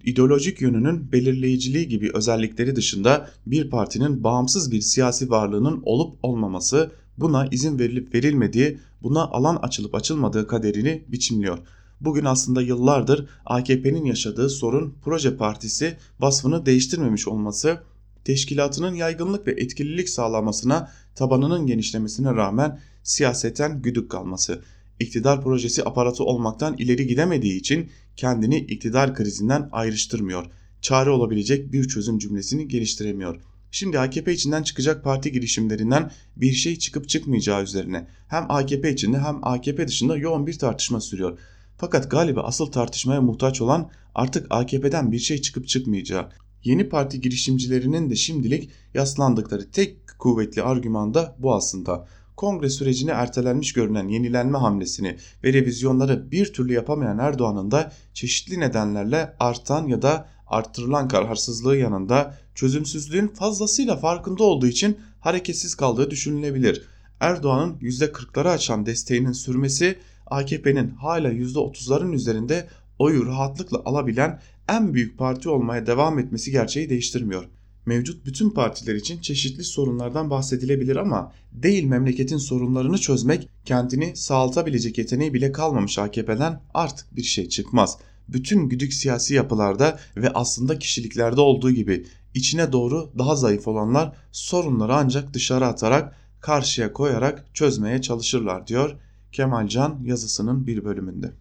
ideolojik 0.05 0.61
yönünün 0.61 1.13
belirleyiciliği 1.13 1.89
gibi 1.89 2.11
özellikleri 2.15 2.77
dışında 2.77 3.31
bir 3.47 3.71
partinin 3.71 4.25
bağımsız 4.25 4.73
bir 4.73 4.81
siyasi 4.81 5.31
varlığının 5.31 5.83
olup 5.85 6.19
olmaması, 6.23 6.91
buna 7.19 7.47
izin 7.47 7.79
verilip 7.79 8.15
verilmediği, 8.15 8.79
buna 9.03 9.23
alan 9.23 9.57
açılıp 9.57 9.95
açılmadığı 9.95 10.47
kaderini 10.47 11.05
biçimliyor. 11.09 11.59
Bugün 12.01 12.25
aslında 12.25 12.63
yıllardır 12.63 13.29
AKP'nin 13.47 14.05
yaşadığı 14.05 14.51
sorun 14.51 14.95
proje 15.05 15.37
partisi 15.37 15.97
vasfını 16.21 16.67
değiştirmemiş 16.67 17.29
olması, 17.29 17.79
teşkilatının 18.25 18.95
yaygınlık 18.95 19.47
ve 19.47 19.53
etkililik 19.53 20.09
sağlamasına, 20.09 20.91
tabanının 21.15 21.67
genişlemesine 21.67 22.35
rağmen 22.35 22.81
siyaseten 23.03 23.83
güdük 23.83 24.11
kalması. 24.11 24.63
İktidar 25.01 25.43
projesi 25.43 25.85
aparatı 25.85 26.25
olmaktan 26.25 26.77
ileri 26.77 27.07
gidemediği 27.07 27.57
için 27.57 27.91
kendini 28.17 28.57
iktidar 28.57 29.15
krizinden 29.15 29.69
ayrıştırmıyor. 29.73 30.47
Çare 30.81 31.11
olabilecek 31.11 31.73
bir 31.73 31.89
çözüm 31.89 32.19
cümlesini 32.19 32.69
geliştiremiyor. 32.69 33.41
Şimdi 33.71 33.99
AKP 33.99 34.33
içinden 34.33 34.63
çıkacak 34.63 35.05
parti 35.05 35.33
girişimlerinden 35.33 36.11
bir 36.37 36.53
şey 36.53 36.79
çıkıp 36.79 37.09
çıkmayacağı 37.09 37.63
üzerine 37.63 38.07
hem 38.29 38.47
AKP 38.49 38.93
içinde 38.93 39.19
hem 39.19 39.39
AKP 39.43 39.89
dışında 39.89 40.17
yoğun 40.17 40.47
bir 40.47 40.59
tartışma 40.59 41.01
sürüyor. 41.01 41.39
Fakat 41.77 42.11
galiba 42.11 42.43
asıl 42.43 42.67
tartışmaya 42.67 43.21
muhtaç 43.21 43.61
olan 43.61 43.91
artık 44.15 44.47
AKP'den 44.51 45.13
bir 45.13 45.19
şey 45.19 45.41
çıkıp 45.41 45.69
çıkmayacağı. 45.69 46.29
Yeni 46.65 46.89
parti 46.89 47.21
girişimcilerinin 47.21 48.11
de 48.11 48.17
şimdilik 48.17 48.71
yaslandıkları 48.95 49.71
tek 49.71 49.97
kuvvetli 50.19 50.63
argüman 50.63 51.15
da 51.15 51.37
bu 51.39 51.55
aslında 51.55 52.07
kongre 52.37 52.71
sürecini 52.71 53.11
ertelenmiş 53.11 53.73
görünen 53.73 54.09
yenilenme 54.09 54.59
hamlesini 54.59 55.17
ve 55.45 55.53
revizyonları 55.53 56.31
bir 56.31 56.53
türlü 56.53 56.73
yapamayan 56.73 57.19
Erdoğan'ın 57.19 57.71
da 57.71 57.93
çeşitli 58.15 58.61
nedenlerle 58.61 59.37
artan 59.41 59.87
ya 59.87 60.03
da 60.03 60.29
arttırılan 60.47 61.09
kararsızlığı 61.09 61.77
yanında 61.77 62.35
çözümsüzlüğün 62.55 63.29
fazlasıyla 63.29 63.97
farkında 63.97 64.45
olduğu 64.45 64.67
için 64.67 64.99
hareketsiz 65.21 65.75
kaldığı 65.75 66.11
düşünülebilir. 66.11 66.83
Erdoğan'ın 67.21 67.79
%40'ları 67.79 68.49
açan 68.49 68.87
desteğinin 68.87 69.33
sürmesi 69.33 69.99
AKP'nin 70.27 70.91
hala 70.91 71.29
%30'ların 71.33 72.15
üzerinde 72.15 72.69
oyu 72.99 73.27
rahatlıkla 73.27 73.83
alabilen 73.85 74.41
en 74.69 74.95
büyük 74.95 75.19
parti 75.19 75.49
olmaya 75.49 75.87
devam 75.87 76.19
etmesi 76.19 76.51
gerçeği 76.51 76.91
değiştirmiyor. 76.91 77.45
Mevcut 77.87 78.27
bütün 78.27 78.51
partiler 78.51 78.95
için 78.95 79.21
çeşitli 79.21 79.65
sorunlardan 79.65 80.31
bahsedilebilir 80.31 80.97
ama 80.97 81.33
değil 81.53 81.85
memleketin 81.85 82.37
sorunlarını 82.37 82.99
çözmek, 82.99 83.49
kendini 83.65 84.17
sağaltabilecek 84.17 84.99
yeteneği 84.99 85.35
bile 85.35 85.53
kalmamış 85.53 85.99
AKP'den 85.99 86.61
artık 86.75 87.17
bir 87.17 87.23
şey 87.23 87.49
çıkmaz. 87.49 87.99
Bütün 88.29 88.69
güdük 88.69 88.95
siyasi 88.95 89.35
yapılarda 89.35 89.99
ve 90.17 90.31
aslında 90.31 90.79
kişiliklerde 90.79 91.41
olduğu 91.41 91.71
gibi 91.71 92.07
içine 92.35 92.73
doğru 92.73 93.13
daha 93.19 93.37
zayıf 93.37 93.69
olanlar 93.69 94.17
sorunları 94.33 94.95
ancak 94.95 95.35
dışarı 95.35 95.67
atarak, 95.67 96.17
karşıya 96.41 96.93
koyarak 96.93 97.47
çözmeye 97.55 98.03
çalışırlar 98.03 98.67
diyor 98.67 98.97
Kemal 99.33 99.69
Can 99.69 100.01
yazısının 100.05 100.67
bir 100.67 100.85
bölümünde. 100.85 101.33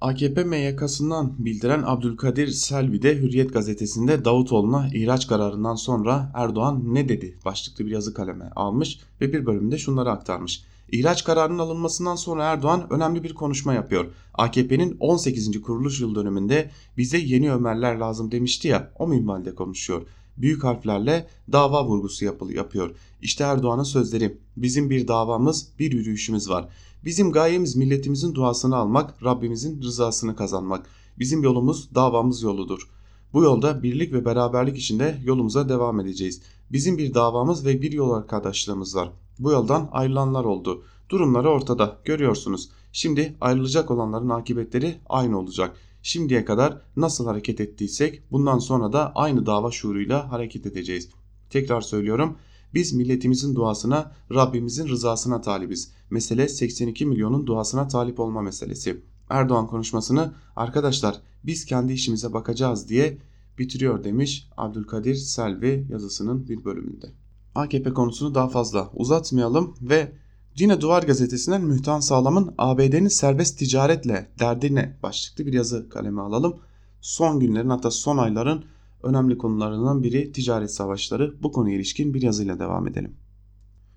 AKP 0.00 0.44
MYK'sından 0.44 1.34
bildiren 1.38 1.82
Abdülkadir 1.86 2.48
Selvi 2.48 3.02
de 3.02 3.16
Hürriyet 3.16 3.52
gazetesinde 3.52 4.24
Davutoğlu'na 4.24 4.88
ihraç 4.94 5.26
kararından 5.26 5.74
sonra 5.74 6.32
Erdoğan 6.34 6.94
ne 6.94 7.08
dedi 7.08 7.38
başlıklı 7.44 7.86
bir 7.86 7.90
yazı 7.90 8.14
kaleme 8.14 8.50
almış 8.56 9.00
ve 9.20 9.32
bir 9.32 9.46
bölümde 9.46 9.78
şunları 9.78 10.10
aktarmış. 10.10 10.62
İhraç 10.92 11.24
kararının 11.24 11.58
alınmasından 11.58 12.16
sonra 12.16 12.44
Erdoğan 12.44 12.86
önemli 12.90 13.24
bir 13.24 13.34
konuşma 13.34 13.74
yapıyor. 13.74 14.06
AKP'nin 14.34 14.96
18. 15.00 15.62
kuruluş 15.62 16.00
yıl 16.00 16.14
dönümünde 16.14 16.70
bize 16.96 17.18
yeni 17.18 17.52
Ömerler 17.52 17.96
lazım 17.96 18.30
demişti 18.32 18.68
ya 18.68 18.90
o 18.98 19.08
minvalde 19.08 19.54
konuşuyor. 19.54 20.02
Büyük 20.36 20.64
harflerle 20.64 21.26
dava 21.52 21.86
vurgusu 21.86 22.24
yapıyor. 22.54 22.96
İşte 23.22 23.44
Erdoğan'ın 23.44 23.82
sözleri. 23.82 24.38
Bizim 24.56 24.90
bir 24.90 25.08
davamız, 25.08 25.68
bir 25.78 25.92
yürüyüşümüz 25.92 26.50
var. 26.50 26.68
Bizim 27.06 27.32
gayemiz 27.32 27.76
milletimizin 27.76 28.34
duasını 28.34 28.76
almak, 28.76 29.24
Rabbimizin 29.24 29.82
rızasını 29.82 30.36
kazanmak. 30.36 30.86
Bizim 31.18 31.42
yolumuz 31.42 31.94
davamız 31.94 32.42
yoludur. 32.42 32.90
Bu 33.32 33.42
yolda 33.42 33.82
birlik 33.82 34.12
ve 34.12 34.24
beraberlik 34.24 34.78
içinde 34.78 35.18
yolumuza 35.24 35.68
devam 35.68 36.00
edeceğiz. 36.00 36.42
Bizim 36.72 36.98
bir 36.98 37.14
davamız 37.14 37.66
ve 37.66 37.82
bir 37.82 37.92
yol 37.92 38.10
arkadaşlığımız 38.10 38.96
var. 38.96 39.12
Bu 39.38 39.50
yoldan 39.50 39.88
ayrılanlar 39.92 40.44
oldu. 40.44 40.82
Durumları 41.08 41.48
ortada 41.48 41.98
görüyorsunuz. 42.04 42.68
Şimdi 42.92 43.36
ayrılacak 43.40 43.90
olanların 43.90 44.28
akıbetleri 44.28 45.00
aynı 45.08 45.38
olacak. 45.38 45.76
Şimdiye 46.02 46.44
kadar 46.44 46.82
nasıl 46.96 47.26
hareket 47.26 47.60
ettiysek 47.60 48.22
bundan 48.32 48.58
sonra 48.58 48.92
da 48.92 49.12
aynı 49.14 49.46
dava 49.46 49.70
şuuruyla 49.70 50.32
hareket 50.32 50.66
edeceğiz. 50.66 51.08
Tekrar 51.50 51.80
söylüyorum 51.80 52.36
biz 52.76 52.92
milletimizin 52.92 53.54
duasına, 53.54 54.12
Rabbimizin 54.34 54.88
rızasına 54.88 55.40
talibiz. 55.40 55.90
Mesele 56.10 56.48
82 56.48 57.06
milyonun 57.06 57.46
duasına 57.46 57.88
talip 57.88 58.20
olma 58.20 58.42
meselesi. 58.42 59.02
Erdoğan 59.28 59.66
konuşmasını 59.66 60.34
arkadaşlar 60.56 61.20
biz 61.44 61.64
kendi 61.64 61.92
işimize 61.92 62.32
bakacağız 62.32 62.88
diye 62.88 63.18
bitiriyor 63.58 64.04
demiş 64.04 64.48
Abdülkadir 64.56 65.14
Selvi 65.14 65.86
yazısının 65.90 66.48
bir 66.48 66.64
bölümünde. 66.64 67.06
AKP 67.54 67.94
konusunu 67.94 68.34
daha 68.34 68.48
fazla 68.48 68.90
uzatmayalım 68.94 69.74
ve 69.82 70.12
Yine 70.58 70.80
Duvar 70.80 71.02
Gazetesi'nden 71.02 71.62
Mühtan 71.62 72.00
Sağlam'ın 72.00 72.54
ABD'nin 72.58 73.08
serbest 73.08 73.58
ticaretle 73.58 74.28
derdine 74.38 74.98
başlıklı 75.02 75.46
bir 75.46 75.52
yazı 75.52 75.88
kaleme 75.88 76.20
alalım. 76.20 76.56
Son 77.00 77.40
günlerin 77.40 77.68
hatta 77.68 77.90
son 77.90 78.18
ayların 78.18 78.64
önemli 79.06 79.38
konularından 79.38 80.02
biri 80.02 80.32
ticaret 80.32 80.74
savaşları. 80.74 81.42
Bu 81.42 81.52
konuya 81.52 81.76
ilişkin 81.76 82.14
bir 82.14 82.22
yazıyla 82.22 82.58
devam 82.58 82.88
edelim. 82.88 83.16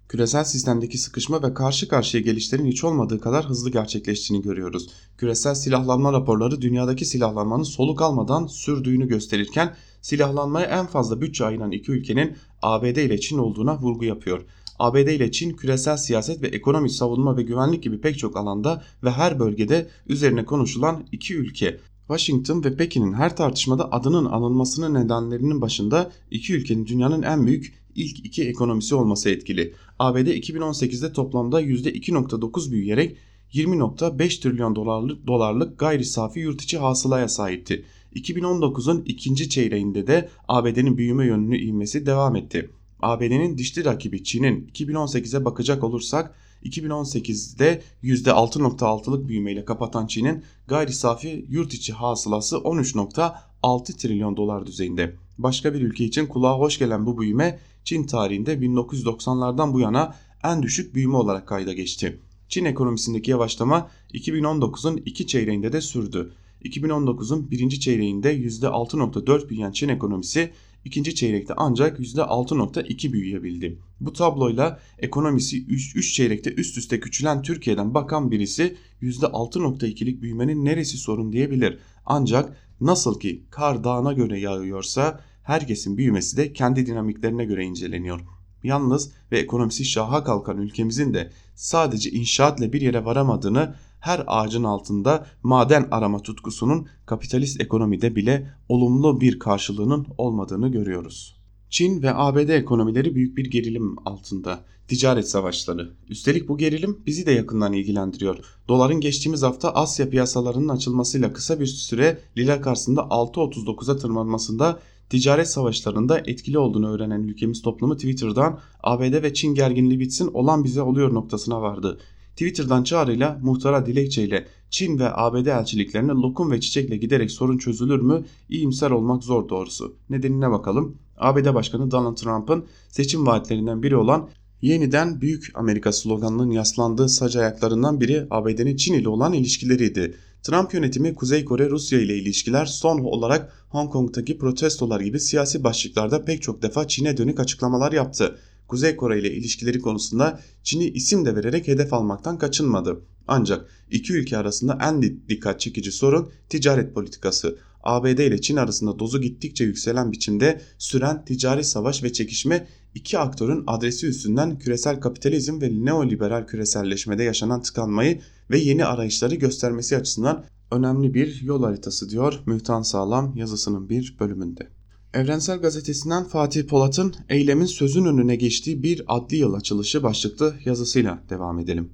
Küresel 0.10 0.43
sistemdeki 0.43 0.97
sıkışma 0.97 1.43
ve 1.43 1.53
karşı 1.53 1.88
karşıya 1.88 2.24
gelişlerin 2.24 2.66
hiç 2.66 2.84
olmadığı 2.84 3.20
kadar 3.20 3.45
hızlı 3.45 3.70
gerçekleştiğini 3.70 4.43
görüyoruz. 4.43 4.89
Küresel 5.18 5.55
silahlanma 5.55 6.14
raporları 6.14 6.62
dünyadaki 6.62 7.05
silahlanmanın 7.05 7.64
soluk 7.64 8.01
almadan 8.01 8.47
sürdüğünü 8.47 9.07
gösterirken 9.07 9.76
silahlanmaya 10.01 10.68
en 10.68 10.86
fazla 10.86 11.22
bütçe 11.22 11.45
ayıran 11.45 11.72
iki 11.72 11.91
ülkenin 11.91 12.38
ABD 12.62 12.97
ile 12.97 13.20
Çin 13.20 13.38
olduğuna 13.38 13.78
vurgu 13.78 14.05
yapıyor. 14.05 14.45
ABD 14.80 15.07
ile 15.07 15.32
Çin 15.32 15.53
küresel 15.53 15.97
siyaset 15.97 16.41
ve 16.41 16.47
ekonomi, 16.47 16.89
savunma 16.89 17.38
ve 17.38 17.43
güvenlik 17.43 17.84
gibi 17.84 18.01
pek 18.01 18.20
çok 18.20 18.38
alanda 18.38 18.84
ve 19.03 19.12
her 19.12 19.39
bölgede 19.39 19.88
üzerine 20.07 20.45
konuşulan 20.45 21.07
iki 21.12 21.36
ülke. 21.36 21.80
Washington 22.10 22.64
ve 22.64 22.76
Pekin'in 22.76 23.14
her 23.14 23.36
tartışmada 23.36 23.91
adının 23.91 24.26
anılmasının 24.26 24.93
nedenlerinin 24.93 25.62
başında 25.62 26.12
iki 26.32 26.53
ülkenin 26.53 26.86
dünyanın 26.86 27.22
en 27.22 27.47
büyük 27.47 27.74
ilk 27.95 28.26
iki 28.26 28.43
ekonomisi 28.43 28.95
olması 28.95 29.30
etkili. 29.30 29.74
ABD 29.99 30.28
2018'de 30.28 31.14
toplamda 31.14 31.62
%2.9 31.62 32.72
büyüyerek 32.72 33.18
20.5 33.53 34.41
trilyon 34.41 34.76
dolarlık, 34.76 35.28
dolarlık 35.28 35.80
gayri 35.80 36.05
safi 36.05 36.39
yurt 36.39 36.62
içi 36.62 36.78
hasılaya 36.78 37.28
sahipti. 37.28 37.86
2019'un 38.16 39.03
ikinci 39.05 39.49
çeyreğinde 39.49 40.07
de 40.07 40.30
ABD'nin 40.47 40.97
büyüme 40.97 41.26
yönünü 41.26 41.57
ivmesi 41.57 42.05
devam 42.05 42.36
etti. 42.36 42.70
ABD'nin 42.99 43.57
dişli 43.57 43.86
rakibi 43.86 44.24
Çin'in 44.24 44.68
2018'e 44.74 45.45
bakacak 45.45 45.84
olursak 45.84 46.36
2018'de 46.66 47.82
%6.6'lık 48.03 49.28
büyümeyle 49.28 49.66
kapatan 49.66 50.07
Çin'in 50.07 50.43
gayri 50.68 50.93
safi 50.93 51.45
yurt 51.49 51.74
içi 51.74 51.93
hasılası 51.93 52.55
13.6 52.55 53.97
trilyon 53.97 54.38
dolar 54.38 54.66
düzeyinde. 54.66 55.16
Başka 55.38 55.74
bir 55.74 55.82
ülke 55.82 56.05
için 56.05 56.26
kulağa 56.26 56.60
hoş 56.60 56.80
gelen 56.80 57.05
bu 57.05 57.20
büyüme 57.20 57.60
Çin 57.84 58.03
tarihinde 58.03 58.53
1990'lardan 58.53 59.74
bu 59.74 59.80
yana 59.80 60.16
en 60.43 60.64
düşük 60.64 60.95
büyüme 60.95 61.18
olarak 61.18 61.47
kayda 61.47 61.74
geçti. 61.74 62.20
Çin 62.49 62.66
ekonomisindeki 62.66 63.32
yavaşlama 63.32 63.89
2019'un 64.14 64.97
iki 65.05 65.28
çeyreğinde 65.28 65.74
de 65.74 65.82
sürdü. 65.82 66.34
2019'un 66.64 67.51
birinci 67.51 67.80
çeyreğinde 67.80 68.38
%6.4 68.38 69.49
büyüyen 69.49 69.72
Çin 69.72 69.89
ekonomisi 69.89 70.51
ikinci 70.86 71.16
çeyrekte 71.16 71.54
ancak 71.58 72.00
%6.2 72.00 73.14
büyüyebildi. 73.14 73.80
Bu 74.00 74.14
tabloyla 74.14 74.80
ekonomisi 75.00 75.66
3 75.66 76.14
çeyrekte 76.14 76.54
üst 76.54 76.78
üste 76.78 77.00
küçülen 77.00 77.42
Türkiye'den 77.42 77.94
bakan 77.94 78.32
birisi 78.32 78.78
%6.2'lik 79.02 80.22
büyümenin 80.22 80.66
neresi 80.66 80.98
sorun 80.98 81.32
diyebilir. 81.32 81.80
Ancak 82.06 82.58
nasıl 82.82 83.20
ki 83.20 83.44
kar 83.50 83.84
dağına 83.84 84.14
göre 84.14 84.40
yağıyorsa 84.40 85.20
herkesin 85.44 85.98
büyümesi 85.98 86.38
de 86.38 86.54
kendi 86.54 86.86
dinamiklerine 86.86 87.46
göre 87.46 87.66
inceleniyor. 87.66 88.20
Yalnız 88.64 89.12
ve 89.32 89.40
ekonomisi 89.40 89.86
şaha 89.86 90.24
kalkan 90.24 90.58
ülkemizin 90.58 91.14
de 91.14 91.32
sadece 91.56 92.10
inşaatla 92.12 92.74
bir 92.74 92.82
yere 92.82 93.06
varamadığını 93.06 93.76
her 94.00 94.24
ağacın 94.28 94.64
altında 94.64 95.26
maden 95.43 95.88
arama 95.91 96.20
tutkusunun 96.20 96.88
kapitalist 97.06 97.62
ekonomide 97.62 98.16
bile 98.16 98.54
olumlu 98.70 99.22
bir 99.22 99.39
karşılığının 99.39 100.08
olmadığını 100.18 100.72
görüyoruz. 100.72 101.39
Çin 101.70 102.02
ve 102.02 102.16
ABD 102.16 102.50
ekonomileri 102.50 103.16
büyük 103.16 103.38
bir 103.38 103.45
gerilim 103.45 103.95
altında. 104.06 104.60
Ticaret 104.88 105.30
savaşları. 105.30 105.91
Üstelik 106.10 106.47
bu 106.50 106.58
gerilim 106.58 107.02
bizi 107.06 107.26
de 107.26 107.32
yakından 107.32 107.74
ilgilendiriyor. 107.74 108.38
Doların 108.68 109.00
geçtiğimiz 109.02 109.43
hafta 109.43 109.72
Asya 109.72 110.10
piyasalarının 110.10 110.70
açılmasıyla 110.70 111.34
kısa 111.34 111.60
bir 111.60 111.66
süre 111.66 112.20
lira 112.38 112.62
karşısında 112.62 113.02
6.39'a 113.02 113.97
tırmanmasında 113.97 114.80
ticaret 115.10 115.50
savaşlarında 115.50 116.20
etkili 116.20 116.58
olduğunu 116.58 116.91
öğrenen 116.91 117.24
ülkemiz 117.24 117.62
toplumu 117.62 117.95
Twitter'dan 117.95 118.60
ABD 118.84 119.24
ve 119.24 119.34
Çin 119.34 119.54
gerginliği 119.54 120.00
bitsin 120.00 120.28
olan 120.34 120.64
bize 120.64 120.82
oluyor 120.82 121.14
noktasına 121.14 121.62
vardı. 121.62 122.00
Twitter'dan 122.40 122.84
çağrıyla 122.84 123.40
muhtara 123.42 123.86
dilekçeyle 123.86 124.46
Çin 124.70 125.00
ve 125.00 125.10
ABD 125.14 125.46
elçiliklerine 125.46 126.12
lokum 126.12 126.52
ve 126.52 126.62
çiçekle 126.62 126.98
giderek 126.98 127.32
sorun 127.32 127.58
çözülür 127.58 128.00
mü? 128.00 128.26
İyimser 128.50 128.92
olmak 128.92 129.24
zor 129.24 129.50
doğrusu. 129.50 129.96
Nedenine 130.10 130.52
bakalım. 130.52 130.98
ABD 131.18 131.54
Başkanı 131.54 131.92
Donald 131.92 132.16
Trump'ın 132.16 132.66
seçim 132.90 133.26
vaatlerinden 133.28 133.84
biri 133.84 133.96
olan 133.96 134.30
yeniden 134.62 135.22
Büyük 135.22 135.52
Amerika 135.54 135.92
sloganının 135.92 136.52
yaslandığı 136.52 137.10
sac 137.10 137.36
ayaklarından 137.36 138.02
biri 138.02 138.28
ABD'nin 138.30 138.76
Çin 138.76 138.94
ile 138.94 139.10
olan 139.10 139.34
ilişkileriydi. 139.34 140.16
Trump 140.44 140.74
yönetimi 140.74 141.16
Kuzey 141.16 141.46
Kore 141.46 141.70
Rusya 141.70 142.00
ile 142.00 142.18
ilişkiler 142.18 142.66
son 142.66 143.00
olarak 143.00 143.54
Hong 143.70 143.92
Kong'taki 143.92 144.38
protestolar 144.38 145.00
gibi 145.00 145.20
siyasi 145.20 145.64
başlıklarda 145.64 146.26
pek 146.26 146.42
çok 146.42 146.62
defa 146.62 146.88
Çin'e 146.88 147.18
dönük 147.18 147.40
açıklamalar 147.40 147.92
yaptı. 147.92 148.40
Kuzey 148.70 148.95
Kore 148.95 149.20
ile 149.20 149.32
ilişkileri 149.34 149.80
konusunda 149.80 150.39
Çin'i 150.63 150.89
isim 150.89 151.26
de 151.26 151.36
vererek 151.36 151.67
hedef 151.67 151.93
almaktan 151.93 152.38
kaçınmadı. 152.38 153.01
Ancak 153.28 153.70
iki 153.91 154.13
ülke 154.13 154.38
arasında 154.38 154.78
en 154.82 155.01
dikkat 155.01 155.59
çekici 155.59 155.91
sorun 155.91 156.30
ticaret 156.49 156.95
politikası. 156.95 157.57
ABD 157.84 158.20
ile 158.20 158.41
Çin 158.41 158.55
arasında 158.55 158.99
dozu 158.99 159.22
gittikçe 159.22 159.63
yükselen 159.63 160.11
biçimde 160.11 160.61
süren 160.78 161.26
ticari 161.26 161.63
savaş 161.63 162.03
ve 162.03 162.13
çekişme 162.13 162.67
iki 162.95 163.20
aktörün 163.20 163.63
adresi 163.67 164.07
üstünden 164.07 164.59
küresel 164.59 164.99
kapitalizm 164.99 165.61
ve 165.61 165.86
neoliberal 165.86 166.47
küreselleşmede 166.47 167.24
yaşanan 167.24 167.61
tıkanmayı 167.61 168.22
ve 168.51 168.59
yeni 168.59 168.86
arayışları 168.86 169.36
göstermesi 169.36 169.97
açısından 169.97 170.45
önemli 170.72 171.13
bir 171.13 171.41
yol 171.41 171.63
haritası 171.63 172.09
diyor 172.09 172.39
Mühtan 172.45 172.82
Sağlam 172.82 173.38
yazısının 173.38 173.89
bir 173.89 174.17
bölümünde. 174.20 174.79
Evrensel 175.14 175.60
Gazetesi'nden 175.60 176.24
Fatih 176.24 176.64
Polat'ın 176.64 177.16
eylemin 177.30 177.66
sözün 177.66 178.05
önüne 178.05 178.36
geçtiği 178.36 178.84
bir 178.84 179.03
adli 179.07 179.38
yıl 179.38 179.53
açılışı 179.53 180.03
başlıklı 180.03 180.55
yazısıyla 180.66 181.24
devam 181.30 181.60
edelim. 181.60 181.89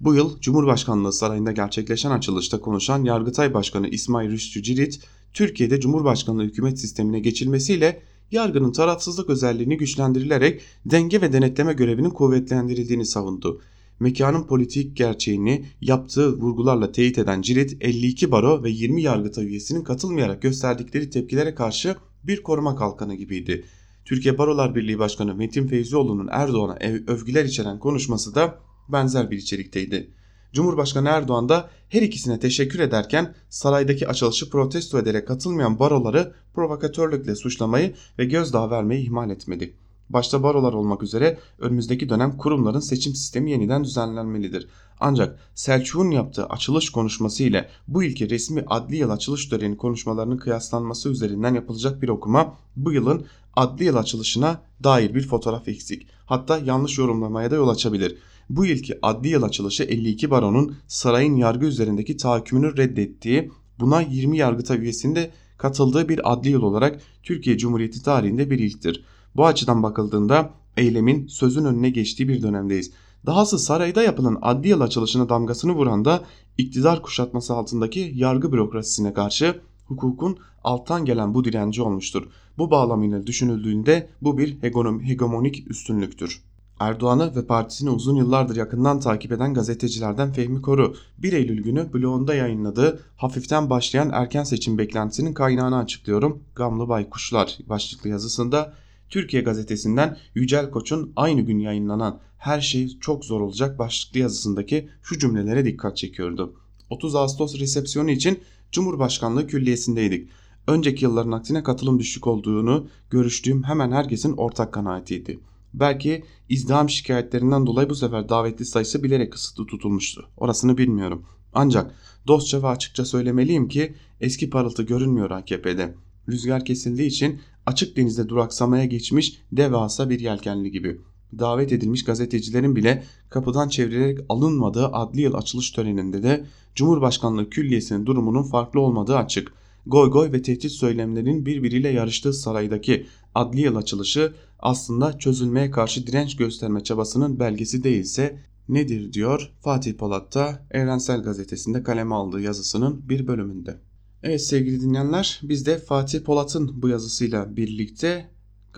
Bu 0.00 0.14
yıl 0.14 0.40
Cumhurbaşkanlığı 0.40 1.12
Sarayı'nda 1.12 1.52
gerçekleşen 1.52 2.10
açılışta 2.10 2.60
konuşan 2.60 3.04
Yargıtay 3.04 3.54
Başkanı 3.54 3.88
İsmail 3.88 4.30
Rüştü 4.30 4.62
Cirit, 4.62 5.00
Türkiye'de 5.32 5.80
Cumhurbaşkanlığı 5.80 6.42
hükümet 6.42 6.78
sistemine 6.78 7.20
geçilmesiyle 7.20 8.02
yargının 8.30 8.72
tarafsızlık 8.72 9.30
özelliğini 9.30 9.76
güçlendirilerek 9.76 10.60
denge 10.86 11.20
ve 11.20 11.32
denetleme 11.32 11.72
görevinin 11.72 12.10
kuvvetlendirildiğini 12.10 13.06
savundu. 13.06 13.60
Mekanın 14.00 14.46
politik 14.46 14.96
gerçeğini 14.96 15.64
yaptığı 15.80 16.32
vurgularla 16.32 16.92
teyit 16.92 17.18
eden 17.18 17.42
Cirit 17.42 17.76
52 17.80 18.30
baro 18.30 18.62
ve 18.62 18.70
20 18.70 19.02
yargıtay 19.02 19.46
üyesinin 19.46 19.84
katılmayarak 19.84 20.42
gösterdikleri 20.42 21.10
tepkilere 21.10 21.54
karşı 21.54 21.96
bir 22.24 22.42
koruma 22.42 22.76
kalkanı 22.76 23.14
gibiydi. 23.14 23.64
Türkiye 24.04 24.38
Barolar 24.38 24.74
Birliği 24.74 24.98
Başkanı 24.98 25.34
Metin 25.34 25.66
Feyzioğlu'nun 25.66 26.28
Erdoğan'a 26.30 26.78
övgüler 27.06 27.44
içeren 27.44 27.78
konuşması 27.78 28.34
da 28.34 28.58
benzer 28.88 29.30
bir 29.30 29.36
içerikteydi. 29.36 30.10
Cumhurbaşkanı 30.52 31.08
Erdoğan 31.08 31.48
da 31.48 31.70
her 31.88 32.02
ikisine 32.02 32.38
teşekkür 32.38 32.78
ederken 32.78 33.34
saraydaki 33.48 34.08
açılışı 34.08 34.50
protesto 34.50 34.98
ederek 34.98 35.28
katılmayan 35.28 35.78
baroları 35.78 36.34
provokatörlükle 36.54 37.34
suçlamayı 37.34 37.94
ve 38.18 38.24
gözdağı 38.24 38.70
vermeyi 38.70 39.04
ihmal 39.04 39.30
etmedi. 39.30 39.74
Başta 40.08 40.42
barolar 40.42 40.72
olmak 40.72 41.02
üzere 41.02 41.38
önümüzdeki 41.58 42.08
dönem 42.08 42.36
kurumların 42.36 42.80
seçim 42.80 43.14
sistemi 43.14 43.50
yeniden 43.50 43.84
düzenlenmelidir. 43.84 44.68
Ancak 45.00 45.38
Selçuk'un 45.54 46.10
yaptığı 46.10 46.46
açılış 46.46 46.90
konuşması 46.90 47.42
ile 47.42 47.68
bu 47.88 48.04
ilki 48.04 48.30
resmi 48.30 48.64
adli 48.66 48.96
yıl 48.96 49.10
açılış 49.10 49.46
töreni 49.48 49.76
konuşmalarının 49.76 50.36
kıyaslanması 50.36 51.08
üzerinden 51.08 51.54
yapılacak 51.54 52.02
bir 52.02 52.08
okuma 52.08 52.54
bu 52.76 52.92
yılın 52.92 53.26
adli 53.56 53.84
yıl 53.84 53.96
açılışına 53.96 54.62
dair 54.84 55.14
bir 55.14 55.26
fotoğraf 55.26 55.68
eksik. 55.68 56.06
Hatta 56.26 56.58
yanlış 56.58 56.98
yorumlamaya 56.98 57.50
da 57.50 57.54
yol 57.54 57.68
açabilir. 57.68 58.18
Bu 58.50 58.66
ilki 58.66 58.98
adli 59.02 59.28
yıl 59.28 59.42
açılışı 59.42 59.82
52 59.82 60.30
baronun 60.30 60.76
sarayın 60.88 61.36
yargı 61.36 61.66
üzerindeki 61.66 62.16
tahakkümünü 62.16 62.76
reddettiği, 62.76 63.50
buna 63.80 64.00
20 64.00 64.38
yargıta 64.38 64.76
üyesinde 64.76 65.30
katıldığı 65.58 66.08
bir 66.08 66.32
adli 66.32 66.50
yıl 66.50 66.62
olarak 66.62 67.00
Türkiye 67.22 67.58
Cumhuriyeti 67.58 68.02
tarihinde 68.02 68.50
bir 68.50 68.58
ilktir. 68.58 69.04
Bu 69.36 69.46
açıdan 69.46 69.82
bakıldığında 69.82 70.50
eylemin 70.76 71.26
sözün 71.26 71.64
önüne 71.64 71.90
geçtiği 71.90 72.28
bir 72.28 72.42
dönemdeyiz. 72.42 72.92
Dahası 73.26 73.58
sarayda 73.58 74.02
yapılan 74.02 74.38
adli 74.42 74.68
yıl 74.68 74.80
açılışına 74.80 75.28
damgasını 75.28 75.72
vuran 75.72 76.04
da 76.04 76.22
iktidar 76.58 77.02
kuşatması 77.02 77.54
altındaki 77.54 78.12
yargı 78.14 78.52
bürokrasisine 78.52 79.12
karşı 79.12 79.60
hukukun 79.86 80.38
alttan 80.64 81.04
gelen 81.04 81.34
bu 81.34 81.44
direnci 81.44 81.82
olmuştur. 81.82 82.28
Bu 82.58 82.70
bağlamıyla 82.70 83.26
düşünüldüğünde 83.26 84.08
bu 84.22 84.38
bir 84.38 84.62
hegemonik 85.02 85.70
üstünlüktür. 85.70 86.42
Erdoğan'ı 86.80 87.36
ve 87.36 87.46
partisini 87.46 87.90
uzun 87.90 88.16
yıllardır 88.16 88.56
yakından 88.56 89.00
takip 89.00 89.32
eden 89.32 89.54
gazetecilerden 89.54 90.32
Fehmi 90.32 90.62
Koru 90.62 90.94
1 91.18 91.32
Eylül 91.32 91.62
günü 91.62 91.92
blogunda 91.92 92.34
yayınladığı 92.34 93.00
hafiften 93.16 93.70
başlayan 93.70 94.10
erken 94.12 94.44
seçim 94.44 94.78
beklentisinin 94.78 95.34
kaynağını 95.34 95.78
açıklıyorum. 95.78 96.42
Gamlı 96.54 96.88
Baykuşlar 96.88 97.58
başlıklı 97.68 98.10
yazısında 98.10 98.72
Türkiye 99.10 99.42
gazetesinden 99.42 100.16
Yücel 100.34 100.70
Koç'un 100.70 101.12
aynı 101.16 101.40
gün 101.40 101.58
yayınlanan 101.58 102.20
Her 102.38 102.60
şey 102.60 102.98
çok 103.00 103.24
zor 103.24 103.40
olacak 103.40 103.78
başlıklı 103.78 104.20
yazısındaki 104.20 104.88
şu 105.02 105.18
cümlelere 105.18 105.64
dikkat 105.64 105.96
çekiyordu. 105.96 106.54
30 106.90 107.14
Ağustos 107.14 107.58
resepsiyonu 107.58 108.10
için 108.10 108.40
Cumhurbaşkanlığı 108.72 109.46
Külliyesi'ndeydik. 109.46 110.28
Önceki 110.66 111.04
yılların 111.04 111.32
aksine 111.32 111.62
katılım 111.62 111.98
düşük 111.98 112.26
olduğunu 112.26 112.88
görüştüğüm 113.10 113.62
hemen 113.62 113.92
herkesin 113.92 114.32
ortak 114.32 114.74
kanaatiydi. 114.74 115.40
Belki 115.74 116.24
izdiham 116.48 116.90
şikayetlerinden 116.90 117.66
dolayı 117.66 117.90
bu 117.90 117.94
sefer 117.94 118.28
davetli 118.28 118.64
sayısı 118.64 119.02
bilerek 119.02 119.32
kısıtlı 119.32 119.66
tutulmuştu. 119.66 120.28
Orasını 120.36 120.78
bilmiyorum. 120.78 121.24
Ancak 121.52 121.94
dostça 122.26 122.62
ve 122.62 122.66
açıkça 122.66 123.04
söylemeliyim 123.04 123.68
ki 123.68 123.94
eski 124.20 124.50
parıltı 124.50 124.82
görünmüyor 124.82 125.30
AKP'de. 125.30 125.94
Rüzgar 126.28 126.64
kesildiği 126.64 127.08
için 127.08 127.40
açık 127.66 127.96
denizde 127.96 128.28
duraksamaya 128.28 128.84
geçmiş 128.84 129.42
devasa 129.52 130.10
bir 130.10 130.20
yelkenli 130.20 130.70
gibi. 130.70 131.00
Davet 131.38 131.72
edilmiş 131.72 132.04
gazetecilerin 132.04 132.76
bile 132.76 133.04
kapıdan 133.30 133.68
çevrilerek 133.68 134.18
alınmadığı 134.28 134.86
adli 134.86 135.20
yıl 135.20 135.34
açılış 135.34 135.70
töreninde 135.70 136.22
de 136.22 136.46
Cumhurbaşkanlığı 136.74 137.50
Külliyesi'nin 137.50 138.06
durumunun 138.06 138.42
farklı 138.42 138.80
olmadığı 138.80 139.16
açık. 139.16 139.52
Goy 139.86 140.10
goy 140.10 140.32
ve 140.32 140.42
tehdit 140.42 140.72
söylemlerinin 140.72 141.46
birbiriyle 141.46 141.88
yarıştığı 141.88 142.32
saraydaki 142.32 143.06
adli 143.34 143.60
yıl 143.60 143.76
açılışı 143.76 144.34
aslında 144.58 145.18
çözülmeye 145.18 145.70
karşı 145.70 146.06
direnç 146.06 146.36
gösterme 146.36 146.84
çabasının 146.84 147.40
belgesi 147.40 147.84
değilse 147.84 148.38
nedir 148.68 149.12
diyor 149.12 149.52
Fatih 149.60 149.94
Polat 149.94 150.36
Evrensel 150.70 151.22
Gazetesi'nde 151.22 151.82
kaleme 151.82 152.14
aldığı 152.14 152.40
yazısının 152.40 153.08
bir 153.08 153.26
bölümünde. 153.26 153.89
Evet 154.22 154.42
sevgili 154.42 154.80
dinleyenler 154.80 155.40
biz 155.42 155.66
de 155.66 155.78
Fatih 155.78 156.20
Polat'ın 156.20 156.82
bu 156.82 156.88
yazısıyla 156.88 157.56
birlikte 157.56 158.30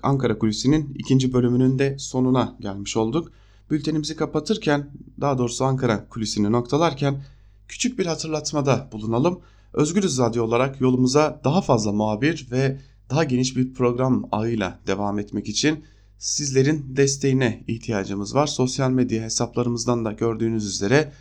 Ankara 0.03 0.39
Kulisi'nin 0.39 0.95
ikinci 0.99 1.33
bölümünün 1.33 1.79
de 1.79 1.99
sonuna 1.99 2.57
gelmiş 2.61 2.97
olduk. 2.97 3.33
Bültenimizi 3.71 4.17
kapatırken 4.17 4.91
daha 5.21 5.39
doğrusu 5.39 5.65
Ankara 5.65 6.09
Kulisi'ni 6.09 6.53
noktalarken 6.53 7.25
küçük 7.69 7.99
bir 7.99 8.07
hatırlatmada 8.07 8.89
bulunalım. 8.93 9.41
Özgürüz 9.73 10.19
Radyo 10.19 10.45
olarak 10.45 10.81
yolumuza 10.81 11.41
daha 11.45 11.63
fazla 11.63 11.93
muhabir 11.93 12.49
ve 12.51 12.81
daha 13.11 13.25
geniş 13.25 13.57
bir 13.57 13.75
program 13.75 14.29
ağıyla 14.33 14.81
devam 14.87 15.19
etmek 15.19 15.49
için 15.49 15.85
sizlerin 16.19 16.97
desteğine 16.97 17.65
ihtiyacımız 17.69 18.35
var. 18.35 18.47
Sosyal 18.47 18.91
medya 18.91 19.23
hesaplarımızdan 19.23 20.05
da 20.05 20.13
gördüğünüz 20.13 20.67
üzere 20.67 21.13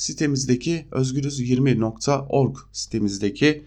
sitemizdeki 0.00 0.86
özgürüz20.org 0.90 2.56
sitemizdeki 2.72 3.64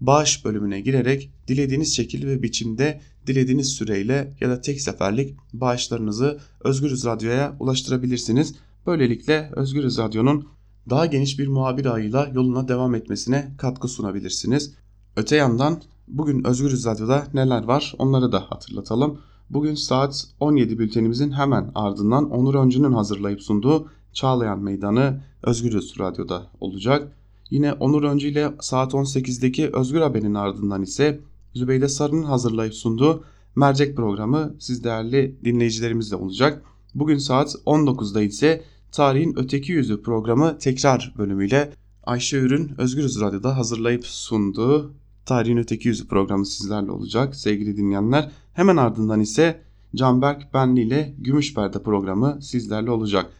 bağış 0.00 0.44
bölümüne 0.44 0.80
girerek 0.80 1.30
dilediğiniz 1.48 1.96
şekil 1.96 2.26
ve 2.26 2.42
biçimde 2.42 3.00
dilediğiniz 3.26 3.68
süreyle 3.68 4.36
ya 4.40 4.50
da 4.50 4.60
tek 4.60 4.80
seferlik 4.80 5.36
bağışlarınızı 5.52 6.38
Özgürüz 6.64 7.04
Radyo'ya 7.04 7.56
ulaştırabilirsiniz. 7.60 8.54
Böylelikle 8.86 9.50
Özgürüz 9.56 9.98
Radyo'nun 9.98 10.48
daha 10.90 11.06
geniş 11.06 11.38
bir 11.38 11.48
muhabir 11.48 11.86
ağıyla 11.86 12.30
yoluna 12.34 12.68
devam 12.68 12.94
etmesine 12.94 13.54
katkı 13.58 13.88
sunabilirsiniz. 13.88 14.74
Öte 15.16 15.36
yandan 15.36 15.82
bugün 16.08 16.46
Özgürüz 16.46 16.86
Radyo'da 16.86 17.26
neler 17.34 17.64
var 17.64 17.94
onları 17.98 18.32
da 18.32 18.40
hatırlatalım. 18.40 19.20
Bugün 19.50 19.74
saat 19.74 20.26
17 20.40 20.78
bültenimizin 20.78 21.32
hemen 21.32 21.70
ardından 21.74 22.30
Onur 22.30 22.54
Öncü'nün 22.54 22.92
hazırlayıp 22.92 23.42
sunduğu 23.42 23.88
Çağlayan 24.12 24.62
Meydanı 24.62 25.20
Özgürüz 25.42 25.94
Radyo'da 25.98 26.46
olacak. 26.60 27.12
Yine 27.50 27.72
Onur 27.72 28.02
Öncü 28.02 28.28
ile 28.28 28.52
saat 28.60 28.92
18'deki 28.92 29.70
Özgür 29.72 30.00
Haber'in 30.00 30.34
ardından 30.34 30.82
ise 30.82 31.20
Zübeyde 31.54 31.88
Sarı'nın 31.88 32.22
hazırlayıp 32.22 32.74
sunduğu 32.74 33.24
mercek 33.56 33.96
programı 33.96 34.54
siz 34.58 34.84
değerli 34.84 35.36
dinleyicilerimizle 35.44 36.16
olacak. 36.16 36.62
Bugün 36.94 37.18
saat 37.18 37.54
19'da 37.66 38.22
ise 38.22 38.64
Tarihin 38.92 39.34
Öteki 39.38 39.72
Yüzü 39.72 40.02
programı 40.02 40.58
tekrar 40.58 41.14
bölümüyle 41.18 41.72
Ayşe 42.04 42.38
Ürün 42.38 42.72
Özgürüz 42.78 43.20
Radyo'da 43.20 43.56
hazırlayıp 43.56 44.06
sunduğu 44.06 44.92
Tarihin 45.26 45.56
Öteki 45.56 45.88
Yüzü 45.88 46.08
programı 46.08 46.46
sizlerle 46.46 46.90
olacak 46.90 47.36
sevgili 47.36 47.76
dinleyenler. 47.76 48.30
Hemen 48.54 48.76
ardından 48.76 49.20
ise 49.20 49.60
Canberk 49.94 50.54
Benli 50.54 50.80
ile 50.80 51.14
Gümüş 51.18 51.54
Perde 51.54 51.82
programı 51.82 52.38
sizlerle 52.42 52.90
olacak. 52.90 53.30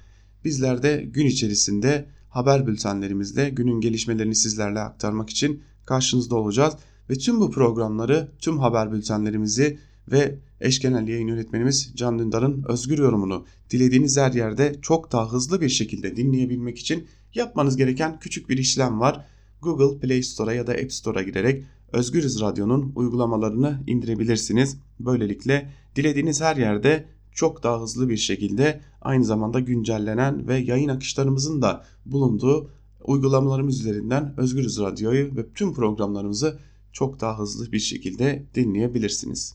Bizler 0.44 0.82
de 0.82 1.08
gün 1.12 1.26
içerisinde 1.26 2.08
haber 2.28 2.66
bültenlerimizle 2.66 3.50
günün 3.50 3.80
gelişmelerini 3.80 4.34
sizlerle 4.34 4.80
aktarmak 4.80 5.30
için 5.30 5.62
karşınızda 5.86 6.36
olacağız. 6.36 6.74
Ve 7.10 7.14
tüm 7.14 7.40
bu 7.40 7.50
programları, 7.50 8.28
tüm 8.38 8.58
haber 8.58 8.92
bültenlerimizi 8.92 9.78
ve 10.12 10.38
eş 10.60 10.80
genel 10.80 11.08
yayın 11.08 11.28
yönetmenimiz 11.28 11.92
Can 11.94 12.18
Dündar'ın 12.18 12.64
özgür 12.68 12.98
yorumunu 12.98 13.46
dilediğiniz 13.70 14.16
her 14.16 14.32
yerde 14.32 14.74
çok 14.82 15.12
daha 15.12 15.32
hızlı 15.32 15.60
bir 15.60 15.68
şekilde 15.68 16.16
dinleyebilmek 16.16 16.78
için 16.78 17.06
yapmanız 17.34 17.76
gereken 17.76 18.18
küçük 18.18 18.48
bir 18.48 18.58
işlem 18.58 19.00
var. 19.00 19.24
Google 19.62 20.00
Play 20.00 20.22
Store'a 20.22 20.52
ya 20.52 20.66
da 20.66 20.72
App 20.72 20.92
Store'a 20.92 21.22
girerek 21.22 21.64
Özgürüz 21.92 22.40
Radyo'nun 22.40 22.92
uygulamalarını 22.94 23.80
indirebilirsiniz. 23.86 24.76
Böylelikle 25.00 25.72
dilediğiniz 25.96 26.40
her 26.40 26.56
yerde 26.56 27.04
çok 27.38 27.62
daha 27.62 27.82
hızlı 27.82 28.08
bir 28.08 28.16
şekilde 28.16 28.80
aynı 29.00 29.24
zamanda 29.24 29.60
güncellenen 29.60 30.48
ve 30.48 30.56
yayın 30.56 30.88
akışlarımızın 30.88 31.62
da 31.62 31.84
bulunduğu 32.06 32.70
uygulamalarımız 33.04 33.80
üzerinden 33.80 34.34
Özgürüz 34.36 34.80
Radyo'yu 34.80 35.36
ve 35.36 35.52
tüm 35.52 35.74
programlarımızı 35.74 36.58
çok 36.92 37.20
daha 37.20 37.38
hızlı 37.38 37.72
bir 37.72 37.78
şekilde 37.78 38.46
dinleyebilirsiniz. 38.54 39.54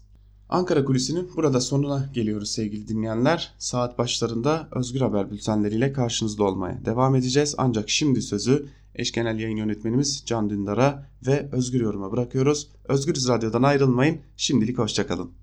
Ankara 0.49 0.85
Kulisi'nin 0.85 1.29
burada 1.35 1.61
sonuna 1.61 2.09
geliyoruz 2.13 2.51
sevgili 2.51 2.87
dinleyenler. 2.87 3.53
Saat 3.57 3.97
başlarında 3.97 4.69
Özgür 4.71 5.01
Haber 5.01 5.31
bültenleriyle 5.31 5.93
karşınızda 5.93 6.43
olmaya 6.43 6.85
devam 6.85 7.15
edeceğiz. 7.15 7.55
Ancak 7.57 7.89
şimdi 7.89 8.21
sözü 8.21 8.65
eş 8.95 9.11
genel 9.11 9.39
yayın 9.39 9.57
yönetmenimiz 9.57 10.23
Can 10.25 10.49
Dündar'a 10.49 11.09
ve 11.27 11.49
Özgür 11.51 11.81
Yorum'a 11.81 12.11
bırakıyoruz. 12.11 12.69
Özgürüz 12.85 13.27
Radyo'dan 13.27 13.63
ayrılmayın. 13.63 14.21
Şimdilik 14.37 14.77
hoşçakalın. 14.77 15.33